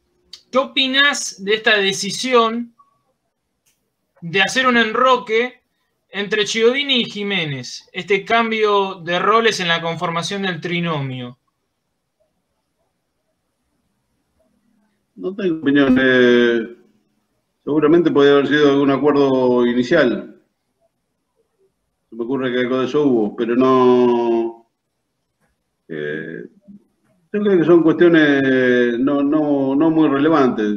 ¿qué 0.52 0.58
opinas 0.58 1.44
de 1.44 1.54
esta 1.56 1.78
decisión 1.78 2.76
de 4.22 4.42
hacer 4.42 4.68
un 4.68 4.78
enroque 4.78 5.62
entre 6.10 6.46
Chiodini 6.46 7.02
y 7.02 7.06
Jiménez? 7.06 7.90
Este 7.94 8.26
cambio 8.26 8.96
de 8.96 9.20
roles 9.20 9.60
en 9.60 9.68
la 9.68 9.82
conformación 9.82 10.44
del 10.44 10.62
trinomio. 10.62 11.38
No 15.16 15.36
tengo 15.36 15.60
opinión. 15.60 15.98
eh, 16.02 16.78
seguramente 17.64 18.10
podría 18.10 18.34
haber 18.34 18.48
sido 18.48 18.72
algún 18.72 18.92
acuerdo 18.92 19.66
inicial. 19.68 20.42
Se 22.10 22.16
me 22.16 22.24
ocurre 22.24 22.52
que 22.52 22.60
algo 22.60 22.80
de 22.80 22.86
eso 22.88 23.04
hubo, 23.04 23.36
pero 23.36 23.56
no. 23.56 24.61
Yo 27.34 27.40
creo 27.42 27.58
que 27.60 27.66
son 27.66 27.84
cuestiones 27.84 29.00
no, 29.00 29.24
no, 29.24 29.76
no 29.76 29.90
muy 29.90 30.10
relevantes. 30.10 30.68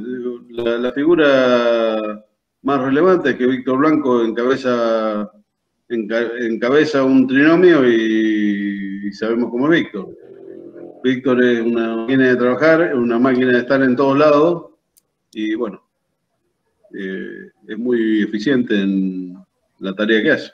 La, 0.50 0.92
figura 0.92 2.24
más 2.62 2.80
relevante 2.80 3.30
es 3.30 3.36
que 3.36 3.46
Víctor 3.46 3.78
Blanco 3.78 4.22
encabeza, 4.22 5.30
enca- 5.88 6.30
encabeza 6.40 7.02
un 7.02 7.26
trinomio 7.26 7.88
y, 7.88 9.08
y 9.08 9.12
sabemos 9.12 9.50
cómo 9.50 9.72
es 9.72 9.80
Víctor. 9.82 10.08
Víctor 11.02 11.42
es 11.44 11.60
una 11.60 11.96
máquina 11.96 12.28
de 12.28 12.36
trabajar, 12.36 12.82
es 12.82 12.94
una 12.94 13.18
máquina 13.18 13.52
de 13.52 13.58
estar 13.58 13.82
en 13.82 13.96
todos 13.96 14.16
lados 14.16 14.66
y 15.32 15.54
bueno, 15.56 15.82
eh, 16.94 17.50
es 17.66 17.78
muy 17.78 18.22
eficiente 18.22 18.80
en 18.80 19.36
la 19.80 19.92
tarea 19.94 20.22
que 20.22 20.30
hace. 20.30 20.52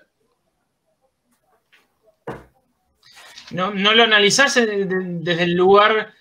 ¿No, 3.53 3.73
no 3.73 3.95
lo 3.95 4.03
analizás 4.05 4.55
de- 4.55 4.85
de- 4.87 5.19
desde 5.21 5.43
el 5.45 5.55
lugar 5.55 6.13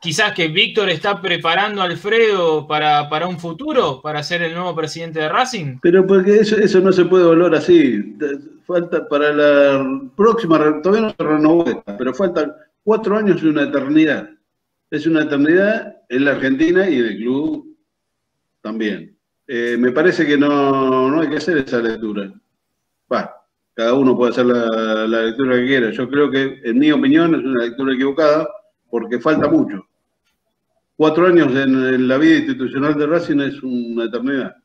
quizás 0.00 0.32
que 0.32 0.48
Víctor 0.48 0.88
está 0.90 1.20
preparando 1.20 1.82
a 1.82 1.86
Alfredo 1.86 2.66
para, 2.68 3.08
para 3.08 3.26
un 3.26 3.38
futuro, 3.38 4.00
para 4.00 4.22
ser 4.22 4.42
el 4.42 4.54
nuevo 4.54 4.74
presidente 4.76 5.18
de 5.20 5.28
Racing? 5.28 5.78
Pero 5.82 6.06
porque 6.06 6.36
eso, 6.40 6.56
eso 6.56 6.80
no 6.80 6.92
se 6.92 7.04
puede 7.04 7.24
evaluar 7.24 7.54
así. 7.56 8.16
Falta 8.66 9.08
para 9.08 9.32
la 9.32 10.10
próxima, 10.16 10.58
todavía 10.82 11.08
no 11.08 11.10
se 11.10 11.24
renovó 11.24 11.82
pero 11.98 12.14
faltan 12.14 12.52
cuatro 12.84 13.16
años 13.16 13.42
y 13.42 13.46
una 13.46 13.62
eternidad. 13.62 14.28
Es 14.90 15.06
una 15.06 15.22
eternidad 15.24 15.96
en 16.08 16.24
la 16.24 16.30
Argentina 16.32 16.88
y 16.88 16.98
en 16.98 17.04
el 17.06 17.16
club 17.16 17.76
también. 18.62 19.16
Eh, 19.46 19.76
me 19.78 19.90
parece 19.92 20.26
que 20.26 20.36
no, 20.36 21.10
no 21.10 21.20
hay 21.20 21.28
que 21.28 21.38
hacer 21.38 21.58
esa 21.58 21.78
lectura. 21.80 22.30
Va, 23.12 23.34
cada 23.78 23.94
uno 23.94 24.16
puede 24.16 24.32
hacer 24.32 24.44
la, 24.44 25.06
la 25.06 25.22
lectura 25.22 25.54
que 25.54 25.66
quiera. 25.66 25.90
Yo 25.92 26.10
creo 26.10 26.28
que, 26.28 26.60
en 26.64 26.80
mi 26.80 26.90
opinión, 26.90 27.32
es 27.32 27.44
una 27.44 27.62
lectura 27.62 27.94
equivocada 27.94 28.48
porque 28.90 29.20
falta 29.20 29.48
mucho. 29.48 29.86
Cuatro 30.96 31.28
años 31.28 31.46
en, 31.52 31.94
en 31.94 32.08
la 32.08 32.18
vida 32.18 32.38
institucional 32.38 32.98
de 32.98 33.06
Racing 33.06 33.38
es 33.38 33.62
una 33.62 34.06
eternidad. 34.06 34.56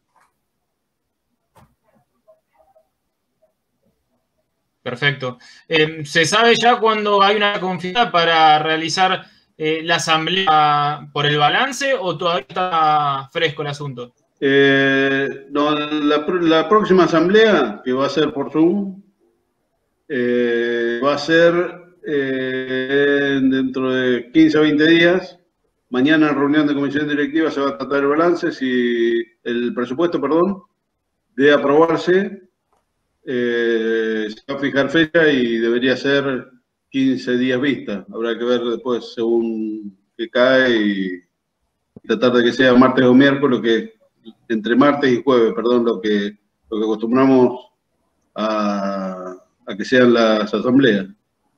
Perfecto. 4.82 5.38
Eh, 5.68 6.03
¿Se 6.05 6.26
sabe 6.26 6.55
ya 6.55 6.80
cuándo 6.80 7.22
hay 7.22 7.36
una 7.36 7.59
confianza 7.59 8.11
para 8.11 8.57
realizar 8.57 9.26
eh, 9.55 9.82
la 9.84 9.97
asamblea 9.97 11.07
por 11.14 11.28
el 11.28 11.38
balance 11.38 11.93
o 11.93 12.18
todavía 12.18 12.47
está 12.49 13.30
fresco 13.32 13.61
el 13.61 13.68
asunto? 13.68 14.16
Eh, 14.39 15.45
no, 15.51 15.72
la 15.72 16.68
próxima 16.68 17.03
asamblea, 17.03 17.80
que 17.86 17.93
va 17.93 18.07
a 18.07 18.09
ser 18.09 18.34
por 18.34 18.51
Zoom, 18.51 19.03
eh, 20.16 21.01
va 21.03 21.16
a 21.16 21.18
ser 21.18 21.95
eh, 22.05 23.39
dentro 23.41 23.91
de 23.91 24.30
15 24.32 24.57
o 24.59 24.61
20 24.61 24.86
días. 24.86 25.39
Mañana 25.89 26.30
en 26.30 26.36
reunión 26.36 26.68
de 26.68 26.76
comisión 26.76 27.07
directiva 27.07 27.49
se 27.49 27.61
va 27.61 27.70
a 27.70 27.78
tratar 27.80 28.01
el 28.01 28.09
balance, 28.09 28.51
si 28.51 29.24
el 29.43 29.74
presupuesto, 29.74 30.22
perdón, 30.22 30.61
de 31.36 31.51
aprobarse, 31.51 32.43
eh, 33.26 34.28
se 34.30 34.53
va 34.53 34.59
a 34.59 34.61
fijar 34.61 34.89
fecha 34.91 35.28
y 35.30 35.57
debería 35.57 35.97
ser 35.97 36.47
15 36.91 37.38
días 37.38 37.59
vista. 37.59 38.05
Habrá 38.14 38.38
que 38.38 38.45
ver 38.45 38.61
después 38.61 39.14
según 39.16 39.97
que 40.16 40.30
cae 40.30 40.76
y 40.76 41.24
tratar 42.07 42.34
de 42.34 42.43
que 42.43 42.53
sea 42.53 42.76
martes 42.76 43.03
o 43.03 43.16
miércoles, 43.16 43.61
que 43.61 43.93
entre 44.47 44.76
martes 44.76 45.11
y 45.11 45.24
jueves, 45.24 45.53
perdón, 45.55 45.86
lo 45.86 45.99
que, 45.99 46.38
lo 46.70 46.78
que 46.78 46.84
acostumbramos 46.84 47.72
a, 48.36 49.03
a 49.68 49.76
que 49.76 49.86
sean 49.86 50.14
las 50.14 50.53
asambleas. 50.53 51.07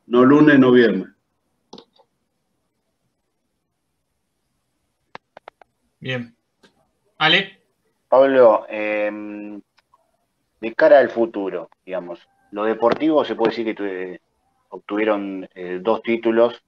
No 0.07 0.23
lunes, 0.23 0.59
no 0.59 0.71
viernes. 0.71 1.07
Bien. 5.99 6.35
Ale, 7.17 7.59
Pablo, 8.07 8.65
eh, 8.69 9.59
de 10.61 10.73
cara 10.75 10.99
al 10.99 11.09
futuro, 11.09 11.69
digamos, 11.85 12.19
lo 12.51 12.65
deportivo 12.65 13.25
se 13.25 13.35
puede 13.35 13.51
decir 13.51 13.65
que 13.65 13.73
tu- 13.73 14.23
obtuvieron 14.69 15.47
eh, 15.55 15.79
dos 15.81 16.01
títulos, 16.03 16.61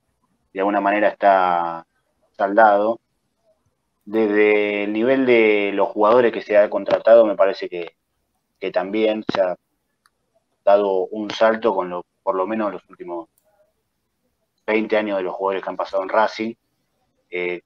de 0.54 0.60
alguna 0.62 0.82
manera 0.82 1.10
está 1.10 1.86
saldado. 2.38 3.00
Desde 4.06 4.86
el 4.86 4.94
nivel 4.94 5.26
de 5.26 5.72
los 5.74 5.90
jugadores 5.90 6.32
que 6.32 6.42
se 6.42 6.58
ha 6.58 6.70
contratado, 6.70 7.26
me 7.26 7.36
parece 7.36 7.68
que, 7.68 7.96
que 8.60 8.72
también 8.72 9.24
se 9.32 9.42
ha 9.42 9.56
dado 10.68 11.08
un 11.08 11.32
salto 11.32 11.74
con 11.74 11.90
lo, 11.90 12.06
por 12.22 12.36
lo 12.36 12.46
menos 12.46 12.74
los 12.74 12.90
últimos 12.90 13.30
20 14.66 14.98
años 14.98 15.18
de 15.18 15.24
los 15.24 15.34
jugadores 15.34 15.64
que 15.64 15.70
han 15.70 15.78
pasado 15.78 16.04
en 16.04 16.10
Racing, 16.10 16.54
eh, 17.30 17.62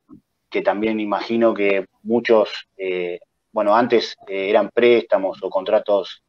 que 0.47 0.61
también 0.61 0.99
imagino 0.99 1.51
que 1.51 1.87
muchos, 2.03 2.67
eh, 2.77 3.19
bueno, 3.51 3.75
antes 3.75 4.15
eh, 4.27 4.49
eran 4.49 4.69
préstamos 4.69 5.41
o 5.41 5.49
contratos 5.49 6.23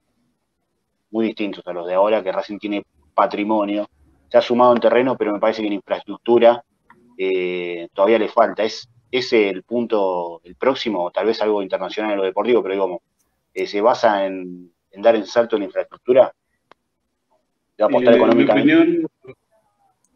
muy 1.10 1.26
distintos 1.26 1.66
a 1.66 1.74
los 1.74 1.86
de 1.86 1.92
ahora, 1.92 2.22
que 2.22 2.32
Racing 2.32 2.58
tiene 2.58 2.84
patrimonio, 3.14 3.86
se 4.30 4.38
ha 4.38 4.40
sumado 4.40 4.72
en 4.72 4.80
terreno, 4.80 5.14
pero 5.18 5.30
me 5.30 5.40
parece 5.40 5.60
que 5.60 5.66
en 5.66 5.74
infraestructura 5.74 6.64
todavía 7.92 8.18
le 8.18 8.28
falta. 8.28 8.64
Es 8.64 8.88
ese 9.10 9.50
el 9.50 9.62
punto, 9.62 10.40
el 10.42 10.56
próximo, 10.56 11.10
tal 11.10 11.26
vez 11.26 11.42
algo 11.42 11.62
internacional 11.62 12.12
en 12.12 12.16
lo 12.16 12.24
deportivo, 12.24 12.62
pero 12.62 12.74
digamos, 12.74 13.00
se 13.54 13.80
basa 13.82 14.24
en, 14.24 14.72
en 14.90 15.02
dar 15.02 15.16
el 15.16 15.26
salto 15.26 15.56
en 15.56 15.64
infraestructura, 15.64 16.32
de 17.78 17.84
apostar 17.84 18.14
Eh, 18.14 18.22
en, 18.22 18.36
mi 18.36 18.44
opinión, 18.44 19.06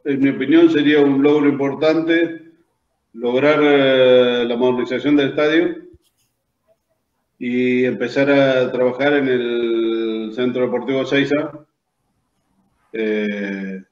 en 0.04 0.20
mi 0.20 0.28
opinión 0.30 0.70
sería 0.70 1.00
un 1.00 1.22
logro 1.22 1.48
importante 1.48 2.42
lograr 3.12 3.60
eh, 3.62 4.44
la 4.46 4.56
modernización 4.56 5.16
del 5.16 5.30
estadio 5.30 5.76
y 7.38 7.84
empezar 7.84 8.30
a 8.30 8.70
trabajar 8.72 9.14
en 9.14 9.28
el 9.28 10.30
Centro 10.34 10.62
Deportivo 10.62 11.04
Seiza. 11.04 11.66
Eh, 12.92 13.82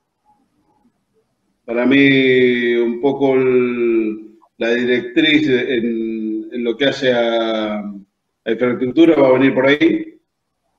para 1.64 1.86
mí, 1.86 2.74
un 2.76 3.00
poco 3.00 3.34
el, 3.34 4.36
la 4.58 4.70
directriz 4.70 5.48
en, 5.48 6.48
en 6.52 6.64
lo 6.64 6.76
que 6.76 6.86
hace 6.86 7.12
a, 7.12 7.78
a 7.78 8.50
infraestructura 8.50 9.16
va 9.16 9.28
a 9.28 9.32
venir 9.32 9.54
por 9.54 9.66
ahí. 9.66 10.18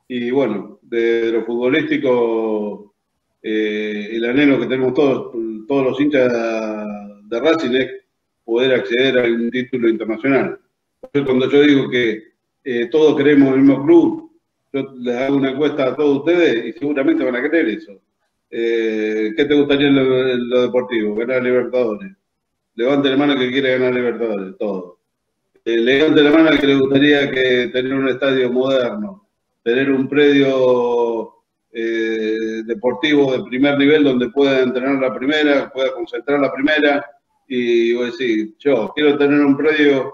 Y 0.08 0.30
bueno, 0.32 0.75
de, 0.90 1.32
lo 1.32 1.46
futbolístico, 1.46 2.94
eh, 3.42 4.10
el 4.12 4.26
anhelo 4.26 4.60
que 4.60 4.68
tenemos 4.68 4.94
todos, 4.94 5.32
todos 5.68 5.86
los 5.86 6.00
hinchas 6.00 6.32
de 7.30 7.40
Racing 7.40 7.76
es 7.76 7.92
poder 8.44 8.74
acceder 8.74 9.20
a 9.20 9.24
un 9.24 9.50
título 9.50 9.90
internacional. 9.90 10.60
Cuando 11.12 11.50
yo 11.50 11.62
digo 11.62 11.90
que 11.90 12.24
eh, 12.64 12.88
todos 12.88 13.16
queremos 13.16 13.54
el 13.54 13.62
mismo 13.62 13.84
club, 13.84 14.32
yo 14.74 14.94
les 14.98 15.16
hago 15.16 15.38
una 15.38 15.52
encuesta 15.52 15.88
a 15.88 15.96
todos 15.96 16.20
ustedes 16.20 16.66
y 16.66 16.80
seguramente 16.80 17.24
van 17.24 17.36
a 17.36 17.42
querer 17.42 17.70
eso. 17.70 18.00
Eh, 18.50 19.34
¿Qué 19.36 19.46
te 19.46 19.56
gustaría 19.56 19.88
en 19.88 20.50
lo, 20.50 20.62
deportivo? 20.62 21.16
Ganar 21.16 21.44
Libertadores. 21.44 22.12
Levante 22.76 23.10
la 23.10 23.18
mano 23.18 23.38
que 23.38 23.52
quiere 23.52 23.78
ganar 23.78 23.94
Libertadores, 23.94 24.58
todo. 24.58 25.00
Levante 25.64 26.22
la 26.22 26.32
mano 26.32 26.58
que 26.60 26.68
le 26.68 26.76
gustaría 26.76 27.32
que 27.32 27.70
tener 27.74 27.94
un 27.94 28.10
estadio 28.10 28.52
moderno, 28.52 29.25
tener 29.66 29.92
un 29.92 30.08
predio 30.08 31.34
eh, 31.72 32.62
deportivo 32.66 33.32
de 33.32 33.44
primer 33.46 33.78
nivel 33.80 34.04
donde 34.04 34.30
pueda 34.30 34.62
entrenar 34.62 35.02
la 35.02 35.14
primera, 35.14 35.72
pueda 35.74 35.92
concentrar 35.92 36.40
la 36.40 36.54
primera. 36.54 37.04
Y 37.48 37.94
voy 37.96 38.04
a 38.04 38.12
decir, 38.12 38.54
yo 38.60 38.92
quiero 38.96 39.18
tener 39.18 39.40
un 39.40 39.58
predio 39.58 40.14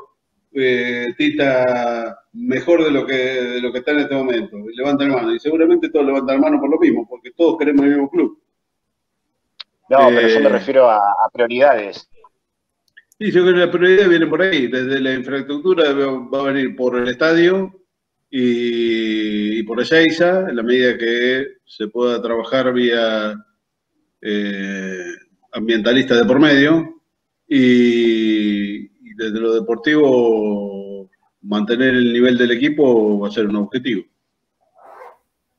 eh, 0.54 1.14
Tita 1.18 2.18
mejor 2.34 2.86
de 2.86 2.92
lo 2.92 3.06
que 3.06 3.14
de 3.14 3.62
lo 3.62 3.74
que 3.74 3.80
está 3.80 3.92
en 3.92 4.00
este 4.00 4.16
momento. 4.16 4.58
Y 4.58 4.76
levanta 4.78 5.04
la 5.06 5.16
mano. 5.16 5.36
Y 5.36 5.40
seguramente 5.40 5.90
todos 5.90 6.06
levantan 6.06 6.38
la 6.38 6.42
mano 6.44 6.62
por 6.62 6.70
lo 6.70 6.80
mismo, 6.80 7.06
porque 7.10 7.32
todos 7.32 7.58
queremos 7.60 7.84
el 7.84 7.92
mismo 7.92 8.10
club. 8.10 8.40
No, 9.90 10.08
pero 10.08 10.28
yo 10.30 10.40
me 10.40 10.46
Eh, 10.46 10.50
refiero 10.50 10.90
a, 10.90 10.96
a 10.98 11.30
prioridades. 11.34 12.10
Y 13.20 13.32
yo 13.32 13.44
creo 13.44 13.54
que 13.54 13.60
la 13.66 13.72
prioridad 13.72 14.08
viene 14.08 14.28
por 14.28 14.42
ahí. 14.42 14.68
Desde 14.68 15.02
la 15.02 15.14
infraestructura 15.14 15.92
va 15.92 16.40
a 16.40 16.54
venir 16.54 16.74
por 16.76 16.96
el 16.98 17.10
estadio 17.10 17.81
y, 18.32 19.60
y 19.60 19.64
por 19.64 19.80
Ezeiza, 19.82 20.50
en 20.50 20.56
la 20.56 20.64
medida 20.64 20.98
que 20.98 21.58
se 21.66 21.88
pueda 21.90 22.22
trabajar 22.22 22.74
vía 22.74 23.36
eh, 24.22 25.06
ambientalista 25.52 26.16
de 26.16 26.26
por 26.26 26.40
medio. 26.40 27.02
Y, 27.48 28.86
y 28.86 29.14
desde 29.18 29.40
lo 29.40 29.54
deportivo, 29.54 31.10
mantener 31.42 31.90
el 31.90 32.14
nivel 32.14 32.38
del 32.38 32.52
equipo 32.52 33.20
va 33.20 33.28
a 33.28 33.32
ser 33.32 33.48
un 33.48 33.58
objetivo. 33.58 34.04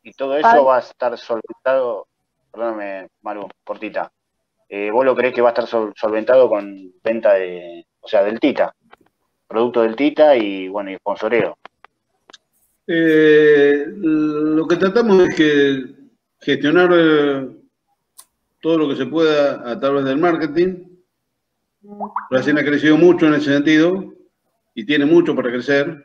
Y 0.03 0.12
todo 0.14 0.37
eso 0.37 0.64
va 0.64 0.79
a 0.79 0.81
estar 0.81 1.16
solventado, 1.18 2.09
perdóname, 2.51 3.09
Maru, 3.20 3.47
cortita. 3.62 4.11
Eh, 4.68 4.91
¿Vos 4.91 5.05
lo 5.05 5.14
creés 5.14 5.35
que 5.35 5.43
va 5.43 5.51
a 5.51 5.53
estar 5.53 5.66
sol- 5.66 5.93
solventado 5.95 6.49
con 6.49 6.93
venta 7.05 7.35
de, 7.35 7.87
o 8.01 8.09
sea, 8.09 8.25
del 8.25 8.41
Tita? 8.41 8.75
Producto 9.47 9.83
del 9.83 9.95
Tita 9.95 10.35
y, 10.35 10.66
bueno, 10.68 10.91
y 10.91 10.97
sponsoreo. 10.97 11.59
Eh, 12.95 13.86
lo 13.97 14.68
que 14.68 14.76
tratamos 14.76 15.26
es 15.26 15.34
que 15.34 15.95
gestionar 16.40 16.90
eh, 16.93 17.49
todo 18.61 18.76
lo 18.76 18.88
que 18.90 18.97
se 18.97 19.07
pueda 19.07 19.70
a 19.70 19.80
través 19.80 20.05
del 20.05 20.18
marketing. 20.18 21.01
Racing 22.30 22.59
ha 22.59 22.64
crecido 22.64 22.99
mucho 22.99 23.26
en 23.26 23.34
ese 23.34 23.51
sentido 23.51 24.12
y 24.74 24.84
tiene 24.84 25.07
mucho 25.07 25.34
para 25.34 25.51
crecer. 25.51 26.05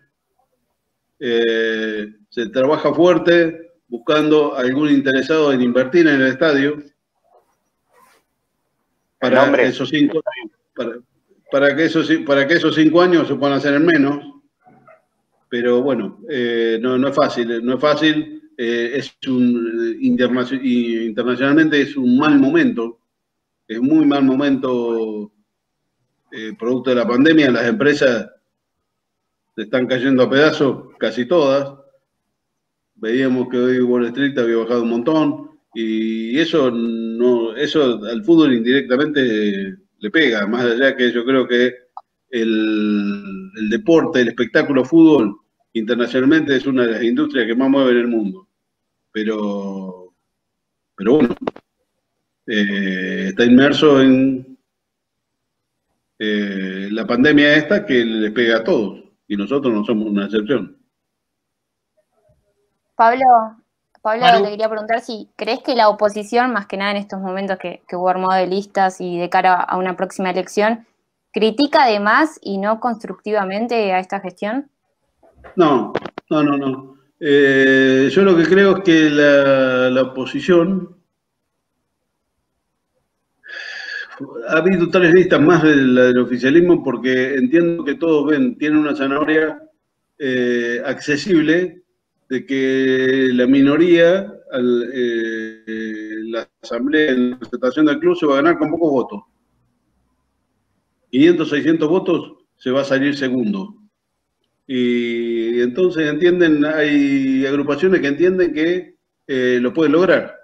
Eh, 1.20 2.08
se 2.30 2.48
trabaja 2.52 2.94
fuerte 2.94 3.74
buscando 3.90 4.56
algún 4.56 4.90
interesado 4.90 5.52
en 5.52 5.62
invertir 5.62 6.08
en 6.08 6.22
el 6.22 6.28
estadio 6.28 6.82
para 9.20 9.62
esos 9.64 9.90
cinco 9.90 10.22
para, 10.76 11.00
para 11.52 11.76
que 11.76 11.86
esos 11.86 12.10
para 12.26 12.48
que 12.48 12.54
esos 12.54 12.76
cinco 12.76 13.02
años 13.02 13.28
se 13.28 13.36
puedan 13.36 13.58
hacer 13.58 13.74
en 13.74 13.86
menos 13.86 14.37
pero 15.50 15.82
bueno, 15.82 16.20
eh, 16.30 16.78
no, 16.82 16.98
no 16.98 17.08
es 17.08 17.16
fácil, 17.16 17.64
no 17.64 17.76
es 17.76 17.80
fácil, 17.82 18.52
eh, 18.58 18.92
es 18.96 19.16
un, 19.28 19.98
internacionalmente 20.02 21.82
es 21.82 21.96
un 21.96 22.18
mal 22.18 22.38
momento, 22.40 23.00
es 23.68 23.80
muy 23.80 24.06
mal 24.06 24.24
momento 24.24 25.32
eh, 26.32 26.54
producto 26.58 26.90
de 26.90 26.96
la 26.98 27.08
pandemia, 27.08 27.52
las 27.52 27.68
empresas 27.68 28.30
se 29.56 29.62
están 29.64 29.88
cayendo 29.88 30.24
a 30.24 30.30
pedazos, 30.30 30.96
casi 30.98 31.26
todas, 31.26 31.74
veíamos 32.96 33.48
que 33.50 33.58
hoy 33.58 33.80
Wall 33.80 34.08
Street 34.08 34.38
había 34.38 34.58
bajado 34.58 34.84
un 34.84 34.90
montón, 34.90 35.52
y 35.74 36.38
eso 36.40 36.72
no, 36.72 37.56
eso 37.56 38.04
al 38.06 38.24
fútbol 38.24 38.54
indirectamente 38.54 39.78
le 40.00 40.12
pega, 40.12 40.46
más 40.48 40.66
allá 40.66 40.96
que 40.96 41.12
yo 41.12 41.24
creo 41.24 41.48
que 41.48 41.87
el, 42.30 43.52
el 43.56 43.70
deporte, 43.70 44.22
el 44.22 44.30
espectáculo 44.30 44.84
fútbol, 44.84 45.40
internacionalmente 45.74 46.56
es 46.56 46.66
una 46.66 46.86
de 46.86 46.92
las 46.94 47.04
industrias 47.04 47.46
que 47.46 47.56
más 47.56 47.70
mueve 47.70 47.92
en 47.92 47.98
el 47.98 48.08
mundo. 48.08 48.48
Pero, 49.12 50.14
pero 50.96 51.16
bueno, 51.16 51.36
eh, 52.46 53.28
está 53.30 53.46
inmerso 53.46 54.02
en 54.02 54.58
eh, 56.20 56.90
la 56.92 57.06
pandemia 57.06 57.56
esta 57.56 57.86
que 57.86 58.04
le 58.06 58.32
pega 58.32 58.58
a 58.58 58.64
todos 58.64 59.04
y 59.28 59.36
nosotros 59.36 59.74
no 59.74 59.84
somos 59.84 60.08
una 60.08 60.26
excepción. 60.26 60.78
Pablo, 62.96 63.26
Pablo, 64.02 64.26
te 64.44 64.50
quería 64.50 64.70
preguntar 64.70 65.02
si 65.02 65.30
crees 65.36 65.62
que 65.62 65.76
la 65.76 65.90
oposición, 65.90 66.52
más 66.52 66.66
que 66.66 66.78
nada 66.78 66.92
en 66.92 66.98
estos 66.98 67.20
momentos 67.20 67.58
que, 67.60 67.84
que 67.88 67.96
hubo 67.96 68.10
armado 68.10 68.34
de 68.34 68.48
listas 68.48 69.02
y 69.02 69.20
de 69.20 69.30
cara 69.30 69.56
a 69.56 69.78
una 69.78 69.96
próxima 69.96 70.32
elección, 70.32 70.88
critica 71.38 71.84
además 71.84 72.40
y 72.42 72.58
no 72.58 72.80
constructivamente 72.80 73.94
a 73.94 74.00
esta 74.00 74.20
gestión. 74.20 74.70
No, 75.56 75.94
no, 76.32 76.44
no, 76.44 76.58
no. 76.58 76.98
Eh, 77.20 78.10
yo 78.12 78.24
lo 78.24 78.36
que 78.36 78.46
creo 78.46 78.78
es 78.78 78.84
que 78.84 79.10
la, 79.10 79.90
la 79.90 80.02
oposición 80.02 80.98
ha 84.48 84.58
habido 84.58 84.90
tres 84.90 85.14
listas 85.14 85.40
más 85.40 85.62
de 85.62 85.76
la 85.76 86.04
del 86.06 86.20
oficialismo 86.20 86.84
porque 86.84 87.36
entiendo 87.36 87.84
que 87.84 87.96
todos 87.96 88.32
ven, 88.32 88.58
tienen 88.58 88.80
una 88.80 88.96
zanahoria 88.96 89.62
eh, 90.18 90.82
accesible 90.86 91.84
de 92.30 92.46
que 92.46 93.30
la 93.34 93.46
minoría, 93.46 94.34
al, 94.52 94.90
eh, 94.94 95.64
eh, 95.68 96.16
la 96.30 96.48
asamblea 96.62 97.12
en 97.12 97.32
la 97.32 97.40
presentación 97.40 97.86
del 97.86 98.00
club 98.00 98.18
se 98.18 98.26
va 98.26 98.34
a 98.34 98.42
ganar 98.42 98.58
con 98.58 98.72
pocos 98.72 98.92
votos. 98.92 99.22
500, 101.12 101.50
600 101.50 101.90
votos 101.90 102.34
se 102.58 102.72
va 102.72 102.82
a 102.82 102.86
salir 102.86 103.16
segundo. 103.16 103.76
Y 104.66 105.62
entonces 105.62 106.10
entienden, 106.10 106.66
hay 106.66 107.46
agrupaciones 107.46 108.02
que 108.02 108.08
entienden 108.08 108.54
que 108.54 108.96
eh, 109.28 109.60
lo 109.62 109.74
pueden 109.74 109.94
lograr. 109.94 110.36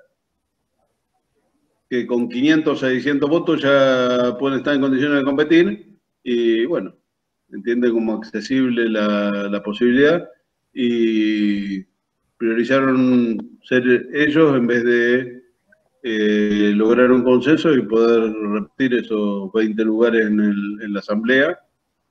Que 1.89 2.07
con 2.07 2.30
500 2.30 2.82
o 2.82 2.88
600 2.88 3.30
votos 3.30 3.61
ya 3.61 4.36
pueden 4.39 4.59
estar 4.59 4.76
en 4.76 4.82
condiciones 4.82 5.20
de 5.20 5.26
competir. 5.26 5.88
Y 6.24 6.66
bueno, 6.66 6.95
entienden 7.51 7.91
como 7.91 8.14
accesible 8.14 8.89
la 8.89 9.61
posibilidad. 9.64 10.30
Y 10.74 11.84
priorizaron 12.38 13.59
ser 13.64 14.09
ellos 14.14 14.55
en 14.57 14.68
vez 14.68 14.84
de 14.84 15.43
eh, 16.04 16.74
lograr 16.76 17.12
un 17.12 17.24
consenso 17.24 17.74
y 17.74 17.82
poder 17.82 18.34
repetir 18.34 18.93
esos 18.95 19.51
20 19.54 19.84
lugares 19.86 20.28
en, 20.28 20.93
la 20.93 20.99
asamblea 20.99 21.58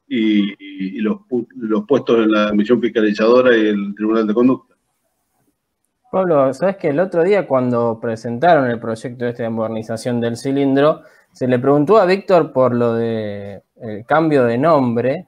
y, 0.09 0.97
y 0.97 1.01
los, 1.01 1.19
los 1.57 1.85
puestos 1.87 2.25
en 2.25 2.33
la 2.33 2.53
misión 2.53 2.81
fiscalizadora 2.81 3.55
y 3.57 3.69
el 3.69 3.95
tribunal 3.95 4.27
de 4.27 4.35
conducta. 4.35 4.75
Pablo, 6.11 6.53
sabes 6.53 6.77
que 6.77 6.89
el 6.89 7.01
otro 7.01 7.23
día 7.23 7.47
cuando 7.47 7.99
presentaron 8.01 8.71
el 8.71 8.79
proyecto 8.79 9.27
este 9.27 9.45
de 9.45 9.51
modernización 9.51 10.21
del 10.21 10.37
cilindro, 10.37 11.03
se 11.33 11.47
le 11.47 11.59
preguntó 11.59 11.99
a 11.99 12.05
Víctor 12.07 12.53
por 12.53 12.75
lo 12.75 12.95
de 12.95 13.63
el 13.81 14.05
cambio 14.07 14.45
de 14.45 14.59
nombre, 14.59 15.27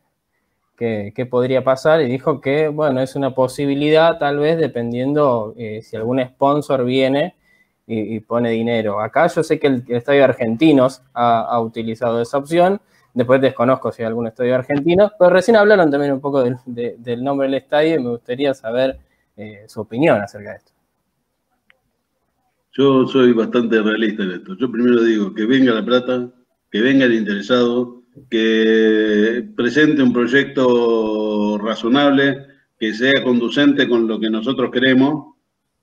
que, 0.77 1.13
que 1.15 1.27
podría 1.27 1.65
pasar, 1.65 2.03
y 2.03 2.07
dijo 2.07 2.41
que, 2.41 2.69
bueno, 2.69 3.01
es 3.01 3.17
una 3.17 3.35
posibilidad 3.35 4.19
tal 4.19 4.39
vez 4.39 4.59
dependiendo 4.59 5.55
eh, 5.57 5.81
si 5.83 5.97
algún 5.97 6.23
sponsor 6.23 6.85
viene 6.85 7.35
y, 7.87 8.21
pone 8.21 8.51
dinero. 8.51 9.01
Acá 9.01 9.27
yo 9.27 9.43
sé 9.43 9.59
que 9.59 9.67
el, 9.67 9.85
Estadio 9.89 10.25
Argentinos 10.25 11.03
ha, 11.13 11.61
utilizado 11.61 12.21
esa 12.23 12.39
opción, 12.39 12.81
después 13.13 13.41
desconozco 13.41 13.93
si 13.93 14.03
hay 14.03 14.09
algún 14.09 14.27
estadio 14.27 14.55
argentino, 14.55 15.13
pero 15.19 15.31
recién 15.31 15.57
hablaron 15.57 15.91
también 15.91 16.13
un 16.13 16.21
poco 16.21 16.43
del, 16.43 16.57
de- 16.67 16.97
del 16.99 17.23
nombre 17.23 17.47
del 17.47 17.55
estadio 17.55 17.97
y 17.97 18.03
me 18.03 18.11
gustaría 18.11 18.55
saber 18.55 18.99
eh, 19.37 19.65
su 19.69 19.81
opinión 19.81 20.21
acerca 20.21 20.51
de 20.51 20.57
esto. 20.57 20.73
Yo 22.73 23.07
soy 23.07 23.33
bastante 23.33 23.81
realista 23.81 24.25
en 24.25 24.33
esto. 24.33 24.57
Yo 24.57 24.71
primero 24.71 25.03
digo 25.03 25.33
que 25.33 25.47
venga 25.47 25.73
la 25.73 25.85
plata, 25.85 26.29
que 26.71 26.81
venga 26.81 27.05
el 27.05 27.15
interesado, 27.15 28.03
que 28.31 29.49
presente 29.57 30.03
un 30.03 30.13
proyecto 30.13 31.59
razonable, 31.59 32.47
que 32.79 32.93
sea 32.93 33.23
conducente 33.23 33.89
con 33.89 34.09
lo 34.09 34.19
que 34.19 34.29
nosotros 34.29 34.71
queremos. 34.73 35.34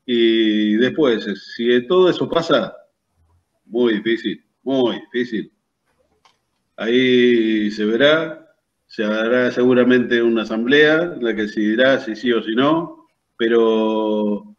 Y 0.05 0.75
después, 0.77 1.25
si 1.55 1.87
todo 1.87 2.09
eso 2.09 2.27
pasa, 2.29 2.73
muy 3.65 3.95
difícil, 3.95 4.43
muy 4.63 5.01
difícil. 5.13 5.51
ahí 6.77 7.69
se 7.71 7.85
verá, 7.85 8.55
se 8.87 9.03
hará 9.03 9.51
seguramente 9.51 10.21
una 10.21 10.43
asamblea 10.43 11.13
en 11.15 11.23
la 11.23 11.35
que 11.35 11.43
decidirá 11.43 11.99
si 11.99 12.15
sí 12.15 12.31
o 12.31 12.41
si 12.43 12.55
no, 12.55 13.07
pero 13.37 14.55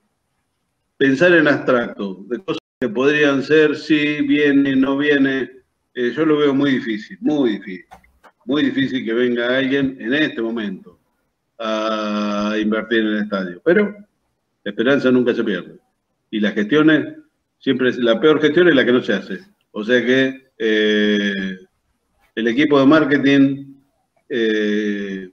pensar 0.97 1.33
en 1.33 1.49
abstracto, 1.49 2.25
de 2.29 2.39
cosas 2.39 2.61
que 2.81 2.89
podrían 2.89 3.43
ser 3.43 3.77
sí, 3.77 4.23
viene, 4.23 4.77
no 4.77 4.97
viene, 4.97 5.51
eh, 5.95 6.13
yo 6.17 6.25
lo 6.25 6.39
veo 6.39 6.55
muy 6.55 6.73
difícil, 6.73 7.19
muy 7.21 7.59
difícil, 7.59 7.87
muy 8.47 8.63
difícil 8.63 9.05
que 9.05 9.13
venga 9.13 9.59
alguien 9.59 9.97
en 10.01 10.15
este 10.15 10.41
momento 10.41 10.99
a 11.59 12.57
invertir 12.61 13.01
en 13.01 13.07
el 13.07 13.23
estadio, 13.25 13.61
pero 13.65 13.95
la 14.65 14.71
esperanza 14.71 15.11
nunca 15.11 15.35
se 15.35 15.45
pierde. 15.45 15.79
Y 16.31 16.41
las 16.41 16.55
gestiones, 16.55 17.17
siempre 17.59 17.93
la 17.99 18.21
peor 18.21 18.41
gestión 18.41 18.69
es 18.69 18.75
la 18.75 18.85
que 18.85 18.93
no 18.93 19.03
se 19.03 19.13
hace. 19.13 19.41
O 19.73 19.85
sea 19.85 20.05
que 20.05 20.51
eh, 20.59 21.57
el 22.35 22.49
equipo 22.49 22.79
de 22.79 22.87
marketing 22.87 23.75
eh, 24.29 25.31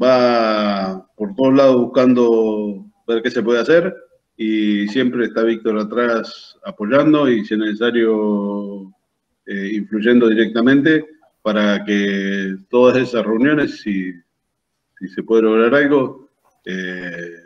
va 0.00 1.06
por 1.16 1.34
todos 1.34 1.54
lados 1.54 1.76
buscando 1.76 2.86
ver 3.06 3.22
qué 3.22 3.30
se 3.30 3.42
puede 3.42 3.60
hacer 3.60 3.94
y 4.36 4.88
siempre 4.88 5.26
está 5.26 5.42
Víctor 5.42 5.78
atrás 5.78 6.56
apoyando 6.64 7.28
y 7.28 7.44
si 7.44 7.54
es 7.54 7.60
necesario 7.60 8.92
eh, 9.46 9.70
influyendo 9.74 10.28
directamente 10.28 11.04
para 11.42 11.84
que 11.84 12.56
todas 12.70 12.96
esas 12.96 13.24
reuniones, 13.24 13.80
si, 13.80 14.12
si 14.98 15.08
se 15.08 15.22
puede 15.22 15.42
lograr 15.42 15.74
algo, 15.74 16.30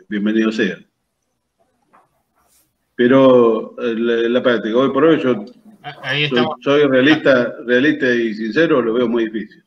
bienvenido 0.07 0.51
sea. 0.51 0.86
Pero 2.97 3.75
la, 3.77 4.27
la 4.27 4.43
práctica, 4.43 4.75
hoy 4.75 4.89
por 4.89 5.05
hoy 5.05 5.21
yo 5.21 5.45
Ahí 6.01 6.27
soy, 6.61 6.83
realista, 6.87 7.53
realista 7.65 8.09
y 8.13 8.33
sincero, 8.33 8.81
lo 8.81 8.93
veo 8.93 9.07
muy 9.07 9.29
difícil. 9.29 9.63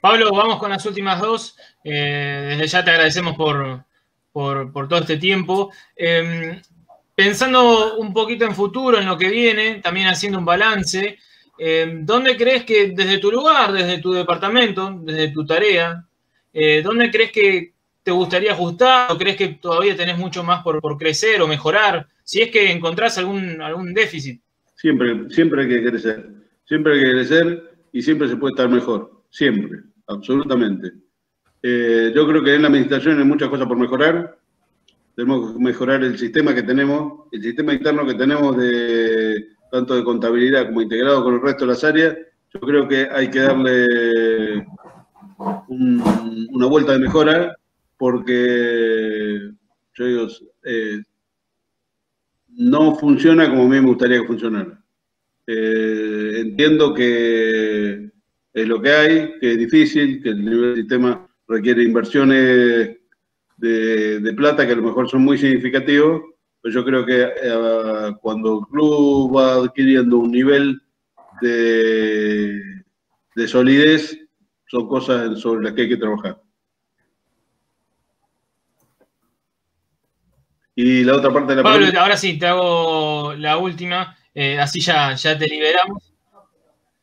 Pablo, 0.00 0.30
vamos 0.32 0.58
con 0.58 0.70
las 0.70 0.84
últimas 0.84 1.20
dos. 1.20 1.56
Eh, 1.82 2.46
desde 2.50 2.66
ya 2.66 2.84
te 2.84 2.90
agradecemos 2.90 3.34
por, 3.34 3.84
por- 4.30 4.70
por 4.72 4.88
todo 4.88 5.00
este 5.00 5.16
tiempo. 5.16 5.72
Eh, 5.96 6.60
pensando 7.14 7.96
un 7.96 8.12
poquito 8.12 8.44
en 8.44 8.54
futuro, 8.54 8.98
en 8.98 9.06
lo 9.06 9.16
que 9.16 9.30
viene, 9.30 9.76
también 9.76 10.08
haciendo 10.08 10.38
un 10.38 10.44
balance, 10.44 11.18
eh, 11.58 11.98
¿dónde 12.02 12.36
crees 12.36 12.64
que 12.64 12.88
desde 12.88 13.18
tu 13.18 13.30
lugar, 13.32 13.72
desde 13.72 13.98
tu 13.98 14.12
departamento, 14.12 14.98
desde 15.02 15.28
tu 15.28 15.46
tarea, 15.46 16.04
eh, 16.52 16.82
¿dónde 16.84 17.10
crees 17.10 17.32
que 17.32 17.71
te 18.02 18.10
gustaría 18.10 18.52
ajustar 18.52 19.10
o 19.12 19.18
crees 19.18 19.36
que 19.36 19.48
todavía 19.48 19.96
tenés 19.96 20.18
mucho 20.18 20.42
más 20.42 20.62
por, 20.62 20.80
por 20.80 20.98
crecer 20.98 21.40
o 21.40 21.46
mejorar? 21.46 22.06
Si 22.24 22.40
es 22.40 22.50
que 22.50 22.70
encontrás 22.70 23.18
algún, 23.18 23.60
algún 23.60 23.94
déficit. 23.94 24.40
Siempre, 24.76 25.30
siempre 25.30 25.62
hay 25.62 25.68
que 25.68 25.84
crecer, 25.90 26.30
siempre 26.64 26.94
hay 26.94 27.00
que 27.04 27.10
crecer 27.12 27.70
y 27.92 28.02
siempre 28.02 28.28
se 28.28 28.36
puede 28.36 28.52
estar 28.52 28.68
mejor, 28.68 29.22
siempre, 29.30 29.80
absolutamente. 30.08 30.92
Eh, 31.62 32.12
yo 32.14 32.26
creo 32.26 32.42
que 32.42 32.54
en 32.54 32.62
la 32.62 32.68
administración 32.68 33.18
hay 33.18 33.24
muchas 33.24 33.48
cosas 33.48 33.68
por 33.68 33.76
mejorar. 33.76 34.36
Tenemos 35.14 35.52
que 35.52 35.58
mejorar 35.62 36.02
el 36.02 36.18
sistema 36.18 36.54
que 36.54 36.62
tenemos, 36.62 37.28
el 37.30 37.42
sistema 37.42 37.72
interno 37.74 38.04
que 38.06 38.14
tenemos 38.14 38.56
de 38.56 39.46
tanto 39.70 39.94
de 39.94 40.02
contabilidad 40.04 40.66
como 40.66 40.82
integrado 40.82 41.22
con 41.22 41.34
el 41.34 41.42
resto 41.42 41.64
de 41.64 41.72
las 41.72 41.84
áreas. 41.84 42.16
Yo 42.52 42.60
creo 42.60 42.88
que 42.88 43.08
hay 43.10 43.30
que 43.30 43.40
darle 43.40 44.66
un- 45.68 46.48
una 46.50 46.66
vuelta 46.66 46.92
de 46.92 46.98
mejora 46.98 47.56
porque 48.02 49.52
yo 49.94 50.04
digo, 50.04 50.26
eh, 50.64 51.02
no 52.48 52.96
funciona 52.96 53.48
como 53.48 53.62
a 53.62 53.68
mí 53.68 53.80
me 53.80 53.86
gustaría 53.86 54.20
que 54.20 54.26
funcionara. 54.26 54.84
Eh, 55.46 56.40
entiendo 56.40 56.92
que 56.94 58.10
es 58.54 58.66
lo 58.66 58.82
que 58.82 58.90
hay, 58.90 59.38
que 59.38 59.52
es 59.52 59.58
difícil, 59.58 60.20
que 60.20 60.30
el 60.30 60.44
nivel 60.44 60.60
del 60.60 60.76
sistema 60.78 61.28
requiere 61.46 61.84
inversiones 61.84 62.96
de, 63.58 64.34
plata 64.36 64.66
que 64.66 64.72
a 64.72 64.76
lo 64.76 64.82
mejor 64.82 65.08
son 65.08 65.22
muy 65.22 65.38
significativos, 65.38 66.22
pero 66.60 66.74
yo 66.74 66.84
creo 66.84 67.06
que 67.06 67.22
eh, 67.22 68.16
cuando 68.20 68.58
el 68.58 68.66
club 68.66 69.36
va 69.36 69.54
adquiriendo 69.54 70.18
un 70.18 70.32
nivel 70.32 70.82
de 71.40 72.82
solidez, 73.46 74.18
son 74.66 74.88
cosas 74.88 75.38
sobre 75.38 75.62
las 75.62 75.74
que 75.74 75.82
hay 75.82 75.88
que 75.90 75.96
trabajar. 75.98 76.41
Y 80.74 81.04
la 81.04 81.16
otra 81.16 81.30
parte 81.32 81.52
de 81.52 81.56
la 81.56 81.62
Pablo, 81.62 81.78
pregunta- 81.78 82.00
ahora 82.02 82.16
sí, 82.16 82.38
te 82.38 82.46
hago 82.46 83.34
la 83.34 83.58
última, 83.58 84.16
eh, 84.34 84.58
así 84.58 84.80
ya, 84.80 85.14
ya 85.14 85.36
te 85.38 85.46
liberamos. 85.46 86.02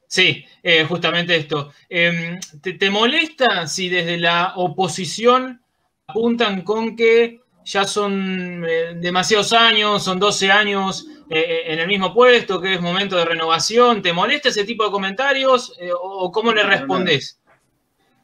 Sí, 0.08 0.44
eh, 0.64 0.86
justamente 0.86 1.36
esto. 1.36 1.72
Em, 1.88 2.40
¿te, 2.62 2.74
te 2.74 2.90
molesta 2.90 3.68
si 3.68 3.90
desde 3.90 4.18
la 4.18 4.54
oposición 4.56 5.62
apuntan 6.08 6.64
con 6.64 6.96
que 6.96 7.42
ya 7.64 7.84
son 7.84 8.66
eh, 8.68 8.96
demasiados 8.96 9.54
años, 9.54 10.04
son 10.04 10.18
12 10.20 10.52
años 10.52 11.06
en 11.32 11.78
el 11.78 11.88
mismo 11.88 12.12
puesto, 12.12 12.60
que 12.60 12.74
es 12.74 12.82
momento 12.82 13.16
de 13.18 13.26
renovación? 13.26 14.02
¿Te 14.02 14.12
molesta 14.14 14.50
ese 14.50 14.64
tipo 14.66 14.84
de 14.84 14.90
comentarios 14.90 15.78
o 16.02 16.32
cómo 16.32 16.52
le 16.52 16.64
Para 16.64 16.78
respondés? 16.78 17.40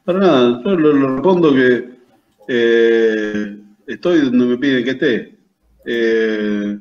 Para 0.04 0.20
nada, 0.20 0.62
yo 0.66 0.72
lo, 0.72 0.92
lo 0.92 1.14
respondo 1.18 1.54
que 1.54 1.90
eh, 2.48 3.58
estoy 3.86 4.22
donde 4.22 4.46
me 4.46 4.58
piden 4.58 4.84
que 4.84 4.90
esté. 4.92 5.35
Eh, 5.86 6.78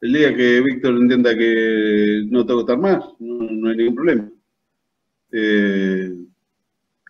el 0.00 0.12
día 0.12 0.34
que 0.34 0.60
Víctor 0.60 0.94
entienda 0.96 1.36
que 1.36 2.24
no 2.30 2.44
tengo 2.46 2.64
que 2.64 2.72
estar 2.72 2.78
más, 2.78 3.04
no, 3.18 3.44
no 3.50 3.70
hay 3.70 3.76
ningún 3.76 3.94
problema. 3.94 4.30
Eh, 5.32 6.14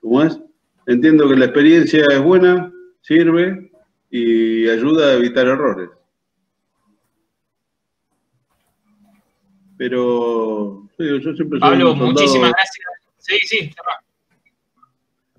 ¿Cómo 0.01 0.23
es? 0.23 0.39
Entiendo 0.87 1.29
que 1.29 1.37
la 1.37 1.47
experiencia 1.47 2.05
es 2.11 2.23
buena, 2.23 2.73
sirve 3.03 3.71
y 4.11 4.69
ayuda 4.69 5.09
a 5.11 5.15
evitar 5.15 5.47
errores. 5.47 5.91
Pero 9.77 10.89
sí, 10.97 11.05
yo 11.07 11.21
siempre 11.35 11.59
soy 11.59 11.61
Pablo, 11.61 11.93
un 11.93 11.99
soldado- 11.99 12.13
muchísimas 12.13 12.53
gracias. 12.53 12.87
Sí, 13.19 13.39
sí. 13.45 13.71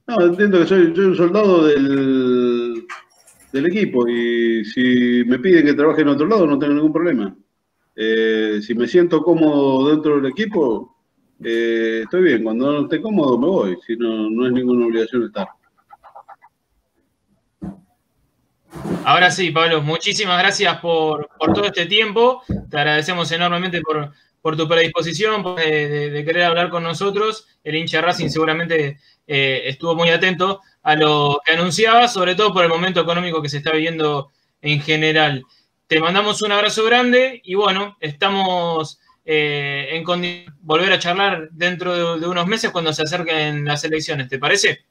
No, 0.08 0.22
entiendo 0.26 0.60
que 0.60 0.66
soy, 0.66 0.96
soy 0.96 1.06
un 1.06 1.16
soldado 1.16 1.66
del, 1.68 2.49
del 3.52 3.66
equipo 3.66 4.08
y 4.08 4.64
si 4.66 5.24
me 5.26 5.40
piden 5.40 5.66
que 5.66 5.74
trabaje 5.74 6.02
en 6.02 6.10
otro 6.10 6.28
lado 6.28 6.46
no 6.46 6.60
tengo 6.60 6.74
ningún 6.74 6.94
problema. 6.94 7.36
Eh, 7.96 8.60
si 8.62 8.74
me 8.76 8.88
siento 8.88 9.22
cómodo 9.24 9.90
dentro 9.90 10.16
del 10.22 10.32
equipo, 10.32 10.96
eh, 11.44 12.02
estoy 12.04 12.24
bien. 12.24 12.44
Cuando 12.44 12.72
no 12.72 12.82
esté 12.84 13.02
cómodo 13.02 13.38
me 13.38 13.48
voy, 13.48 13.78
si 13.86 13.96
no, 13.96 14.30
no 14.30 14.46
es 14.46 14.54
ninguna 14.54 14.86
obligación 14.86 15.24
estar. 15.24 15.48
Ahora 19.04 19.32
sí, 19.32 19.50
Pablo, 19.52 19.82
muchísimas 19.82 20.40
gracias 20.40 20.78
por, 20.80 21.30
por 21.40 21.54
todo 21.54 21.66
este 21.66 21.86
tiempo. 21.88 22.44
Te 22.70 22.78
agradecemos 22.78 23.32
enormemente 23.32 23.82
por, 23.82 24.12
por 24.42 24.56
tu 24.56 24.68
predisposición, 24.68 25.42
por, 25.42 25.56
de, 25.56 26.12
de- 26.12 26.26
querer 26.26 26.44
hablar 26.44 26.70
con 26.70 26.84
nosotros. 26.84 27.48
El 27.64 27.76
hincha 27.76 28.02
Racing 28.02 28.30
seguramente 28.30 29.00
eh, 29.26 29.62
estuvo 29.66 29.96
muy 29.96 30.10
atento 30.10 30.62
a 30.84 30.96
lo 30.96 31.40
que 31.46 31.54
anunciaba, 31.54 32.08
sobre 32.08 32.36
todo 32.36 32.54
por 32.54 32.64
el 32.64 32.70
momento 32.70 33.00
económico 33.02 33.42
que 33.42 33.50
se 33.50 33.58
está 33.58 33.72
viviendo 33.72 34.30
en 34.62 34.82
general. 34.82 35.44
Te 35.88 36.00
mandamos 36.00 36.42
un 36.42 36.52
abrazo 36.52 36.84
grande 36.86 37.42
y 37.44 37.56
bueno, 37.56 37.98
estamos 38.00 39.00
eh, 39.26 39.88
en 39.92 40.04
condi- 40.04 40.46
volver 40.62 40.92
a 40.94 41.00
charlar 41.00 41.50
dentro 41.52 42.16
de, 42.16 42.20
de 42.22 42.28
unos 42.28 42.48
meses 42.48 42.72
cuando 42.72 42.94
se 42.94 43.04
acerquen 43.04 43.66
las 43.66 43.84
elecciones. 43.84 44.28
¿Te 44.28 44.40
parece? 44.40 44.86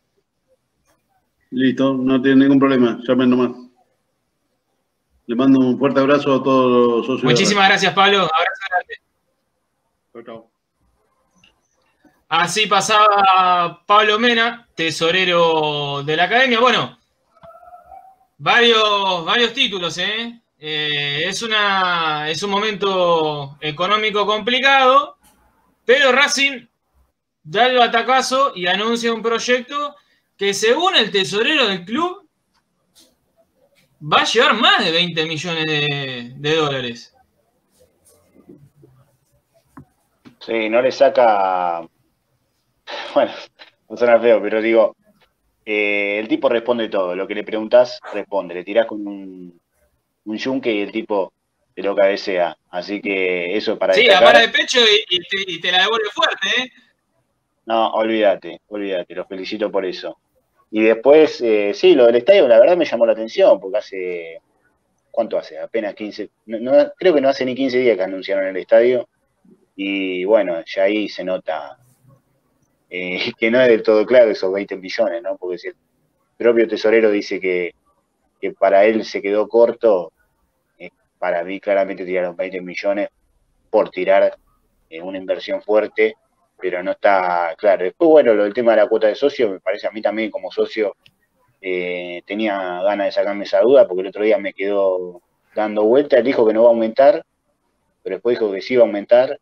Listo, 1.50 1.94
no 1.94 2.20
tiene 2.20 2.42
ningún 2.44 2.58
problema. 2.58 2.98
Llamen 3.06 3.30
nomás. 3.30 3.50
Le 5.26 5.34
mando 5.36 5.60
un 5.60 5.78
fuerte 5.78 6.00
abrazo 6.00 6.34
a 6.34 6.42
todos 6.42 6.98
los 6.98 7.06
socios. 7.06 7.22
de 7.22 7.28
Muchísimas 7.28 7.68
gracias, 7.68 7.92
Pablo. 7.94 8.18
Abrazo 8.18 8.62
grande. 8.70 8.94
Chau, 10.12 10.22
chau. 10.24 10.50
Así 12.28 12.66
pasaba 12.66 13.82
Pablo 13.86 14.18
Mena, 14.18 14.68
tesorero 14.74 16.02
de 16.02 16.14
la 16.14 16.24
academia. 16.24 16.60
Bueno, 16.60 16.98
varios, 18.36 19.24
varios 19.24 19.54
títulos, 19.54 19.96
¿eh? 19.96 20.38
Eh, 20.58 21.24
es, 21.26 21.42
una, 21.42 22.28
es 22.28 22.42
un 22.42 22.50
momento 22.50 23.56
económico 23.60 24.26
complicado, 24.26 25.16
pero 25.86 26.12
Racing 26.12 26.66
da 27.42 27.66
el 27.66 27.78
batacazo 27.78 28.52
y 28.54 28.66
anuncia 28.66 29.12
un 29.12 29.22
proyecto 29.22 29.96
que 30.36 30.52
según 30.52 30.96
el 30.96 31.10
tesorero 31.10 31.66
del 31.66 31.84
club 31.84 32.28
va 34.02 34.20
a 34.20 34.24
llevar 34.24 34.54
más 34.54 34.84
de 34.84 34.90
20 34.90 35.24
millones 35.24 35.64
de, 35.64 36.32
de 36.36 36.56
dólares. 36.56 37.14
Sí, 40.40 40.68
no 40.68 40.82
le 40.82 40.92
saca. 40.92 41.88
Bueno, 43.18 43.32
no 43.88 43.96
suena 43.96 44.20
feo, 44.20 44.40
pero 44.40 44.62
digo, 44.62 44.94
eh, 45.64 46.20
el 46.20 46.28
tipo 46.28 46.48
responde 46.48 46.88
todo. 46.88 47.16
Lo 47.16 47.26
que 47.26 47.34
le 47.34 47.42
preguntás, 47.42 47.98
responde. 48.14 48.54
Le 48.54 48.62
tirás 48.62 48.86
con 48.86 49.04
un, 49.04 49.60
un 50.24 50.36
yunque 50.38 50.70
y 50.72 50.82
el 50.82 50.92
tipo 50.92 51.32
te 51.74 51.82
lo 51.82 51.96
cabecea. 51.96 52.56
Así 52.70 53.00
que 53.00 53.56
eso 53.56 53.76
para 53.76 53.94
Sí, 53.94 54.04
destacar. 54.04 54.34
la 54.34 54.40
de 54.42 54.48
pecho 54.50 54.78
y, 54.78 55.16
y 55.16 55.18
te, 55.18 55.52
y 55.52 55.60
te 55.60 55.72
la 55.72 55.78
devuelve 55.82 56.08
fuerte, 56.12 56.48
¿eh? 56.60 56.68
No, 57.66 57.90
olvídate, 57.90 58.60
olvídate, 58.68 59.14
los 59.16 59.26
felicito 59.26 59.68
por 59.68 59.84
eso. 59.84 60.16
Y 60.70 60.82
después, 60.84 61.40
eh, 61.40 61.72
sí, 61.74 61.96
lo 61.96 62.06
del 62.06 62.14
estadio, 62.16 62.46
la 62.46 62.60
verdad 62.60 62.76
me 62.76 62.84
llamó 62.84 63.04
la 63.04 63.14
atención, 63.14 63.58
porque 63.58 63.78
hace, 63.78 64.38
¿cuánto 65.10 65.36
hace? 65.38 65.58
Apenas 65.58 65.96
15, 65.96 66.30
no, 66.46 66.60
no- 66.60 66.92
creo 66.96 67.12
que 67.14 67.20
no 67.20 67.28
hace 67.28 67.44
ni 67.44 67.56
15 67.56 67.78
días 67.78 67.96
que 67.96 68.04
anunciaron 68.04 68.46
el 68.46 68.56
estadio, 68.58 69.08
y 69.74 70.24
bueno, 70.24 70.62
ya 70.64 70.84
ahí 70.84 71.08
se 71.08 71.24
nota 71.24 71.76
eh, 72.90 73.32
que 73.38 73.50
no 73.50 73.60
es 73.60 73.68
del 73.68 73.82
todo 73.82 74.06
claro 74.06 74.30
esos 74.30 74.52
20 74.52 74.76
millones, 74.76 75.22
¿no? 75.22 75.36
Porque 75.36 75.58
si 75.58 75.68
el 75.68 75.76
propio 76.36 76.68
tesorero 76.68 77.10
dice 77.10 77.40
que, 77.40 77.74
para 78.58 78.84
él 78.84 79.04
se 79.04 79.20
quedó 79.20 79.48
corto, 79.48 80.12
eh, 80.78 80.90
para 81.18 81.42
mí 81.42 81.60
claramente 81.60 82.04
tiraron 82.04 82.36
20 82.36 82.60
millones 82.60 83.08
por 83.70 83.90
tirar 83.90 84.36
eh, 84.88 85.02
una 85.02 85.18
inversión 85.18 85.60
fuerte, 85.60 86.14
pero 86.60 86.82
no 86.82 86.92
está 86.92 87.54
claro. 87.58 87.84
Después, 87.84 88.08
bueno, 88.08 88.34
lo 88.34 88.44
del 88.44 88.54
tema 88.54 88.72
de 88.72 88.78
la 88.78 88.88
cuota 88.88 89.08
de 89.08 89.14
socio, 89.14 89.50
me 89.50 89.60
parece 89.60 89.86
a 89.86 89.90
mí 89.90 90.00
también 90.00 90.30
como 90.30 90.50
socio, 90.50 90.96
tenía 91.60 92.82
ganas 92.82 93.06
de 93.08 93.12
sacarme 93.12 93.44
esa 93.44 93.60
duda, 93.60 93.86
porque 93.86 94.02
el 94.02 94.08
otro 94.08 94.22
día 94.22 94.38
me 94.38 94.52
quedó 94.52 95.20
dando 95.56 95.84
vueltas, 95.84 96.22
dijo 96.22 96.46
que 96.46 96.54
no 96.54 96.62
va 96.62 96.68
a 96.68 96.72
aumentar, 96.72 97.24
pero 98.02 98.16
después 98.16 98.38
dijo 98.38 98.52
que 98.52 98.62
sí 98.62 98.76
va 98.76 98.82
a 98.82 98.86
aumentar. 98.86 99.40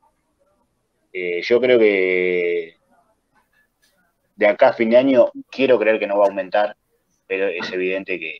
Yo 1.12 1.60
creo 1.60 1.78
que 1.78 2.76
de 4.36 4.46
acá 4.46 4.68
a 4.68 4.72
fin 4.72 4.90
de 4.90 4.96
año 4.98 5.26
quiero 5.50 5.78
creer 5.78 5.98
que 5.98 6.06
no 6.06 6.18
va 6.18 6.26
a 6.26 6.28
aumentar, 6.28 6.76
pero 7.26 7.48
es 7.48 7.70
evidente 7.72 8.18
que, 8.20 8.38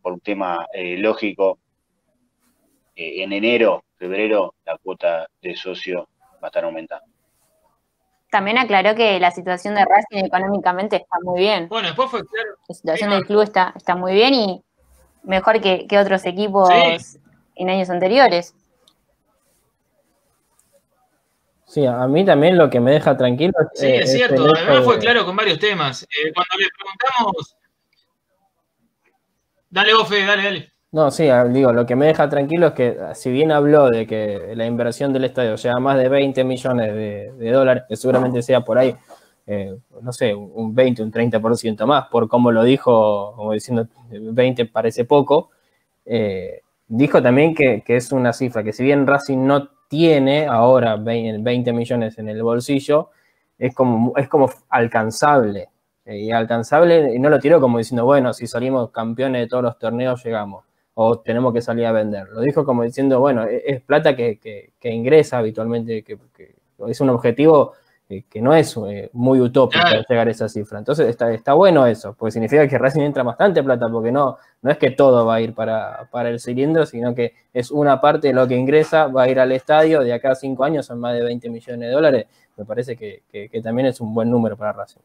por 0.00 0.12
un 0.12 0.20
tema 0.20 0.66
eh, 0.72 0.96
lógico, 0.98 1.58
eh, 2.94 3.22
en 3.22 3.32
enero, 3.32 3.84
febrero, 3.96 4.54
la 4.64 4.76
cuota 4.78 5.26
de 5.40 5.56
socio 5.56 6.08
va 6.34 6.38
a 6.42 6.46
estar 6.46 6.64
aumentando. 6.64 7.06
También 8.30 8.56
aclaró 8.58 8.94
que 8.94 9.18
la 9.20 9.30
situación 9.30 9.74
de 9.74 9.84
Racing 9.84 10.24
económicamente 10.24 10.96
está 10.96 11.16
muy 11.22 11.40
bien. 11.40 11.68
Bueno, 11.68 11.88
después 11.88 12.10
fue 12.10 12.24
claro. 12.24 12.50
La 12.68 12.74
situación 12.74 13.10
Sí, 13.10 13.16
del 13.16 13.26
club 13.26 13.42
está, 13.42 13.74
está 13.76 13.94
muy 13.94 14.14
bien 14.14 14.32
y 14.34 14.62
mejor 15.22 15.60
que, 15.60 15.86
que 15.86 15.98
otros 15.98 16.24
equipos 16.24 16.68
Sí. 16.98 17.18
en 17.56 17.68
años 17.68 17.90
anteriores. 17.90 18.54
Sí, 21.72 21.86
a 21.86 22.06
mí 22.06 22.22
también 22.22 22.58
lo 22.58 22.68
que 22.68 22.80
me 22.80 22.90
deja 22.90 23.16
tranquilo 23.16 23.54
Sí, 23.72 23.86
eh, 23.86 24.00
es 24.00 24.12
cierto. 24.12 24.44
Además 24.54 24.84
fue 24.84 24.96
de- 24.96 25.00
claro 25.00 25.24
con 25.24 25.34
varios 25.34 25.58
temas. 25.58 26.02
Eh, 26.02 26.30
cuando 26.34 26.56
le 26.58 26.66
preguntamos. 26.76 27.56
Dale, 29.70 29.94
vos, 29.94 30.06
Fede, 30.06 30.26
dale, 30.26 30.42
dale. 30.42 30.72
No, 30.90 31.10
sí, 31.10 31.26
digo, 31.48 31.72
lo 31.72 31.86
que 31.86 31.96
me 31.96 32.04
deja 32.08 32.28
tranquilo 32.28 32.66
es 32.66 32.72
que 32.74 32.98
si 33.14 33.30
bien 33.30 33.52
habló 33.52 33.88
de 33.88 34.06
que 34.06 34.52
la 34.54 34.66
inversión 34.66 35.14
del 35.14 35.24
estadio 35.24 35.56
sea 35.56 35.76
más 35.78 35.96
de 35.96 36.10
20 36.10 36.44
millones 36.44 36.92
de, 36.92 37.32
de 37.32 37.50
dólares, 37.50 37.84
que 37.88 37.96
seguramente 37.96 38.42
sea 38.42 38.60
por 38.60 38.76
ahí, 38.76 38.94
eh, 39.46 39.74
no 40.02 40.12
sé, 40.12 40.34
un 40.34 40.74
20, 40.74 41.02
un 41.02 41.10
30% 41.10 41.86
más, 41.86 42.08
por 42.08 42.28
como 42.28 42.52
lo 42.52 42.64
dijo, 42.64 43.32
como 43.34 43.54
diciendo 43.54 43.88
20 44.10 44.66
parece 44.66 45.06
poco, 45.06 45.48
eh, 46.04 46.60
dijo 46.86 47.22
también 47.22 47.54
que, 47.54 47.82
que 47.82 47.96
es 47.96 48.12
una 48.12 48.34
cifra 48.34 48.62
que 48.62 48.74
si 48.74 48.84
bien 48.84 49.06
Racing 49.06 49.46
no 49.46 49.70
tiene 49.92 50.46
ahora 50.46 50.96
20, 50.96 51.42
20 51.42 51.72
millones 51.74 52.16
en 52.18 52.28
el 52.28 52.42
bolsillo, 52.42 53.10
es 53.58 53.74
como, 53.74 54.14
es 54.16 54.26
como 54.28 54.50
alcanzable. 54.70 55.68
Eh, 56.06 56.18
y 56.18 56.30
alcanzable, 56.32 57.14
y 57.14 57.18
no 57.18 57.28
lo 57.28 57.38
tiró 57.38 57.60
como 57.60 57.76
diciendo, 57.78 58.04
bueno, 58.06 58.32
si 58.32 58.46
salimos 58.46 58.90
campeones 58.90 59.42
de 59.42 59.48
todos 59.48 59.62
los 59.62 59.78
torneos, 59.78 60.24
llegamos 60.24 60.64
o 60.94 61.20
tenemos 61.20 61.52
que 61.54 61.60
salir 61.62 61.86
a 61.86 61.92
vender. 61.92 62.28
Lo 62.30 62.40
dijo 62.40 62.64
como 62.64 62.82
diciendo, 62.84 63.20
bueno, 63.20 63.44
e- 63.46 63.62
es 63.66 63.82
plata 63.82 64.16
que, 64.16 64.38
que- 64.38 64.72
que 64.80 64.90
ingresa 64.90 65.38
habitualmente, 65.38 66.02
que, 66.02 66.18
que 66.34 66.54
es 66.88 67.00
un 67.00 67.10
objetivo 67.10 67.72
eh, 68.08 68.24
que 68.28 68.42
no 68.42 68.54
es 68.54 68.76
eh, 68.88 69.08
muy 69.14 69.40
utópico 69.40 69.80
Claro. 69.86 70.04
llegar 70.08 70.28
a 70.28 70.30
esa 70.30 70.48
cifra. 70.48 70.78
Entonces 70.78 71.08
está, 71.08 71.32
está 71.32 71.54
bueno 71.54 71.86
eso, 71.86 72.14
porque 72.18 72.32
significa 72.32 72.66
que 72.68 72.76
Racing 72.78 73.00
entra 73.02 73.22
bastante 73.22 73.62
plata, 73.62 73.88
porque 73.88 74.12
no, 74.12 74.36
no 74.60 74.70
es 74.70 74.76
que 74.78 74.90
todo 74.90 75.24
va 75.26 75.36
a 75.36 75.40
ir 75.40 75.54
para, 75.54 76.08
para 76.10 76.28
el 76.28 76.38
cilindro, 76.40 76.84
sino 76.86 77.14
que 77.14 77.34
es 77.54 77.70
una 77.70 78.00
parte 78.00 78.28
de 78.28 78.34
lo 78.34 78.46
que 78.46 78.56
ingresa, 78.56 79.06
va 79.06 79.22
a 79.24 79.28
ir 79.28 79.40
al 79.40 79.52
estadio, 79.52 80.00
de 80.00 80.12
acá 80.12 80.32
a 80.32 80.34
cinco 80.34 80.64
años 80.64 80.86
son 80.86 81.00
más 81.00 81.14
de 81.14 81.24
20 81.24 81.48
millones 81.48 81.80
de 81.88 81.90
dólares. 81.94 82.26
Me 82.56 82.64
parece 82.66 82.96
que, 82.96 83.22
que- 83.30 83.48
que 83.48 83.62
también 83.62 83.86
es 83.88 84.00
un 84.00 84.12
buen 84.14 84.30
número 84.30 84.56
para 84.56 84.72
Racing. 84.72 85.00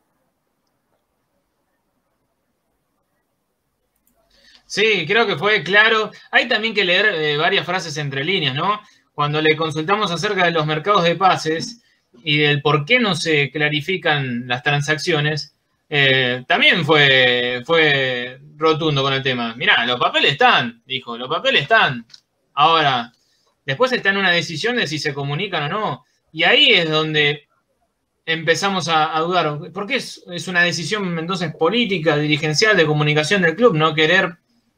Sí, 4.66 5.06
creo 5.08 5.26
que 5.26 5.38
fue 5.38 5.64
claro. 5.64 6.12
Hay 6.32 6.48
también 6.48 6.74
que 6.74 6.84
leer 6.84 7.06
eh, 7.16 7.38
varias 7.38 7.66
frases 7.66 7.95
entre 7.98 8.24
líneas, 8.24 8.54
¿no? 8.56 8.80
Cuando 9.14 9.41
le 9.41 9.56
consultamos 9.56 10.12
acerca 10.12 10.45
de 10.45 10.52
los 10.52 10.66
mercados 10.66 11.04
de 11.04 11.16
pases 11.16 11.82
y 12.24 12.38
del 12.38 12.61
por 12.61 12.86
qué 12.86 12.99
no 12.99 13.15
se 13.15 13.51
clarifican 13.51 14.47
las 14.47 14.63
transacciones, 14.63 15.55
eh, 15.89 16.43
también 16.47 16.86
fue, 16.86 17.61
fue 17.65 18.39
rotundo 18.57 19.01
con 19.01 19.13
el 19.13 19.24
tema. 19.24 19.55
Mirá, 19.55 19.86
los 19.86 19.99
papeles 19.99 20.34
están, 20.34 20.82
dijo, 20.86 21.18
los 21.18 21.30
papeles 21.30 21.63
están. 21.63 22.05
Ahora, 22.53 23.11
después 23.65 23.91
está 23.91 24.09
en 24.09 24.18
una 24.18 24.32
decisión 24.32 24.76
de 24.76 24.88
si 24.88 24.99
se 24.99 25.13
comunican 25.13 25.63
o 25.63 25.70
no. 25.70 26.05
Y 26.32 26.43
ahí 26.43 26.72
es 26.72 26.89
donde 26.89 27.47
empezamos 28.26 28.89
a, 28.89 29.18
dudar. 29.20 29.72
¿Por 29.72 29.88
qué 29.88 29.95
es, 29.95 30.24
es 30.32 30.47
una 30.47 30.61
decisión 30.61 31.18
entonces 31.18 31.55
política, 31.55 32.18
dirigencial, 32.18 32.76
de 32.76 32.86
comunicación 32.86 33.41
del 33.41 33.55
club, 33.55 33.76
no 33.76 33.95
querer 33.95 34.38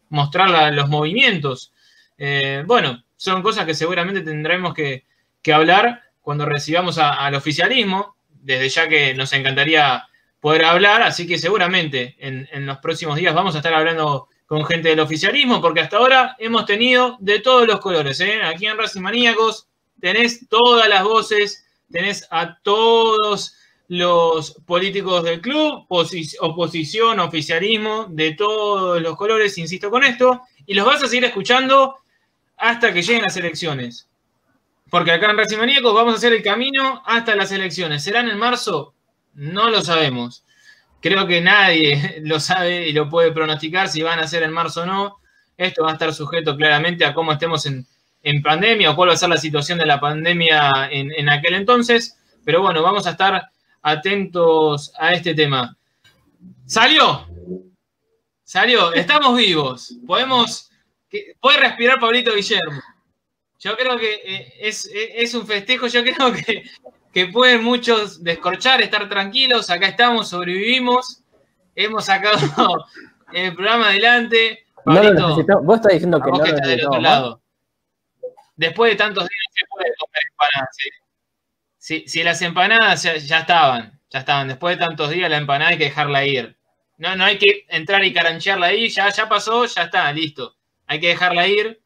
mostrar 0.09 0.73
los 0.73 0.87
movimientos? 0.87 1.73
Eh, 2.17 2.63
bueno, 2.67 3.03
son 3.15 3.41
cosas 3.41 3.65
que 3.65 3.73
seguramente 3.73 4.21
tendremos 4.21 4.73
que, 4.73 5.05
que 5.41 5.53
hablar 5.53 6.03
cuando 6.29 6.45
recibamos 6.45 6.99
al 6.99 7.33
oficialismo, 7.33 8.15
desde 8.29 8.69
ya 8.69 8.87
que 8.87 9.15
nos 9.15 9.33
encantaría 9.33 10.07
poder 10.39 10.63
hablar, 10.63 11.01
así 11.01 11.25
que 11.25 11.39
seguramente 11.39 12.15
en, 12.19 12.47
en 12.51 12.67
los 12.67 12.77
próximos 12.77 13.15
días 13.17 13.33
vamos 13.33 13.55
a 13.55 13.57
estar 13.57 13.73
hablando 13.73 14.27
con 14.45 14.63
gente 14.63 14.89
del 14.89 14.99
oficialismo, 14.99 15.59
porque 15.59 15.79
hasta 15.81 15.97
ahora 15.97 16.35
hemos 16.37 16.67
tenido 16.67 17.17
de 17.19 17.39
todos 17.39 17.65
los 17.65 17.79
colores. 17.79 18.19
¿eh? 18.19 18.43
Aquí 18.43 18.67
en 18.67 18.77
Racing 18.77 19.01
Maníacos 19.01 19.69
tenés 19.99 20.47
todas 20.47 20.87
las 20.87 21.03
voces, 21.03 21.65
tenés 21.91 22.27
a 22.29 22.59
todos 22.61 23.55
los 23.87 24.51
políticos 24.67 25.23
del 25.23 25.41
club, 25.41 25.87
posi- 25.89 26.37
oposición, 26.41 27.19
oficialismo, 27.19 28.05
de 28.07 28.33
todos 28.35 29.01
los 29.01 29.15
colores, 29.15 29.57
insisto 29.57 29.89
con 29.89 30.03
esto, 30.03 30.41
y 30.67 30.75
los 30.75 30.85
vas 30.85 31.01
a 31.01 31.07
seguir 31.07 31.25
escuchando 31.25 31.95
hasta 32.55 32.93
que 32.93 33.01
lleguen 33.01 33.23
las 33.23 33.35
elecciones. 33.35 34.08
Porque 34.89 35.11
acá 35.11 35.29
en 35.29 35.37
Racing 35.37 35.57
Maníacos 35.57 35.93
vamos 35.93 36.13
a 36.13 36.17
hacer 36.17 36.33
el 36.33 36.43
camino 36.43 37.01
hasta 37.05 37.35
las 37.35 37.51
elecciones. 37.51 38.03
¿Serán 38.03 38.29
en 38.29 38.37
marzo? 38.37 38.95
No 39.33 39.69
lo 39.69 39.81
sabemos. 39.81 40.43
Creo 41.01 41.27
que 41.27 41.41
nadie 41.41 42.19
lo 42.23 42.39
sabe 42.39 42.87
y 42.87 42.93
lo 42.93 43.09
puede 43.09 43.31
pronosticar 43.31 43.87
si 43.89 44.01
van 44.01 44.19
a 44.19 44.27
ser 44.27 44.43
en 44.43 44.51
marzo 44.51 44.83
o 44.83 44.85
no. 44.85 45.19
Esto 45.57 45.83
va 45.83 45.91
a 45.91 45.93
estar 45.93 46.13
sujeto 46.13 46.55
claramente 46.55 47.05
a 47.05 47.13
cómo 47.13 47.31
estemos 47.31 47.65
en, 47.65 47.85
en 48.23 48.41
pandemia 48.41 48.91
o 48.91 48.95
cuál 48.95 49.09
va 49.09 49.13
a 49.13 49.17
ser 49.17 49.29
la 49.29 49.37
situación 49.37 49.77
de 49.77 49.85
la 49.85 49.99
pandemia 49.99 50.89
en, 50.89 51.11
en 51.11 51.29
aquel 51.29 51.53
entonces. 51.55 52.17
Pero 52.45 52.61
bueno, 52.61 52.81
vamos 52.81 53.05
a 53.07 53.11
estar 53.11 53.49
atentos 53.81 54.93
a 54.97 55.13
este 55.13 55.35
tema. 55.35 55.77
Salió. 56.65 57.27
Salió. 58.43 58.93
Estamos 58.93 59.37
vivos. 59.37 59.95
Podemos. 60.07 60.71
Puede 61.41 61.59
respirar 61.59 61.99
Pablito 61.99 62.33
Guillermo. 62.33 62.81
Yo 63.59 63.75
creo 63.75 63.97
que 63.97 64.13
eh, 64.13 64.53
es, 64.61 64.85
eh, 64.85 65.21
es 65.21 65.33
un 65.35 65.45
festejo. 65.45 65.87
Yo 65.87 66.03
creo 66.03 66.33
que, 66.33 66.63
que 67.13 67.27
pueden 67.27 67.63
muchos 67.63 68.23
descorchar, 68.23 68.81
estar 68.81 69.07
tranquilos. 69.09 69.69
Acá 69.69 69.87
estamos, 69.87 70.29
sobrevivimos. 70.29 71.23
Hemos 71.75 72.05
sacado 72.05 72.37
el 73.33 73.53
programa 73.53 73.89
adelante. 73.89 74.65
No 74.85 75.03
lo. 75.03 75.61
Vos 75.61 75.75
estás 75.77 75.93
diciendo 75.93 76.21
que 76.21 76.31
no 76.31 76.39
que 76.39 76.49
lo 76.49 76.55
estás 76.55 76.67
del 76.67 76.85
otro 76.85 77.01
lado. 77.01 77.41
Después 78.55 78.91
de 78.91 78.97
tantos 78.97 79.23
días 79.23 79.39
no 79.47 79.53
se 79.53 79.65
puede 79.69 79.95
comer 79.97 80.21
empanadas. 80.31 80.75
¿sí? 80.77 80.89
Si, 81.77 82.07
si 82.07 82.23
las 82.23 82.41
empanadas 82.41 83.03
ya, 83.03 83.15
ya 83.17 83.39
estaban, 83.39 83.99
ya 84.09 84.19
estaban. 84.19 84.47
Después 84.47 84.77
de 84.77 84.85
tantos 84.85 85.09
días 85.09 85.29
la 85.29 85.37
empanada 85.37 85.71
hay 85.71 85.77
que 85.77 85.85
dejarla 85.85 86.25
ir. 86.25 86.57
No, 86.97 87.15
no 87.15 87.23
hay 87.23 87.37
que 87.37 87.65
entrar 87.69 88.03
y 88.03 88.13
caranchearla 88.13 88.67
ahí, 88.67 88.89
ya, 88.89 89.09
ya 89.09 89.29
pasó, 89.29 89.65
ya 89.65 89.83
está, 89.83 90.11
listo. 90.11 90.57
Hay 90.85 90.99
que 90.99 91.07
dejarla 91.07 91.47
ir, 91.47 91.81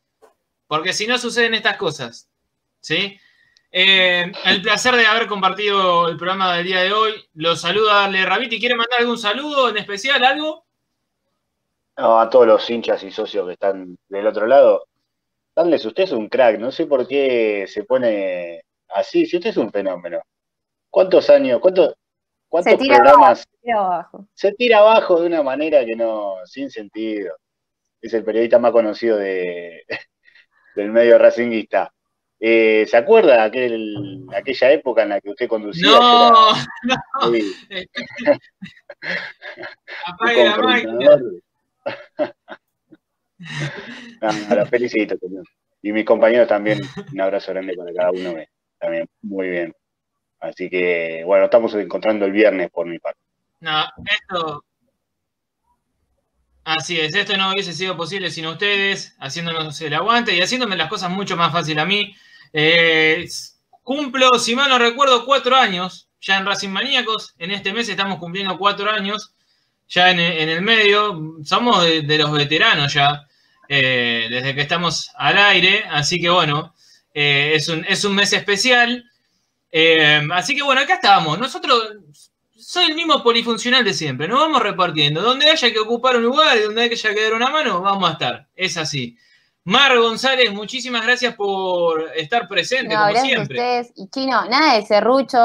porque 0.74 0.92
si 0.92 1.06
no 1.06 1.20
suceden 1.20 1.54
estas 1.54 1.78
cosas. 1.78 2.28
¿Sí? 2.80 3.20
Eh, 3.72 4.32
el 4.46 4.62
placer 4.64 4.96
de 4.96 5.06
haber 5.06 5.28
compartido 5.28 6.08
el 6.10 6.18
programa 6.18 6.58
del 6.58 6.66
día 6.66 6.82
de 6.82 6.92
hoy. 6.92 7.14
Lo 7.36 7.56
saluda 7.56 8.06
Ale 8.06 8.26
Rabiti. 8.26 8.60
¿Quiere 8.60 8.74
mandar 8.74 9.02
algún 9.02 9.20
saludo 9.20 9.70
en 9.70 9.78
especial, 9.78 10.26
algo? 10.26 10.66
No, 11.96 12.20
a 12.20 12.28
todos 12.28 12.48
los 12.48 12.68
hinchas 12.68 13.04
y 13.04 13.12
socios 13.12 13.46
que 13.46 13.54
están 13.54 14.00
del 14.10 14.26
otro 14.26 14.48
lado, 14.48 14.88
darles, 15.56 15.86
usted 15.86 16.06
es 16.06 16.12
un 16.12 16.28
crack, 16.28 16.58
no 16.58 16.72
sé 16.72 16.88
por 16.88 17.08
qué 17.08 17.68
se 17.68 17.84
pone 17.84 18.64
así, 18.96 19.28
si 19.28 19.38
usted 19.38 19.52
es 19.52 19.58
un 19.58 19.72
fenómeno. 19.72 20.22
¿Cuántos 20.90 21.30
años, 21.30 21.60
cuántos, 21.60 21.94
cuántos 22.50 22.72
Se 22.72 22.78
tira 22.80 22.96
programas 22.96 23.48
Tira 23.62 23.78
abajo. 23.78 24.28
se 24.34 24.52
tira 24.54 24.80
abajo 24.80 25.22
de 25.22 25.28
una 25.28 25.44
manera 25.44 25.86
que 25.86 25.96
no, 25.96 26.38
sin 26.46 26.72
sentido? 26.72 27.36
Es 28.02 28.12
el 28.16 28.24
periodista 28.24 28.58
más 28.58 28.72
conocido 28.72 29.18
de, 29.18 29.84
del 30.76 30.92
medio 30.92 31.18
racinguista. 31.18 31.92
Eh, 32.40 32.86
¿Se 32.90 32.98
acuerda 32.98 33.36
de 33.36 33.42
aquel, 33.42 34.26
aquella 34.36 34.72
época 34.72 35.04
en 35.04 35.10
la 35.10 35.22
que 35.22 35.30
usted 35.30 35.48
conducía? 35.48 35.88
No, 35.88 36.50
Era- 36.50 37.04
no. 37.22 37.32
Sí, 37.32 37.56
Apague 40.06 40.44
la 40.46 40.58
máquina. 40.58 41.18
No, 44.22 44.66
felicito 44.68 45.18
también. 45.18 45.44
Y 45.82 45.92
mis 45.92 46.06
compañeros 46.06 46.48
también, 46.48 46.80
un 47.12 47.22
abrazo 47.22 47.52
grande 47.52 47.76
para 47.76 47.94
cada 47.94 48.12
uno. 48.12 48.30
eh, 48.38 48.48
También, 48.80 49.08
muy 49.22 49.50
bien. 49.50 49.74
Así 50.40 50.70
que, 50.70 51.24
bueno, 51.26 51.46
estamos 51.46 51.74
encontrando 51.76 52.26
el 52.26 52.32
viernes 52.32 52.70
por 52.72 52.86
mi 52.86 53.00
parte. 53.00 53.20
No, 53.62 53.84
esto. 54.06 54.64
Así 56.65 56.98
es, 56.99 57.14
esto 57.14 57.35
no 57.35 57.52
hubiese 57.52 57.73
sido 57.73 57.98
posible 57.98 58.31
sin 58.31 58.45
ustedes, 58.45 59.15
haciéndonos 59.19 59.80
el 59.81 59.94
aguante 59.94 60.34
y 60.34 60.41
haciéndome 60.41 60.77
las 60.77 60.90
cosas 60.90 61.10
mucho 61.10 61.35
más 61.35 61.52
fácil 61.52 61.77
a 61.80 61.85
mí. 61.85 62.15
Eh, 62.53 63.27
cumplo, 63.84 64.40
si 64.40 64.56
mal 64.56 64.69
no 64.69 64.77
recuerdo, 64.80 65.26
cuatro 65.26 65.56
años 65.57 66.07
ya 66.22 66.38
en 66.38 66.45
Racing 66.45 66.69
Maníacos. 66.69 67.35
En 67.38 67.52
este 67.52 67.73
mes 67.73 67.90
estamos 67.90 68.18
cumpliendo 68.18 68.57
cuatro 68.57 68.90
años 68.90 69.34
ya 69.90 70.11
en, 70.11 70.19
el 70.19 70.61
medio. 70.61 71.19
Somos 71.44 71.84
de, 71.84 72.02
de 72.02 72.18
los 72.18 72.31
veteranos 72.31 72.94
ya, 72.94 73.27
eh, 73.68 74.27
desde 74.30 74.56
que 74.56 74.61
estamos 74.61 75.11
al 75.15 75.38
aire. 75.38 75.84
Así 75.91 76.19
que 76.19 76.30
bueno, 76.30 76.73
eh, 77.14 77.53
es, 77.56 77.68
un, 77.68 77.85
es 77.85 78.06
un 78.06 78.15
mes 78.15 78.31
especial. 78.34 79.03
Eh, 79.72 80.26
así 80.31 80.56
que 80.56 80.64
bueno, 80.64 80.81
acá 80.81 80.95
estamos. 80.95 81.38
Nosotros 81.40 81.98
soy 82.65 82.85
el 82.85 82.95
mismo 82.95 83.22
polifuncional 83.23 83.84
de 83.84 83.94
siempre. 83.94 84.27
Nos 84.27 84.40
vamos 84.40 84.61
repartiendo. 84.61 85.22
Donde 85.22 85.49
haya 85.49 85.72
que 85.72 85.80
ocupar 85.80 86.15
un 86.18 86.23
lugar 86.23 86.57
y 86.57 86.61
donde 86.61 86.84
haya 86.84 87.14
que 87.14 87.23
dar 87.23 87.34
una 87.34 87.49
mano, 87.49 87.81
vamos 87.81 88.10
a 88.10 88.14
estar. 88.14 88.48
Es 88.56 88.77
así. 88.77 89.18
Mar 89.65 89.98
González, 89.98 90.52
muchísimas 90.52 91.03
gracias 91.06 91.35
por 91.35 92.11
estar 92.15 92.48
presente, 92.48 92.94
No, 92.94 93.02
como 93.02 93.11
gracias 93.11 93.23
a 93.23 93.27
siempre. 93.45 93.57
ustedes. 93.57 93.91
Y 93.95 94.10
Chino, 94.10 94.45
nada 94.45 94.76
de 94.76 94.85
serrucho. 94.85 95.38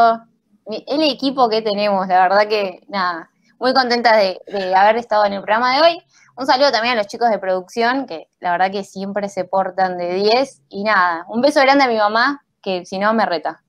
El 0.67 1.03
equipo 1.03 1.49
que 1.49 1.63
tenemos, 1.63 2.07
la 2.09 2.23
verdad 2.23 2.49
que 2.49 2.81
nada. 2.89 3.31
Muy 3.59 3.73
contenta 3.75 4.17
de, 4.17 4.41
de 4.47 4.75
haber 4.75 4.97
estado 4.97 5.25
en 5.25 5.33
el 5.35 5.41
programa 5.41 5.75
de 5.77 5.83
hoy. 5.83 6.03
Un 6.37 6.47
saludo 6.47 6.71
también 6.71 6.95
a 6.95 6.99
los 6.99 7.07
chicos 7.09 7.31
de 7.31 7.39
producción, 7.39 8.07
que 8.07 8.29
la 8.41 8.53
verdad 8.53 8.71
que 8.71 8.85
siempre 8.85 9.29
se 9.29 9.45
portan 9.45 9.99
de 9.99 10.15
10. 10.15 10.63
Y 10.69 10.85
nada, 10.85 11.25
un 11.29 11.41
beso 11.41 11.61
grande 11.61 11.85
a 11.85 11.89
mi 11.89 11.97
mamá, 11.97 12.45
que 12.63 12.85
si 12.87 12.99
no 12.99 13.13
me 13.15 13.27
reta. 13.27 13.63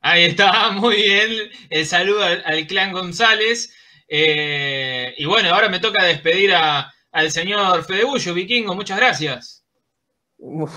Ahí 0.00 0.24
está, 0.24 0.70
muy 0.72 0.96
bien. 0.96 1.30
El 1.68 1.86
saludo 1.86 2.22
al, 2.22 2.42
al 2.44 2.66
clan 2.66 2.92
González. 2.92 3.74
Eh, 4.08 5.14
y 5.18 5.24
bueno, 5.24 5.54
ahora 5.54 5.68
me 5.68 5.78
toca 5.80 6.04
despedir 6.04 6.52
a- 6.54 6.90
al 7.12 7.30
señor 7.30 7.82
Fedebullo, 7.84 8.34
Vikingo. 8.34 8.74
Muchas 8.74 8.98
gracias. 8.98 9.64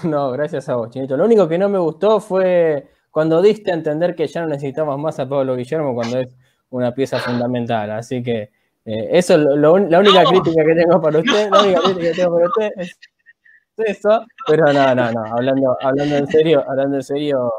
No, 0.03 0.31
gracias 0.31 0.67
a 0.69 0.75
vos, 0.75 0.89
Chinito. 0.89 1.15
Lo 1.15 1.25
único 1.25 1.47
que 1.47 1.57
no 1.57 1.69
me 1.69 1.79
gustó 1.79 2.19
fue 2.19 2.87
cuando 3.11 3.41
diste 3.41 3.71
a 3.71 3.75
entender 3.75 4.13
que 4.15 4.27
ya 4.27 4.41
no 4.41 4.47
necesitamos 4.47 4.99
más 4.99 5.19
a 5.19 5.29
Pablo 5.29 5.55
Guillermo 5.55 5.93
cuando 5.95 6.19
es 6.19 6.35
una 6.69 6.93
pieza 6.93 7.19
fundamental. 7.19 7.91
Así 7.91 8.21
que 8.21 8.49
eh, 8.85 9.07
eso 9.11 9.35
es 9.35 9.39
lo- 9.39 9.77
la 9.77 9.99
única 9.99 10.23
No. 10.23 10.29
crítica 10.29 10.65
que 10.65 10.75
tengo 10.75 11.01
para 11.01 11.19
usted, 11.19 11.49
No. 11.49 11.55
la 11.57 11.63
única 11.63 11.81
crítica 11.81 12.09
que 12.09 12.15
tengo 12.15 12.33
para 12.35 12.47
usted 12.47 12.69
es 12.77 12.97
eso. 13.77 14.25
Pero 14.47 14.73
no, 14.73 14.95
no, 14.95 15.11
no, 15.11 15.23
hablando, 15.33 15.77
hablando 15.81 16.17
en 16.17 16.27
serio, 16.27 16.63
hablando 16.69 16.97
en 16.97 17.03
serio, 17.03 17.51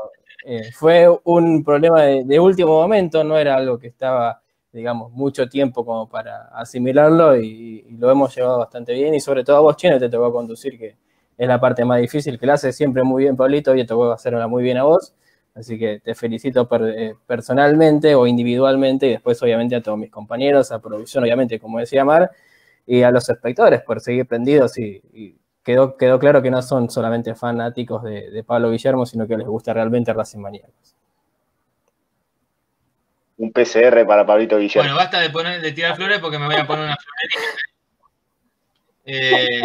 eh, 0.45 0.71
fue 0.73 1.09
un 1.25 1.65
problema 1.65 2.03
de, 2.03 2.41
último 2.41 2.81
momento, 2.81 3.25
no 3.25 3.39
era 3.39 3.57
algo 3.57 3.79
que 3.79 3.89
estaba, 3.89 4.43
digamos, 4.73 5.11
mucho 5.13 5.49
tiempo 5.49 5.85
como 5.85 6.09
para 6.09 6.49
asimilarlo 6.49 7.37
y, 7.37 7.87
y 7.89 7.97
lo 7.97 8.11
hemos 8.11 8.35
llevado 8.37 8.59
bastante 8.59 8.93
bien 8.93 9.15
y 9.15 9.21
sobre 9.21 9.43
todo 9.43 9.57
a 9.57 9.61
vos, 9.61 9.77
Chino, 9.77 9.99
te 9.99 10.09
tocó 10.11 10.33
conducir 10.33 10.79
que 10.79 10.97
es 11.39 11.49
la 11.49 11.59
parte 11.61 11.85
más 11.85 12.01
difícil, 12.01 12.39
que 12.39 12.47
la 12.47 12.55
hace 12.55 12.73
siempre 12.73 13.03
muy 13.03 13.25
bien 13.25 13.37
Pablito, 13.37 13.73
hoy 13.73 13.79
te 13.79 13.87
tocó 13.87 14.13
hacerla 14.13 14.47
muy 14.47 14.63
bien 14.63 14.77
a 14.77 14.85
vos, 14.85 15.15
así 15.55 15.79
que 15.79 16.01
te 16.01 16.15
felicito 16.15 16.69
eh, 16.81 17.15
personalmente 17.27 18.15
o 18.15 18.27
individualmente 18.27 19.07
y 19.07 19.11
después 19.13 19.43
obviamente 19.43 19.77
a 19.77 19.83
todos 19.83 19.99
mis 19.99 20.11
compañeros, 20.11 20.73
a 20.73 20.81
producción 20.81 21.25
obviamente, 21.25 21.59
como 21.59 21.79
decía 21.79 22.05
Mar, 22.05 22.31
y 22.87 23.03
a 23.03 23.11
los 23.11 23.29
espectadores 23.31 23.83
por 23.83 24.01
seguir 24.01 24.27
prendidos 24.27 24.79
y, 24.79 25.01
y 25.13 25.39
quedó, 25.65 25.97
quedó 25.97 26.19
claro 26.19 26.43
que 26.43 26.51
no 26.51 26.63
son 26.63 26.91
solamente 26.91 27.35
fanáticos 27.35 28.03
de, 28.03 28.31
de 28.31 28.45
Pablo 28.45 28.71
Guillermo, 28.71 29.07
sino 29.07 29.27
que 29.27 29.37
les 29.37 29.47
gusta 29.47 29.73
realmente 29.73 30.13
Racing 30.13 30.39
Maníacos. 30.39 30.95
Un 33.37 33.53
PCR 33.53 34.07
para 34.07 34.25
Pablito 34.25 34.59
Guillermo. 34.59 34.83
Bueno, 34.83 34.97
basta 34.97 35.21
de, 35.21 35.31
poner, 35.31 35.61
de 35.61 35.73
tirar 35.73 35.97
flores 35.97 36.21
porque 36.21 36.39
me 36.39 36.47
voy 36.47 36.55
a 36.57 36.67
poner 36.67 36.85
una 36.85 36.97
florería. 36.97 37.59
Eh, 39.07 39.61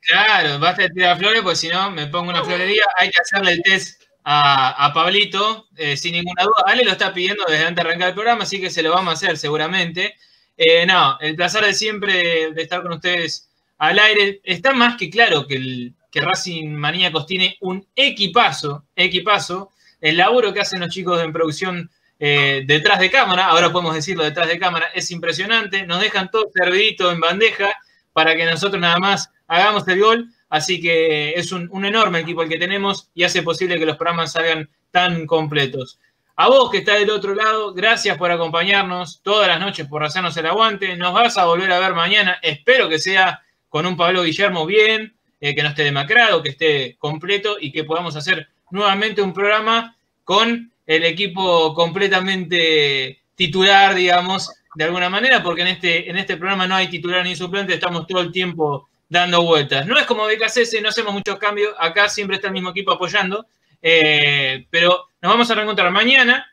claro, 0.00 0.58
basta 0.58 0.82
de 0.82 0.90
tirar 0.90 1.16
flores 1.16 1.40
porque 1.42 1.56
si 1.56 1.68
no 1.68 1.90
me 1.90 2.08
pongo 2.08 2.30
una 2.30 2.44
florería. 2.44 2.82
Hay 2.98 3.10
que 3.10 3.20
hacerle 3.20 3.52
el 3.52 3.62
test 3.62 4.02
a, 4.24 4.86
a 4.86 4.92
Pablito, 4.92 5.68
eh, 5.76 5.96
sin 5.96 6.12
ninguna 6.12 6.42
duda. 6.42 6.64
Ale 6.66 6.84
lo 6.84 6.92
está 6.92 7.14
pidiendo 7.14 7.44
desde 7.46 7.64
antes 7.64 7.76
de 7.76 7.88
arrancar 7.88 8.08
el 8.08 8.14
programa, 8.14 8.42
así 8.42 8.60
que 8.60 8.70
se 8.70 8.82
lo 8.82 8.90
vamos 8.90 9.10
a 9.10 9.12
hacer 9.12 9.38
seguramente. 9.38 10.16
Eh, 10.56 10.84
no, 10.86 11.18
el 11.20 11.36
placer 11.36 11.64
de 11.64 11.74
siempre 11.74 12.52
de 12.52 12.62
estar 12.62 12.82
con 12.82 12.92
ustedes 12.92 13.45
al 13.78 13.98
aire. 13.98 14.40
Está 14.44 14.72
más 14.72 14.96
que 14.96 15.10
claro 15.10 15.46
que, 15.46 15.56
el, 15.56 15.94
Racing 16.14 16.70
Maníacos 16.70 17.26
tiene 17.26 17.58
un 17.60 17.86
equipazo, 17.94 18.86
equipazo. 18.96 19.72
El 20.00 20.16
laburo 20.16 20.54
que 20.54 20.60
hacen 20.60 20.80
los 20.80 20.88
chicos 20.88 21.22
en 21.22 21.30
producción 21.30 21.90
eh, 22.18 22.64
detrás 22.66 23.00
de 23.00 23.10
cámara, 23.10 23.48
ahora 23.48 23.70
podemos 23.70 23.94
decirlo 23.94 24.24
detrás 24.24 24.48
de 24.48 24.58
cámara, 24.58 24.86
es 24.94 25.10
impresionante. 25.10 25.86
Nos 25.86 26.00
dejan 26.00 26.30
todo 26.30 26.46
servidito 26.54 27.12
en 27.12 27.20
bandeja 27.20 27.70
para 28.14 28.34
que 28.34 28.46
nosotros 28.46 28.80
nada 28.80 28.98
más 28.98 29.30
hagamos 29.46 29.86
el 29.88 30.00
gol. 30.00 30.30
Así 30.48 30.80
que 30.80 31.32
es 31.32 31.52
un, 31.52 31.68
un 31.70 31.84
enorme 31.84 32.20
equipo 32.20 32.42
el 32.42 32.48
que 32.48 32.58
tenemos 32.58 33.10
y 33.14 33.24
hace 33.24 33.42
posible 33.42 33.78
que 33.78 33.84
los 33.84 33.98
programas 33.98 34.32
salgan 34.32 34.70
tan 34.90 35.26
completos. 35.26 35.98
A 36.38 36.48
vos 36.48 36.70
que 36.70 36.78
está 36.78 36.94
del 36.94 37.10
otro 37.10 37.34
lado, 37.34 37.72
gracias 37.72 38.18
por 38.18 38.30
acompañarnos 38.30 39.20
todas 39.22 39.48
las 39.48 39.58
noches, 39.58 39.86
por 39.86 40.04
hacernos 40.04 40.36
el 40.36 40.46
aguante. 40.46 40.94
Nos 40.94 41.14
vas 41.14 41.38
a 41.38 41.46
volver 41.46 41.72
a 41.72 41.78
ver 41.78 41.94
mañana. 41.94 42.38
Espero 42.42 42.88
que 42.90 42.98
sea 42.98 43.42
con 43.76 43.84
un 43.84 43.94
Pablo 43.94 44.22
Guillermo 44.22 44.64
bien, 44.64 45.14
eh, 45.38 45.54
que 45.54 45.62
no 45.62 45.68
esté 45.68 45.84
demacrado, 45.84 46.42
que 46.42 46.48
esté 46.48 46.96
completo 46.96 47.58
y 47.60 47.70
que 47.70 47.84
podamos 47.84 48.16
hacer 48.16 48.48
nuevamente 48.70 49.20
un 49.20 49.34
programa 49.34 49.94
con 50.24 50.72
el 50.86 51.04
equipo 51.04 51.74
completamente 51.74 53.20
titular, 53.34 53.94
digamos, 53.94 54.50
de 54.74 54.84
alguna 54.84 55.10
manera, 55.10 55.42
porque 55.42 55.60
en 55.60 55.68
este, 55.68 56.08
en 56.08 56.16
este 56.16 56.38
programa 56.38 56.66
no 56.66 56.74
hay 56.74 56.88
titular 56.88 57.22
ni 57.22 57.36
suplente, 57.36 57.74
estamos 57.74 58.06
todo 58.06 58.22
el 58.22 58.32
tiempo 58.32 58.88
dando 59.10 59.42
vueltas. 59.42 59.86
No 59.86 59.98
es 59.98 60.06
como 60.06 60.24
BKCS, 60.24 60.80
no 60.80 60.88
hacemos 60.88 61.12
muchos 61.12 61.38
cambios, 61.38 61.74
acá 61.78 62.08
siempre 62.08 62.36
está 62.36 62.48
el 62.48 62.54
mismo 62.54 62.70
equipo 62.70 62.92
apoyando, 62.92 63.44
eh, 63.82 64.66
pero 64.70 65.08
nos 65.20 65.32
vamos 65.32 65.50
a 65.50 65.54
reencontrar 65.54 65.90
mañana, 65.90 66.50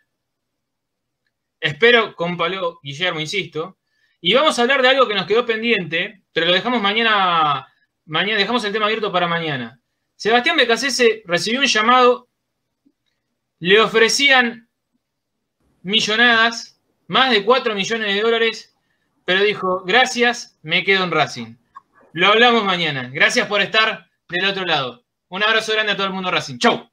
espero 1.57 2.17
con 2.17 2.35
Pablo 2.35 2.81
Guillermo, 2.83 3.21
insisto, 3.21 3.77
y 4.19 4.33
vamos 4.33 4.59
a 4.59 4.63
hablar 4.63 4.81
de 4.81 4.89
algo 4.89 5.07
que 5.07 5.15
nos 5.15 5.25
quedó 5.25 5.45
pendiente, 5.45 6.22
pero 6.33 6.47
lo 6.47 6.53
dejamos 6.53 6.81
mañana, 6.81 7.67
mañana 8.05 8.39
dejamos 8.39 8.63
el 8.65 8.73
tema 8.73 8.85
abierto 8.85 9.11
para 9.11 9.27
mañana. 9.27 9.79
Sebastián 10.15 10.57
BKCS 10.57 11.23
recibió 11.25 11.61
un 11.61 11.67
llamado, 11.67 12.29
le 13.59 13.79
ofrecían 13.79 14.67
millonadas, 15.83 16.81
más 17.07 17.31
de 17.31 17.45
4 17.45 17.75
millones 17.75 18.13
de 18.13 18.21
dólares, 18.21 18.75
pero 19.25 19.41
dijo, 19.43 19.83
gracias, 19.85 20.57
me 20.61 20.83
quedo 20.83 21.03
en 21.03 21.11
Racing. 21.11 21.55
Lo 22.13 22.27
hablamos 22.27 22.63
mañana. 22.63 23.09
Gracias 23.11 23.47
por 23.47 23.61
estar 23.61 24.09
del 24.29 24.45
otro 24.45 24.65
lado. 24.65 25.05
Un 25.29 25.43
abrazo 25.43 25.73
grande 25.73 25.93
a 25.93 25.95
todo 25.95 26.07
el 26.07 26.13
mundo 26.13 26.29
Racing. 26.29 26.57
Chau. 26.57 26.92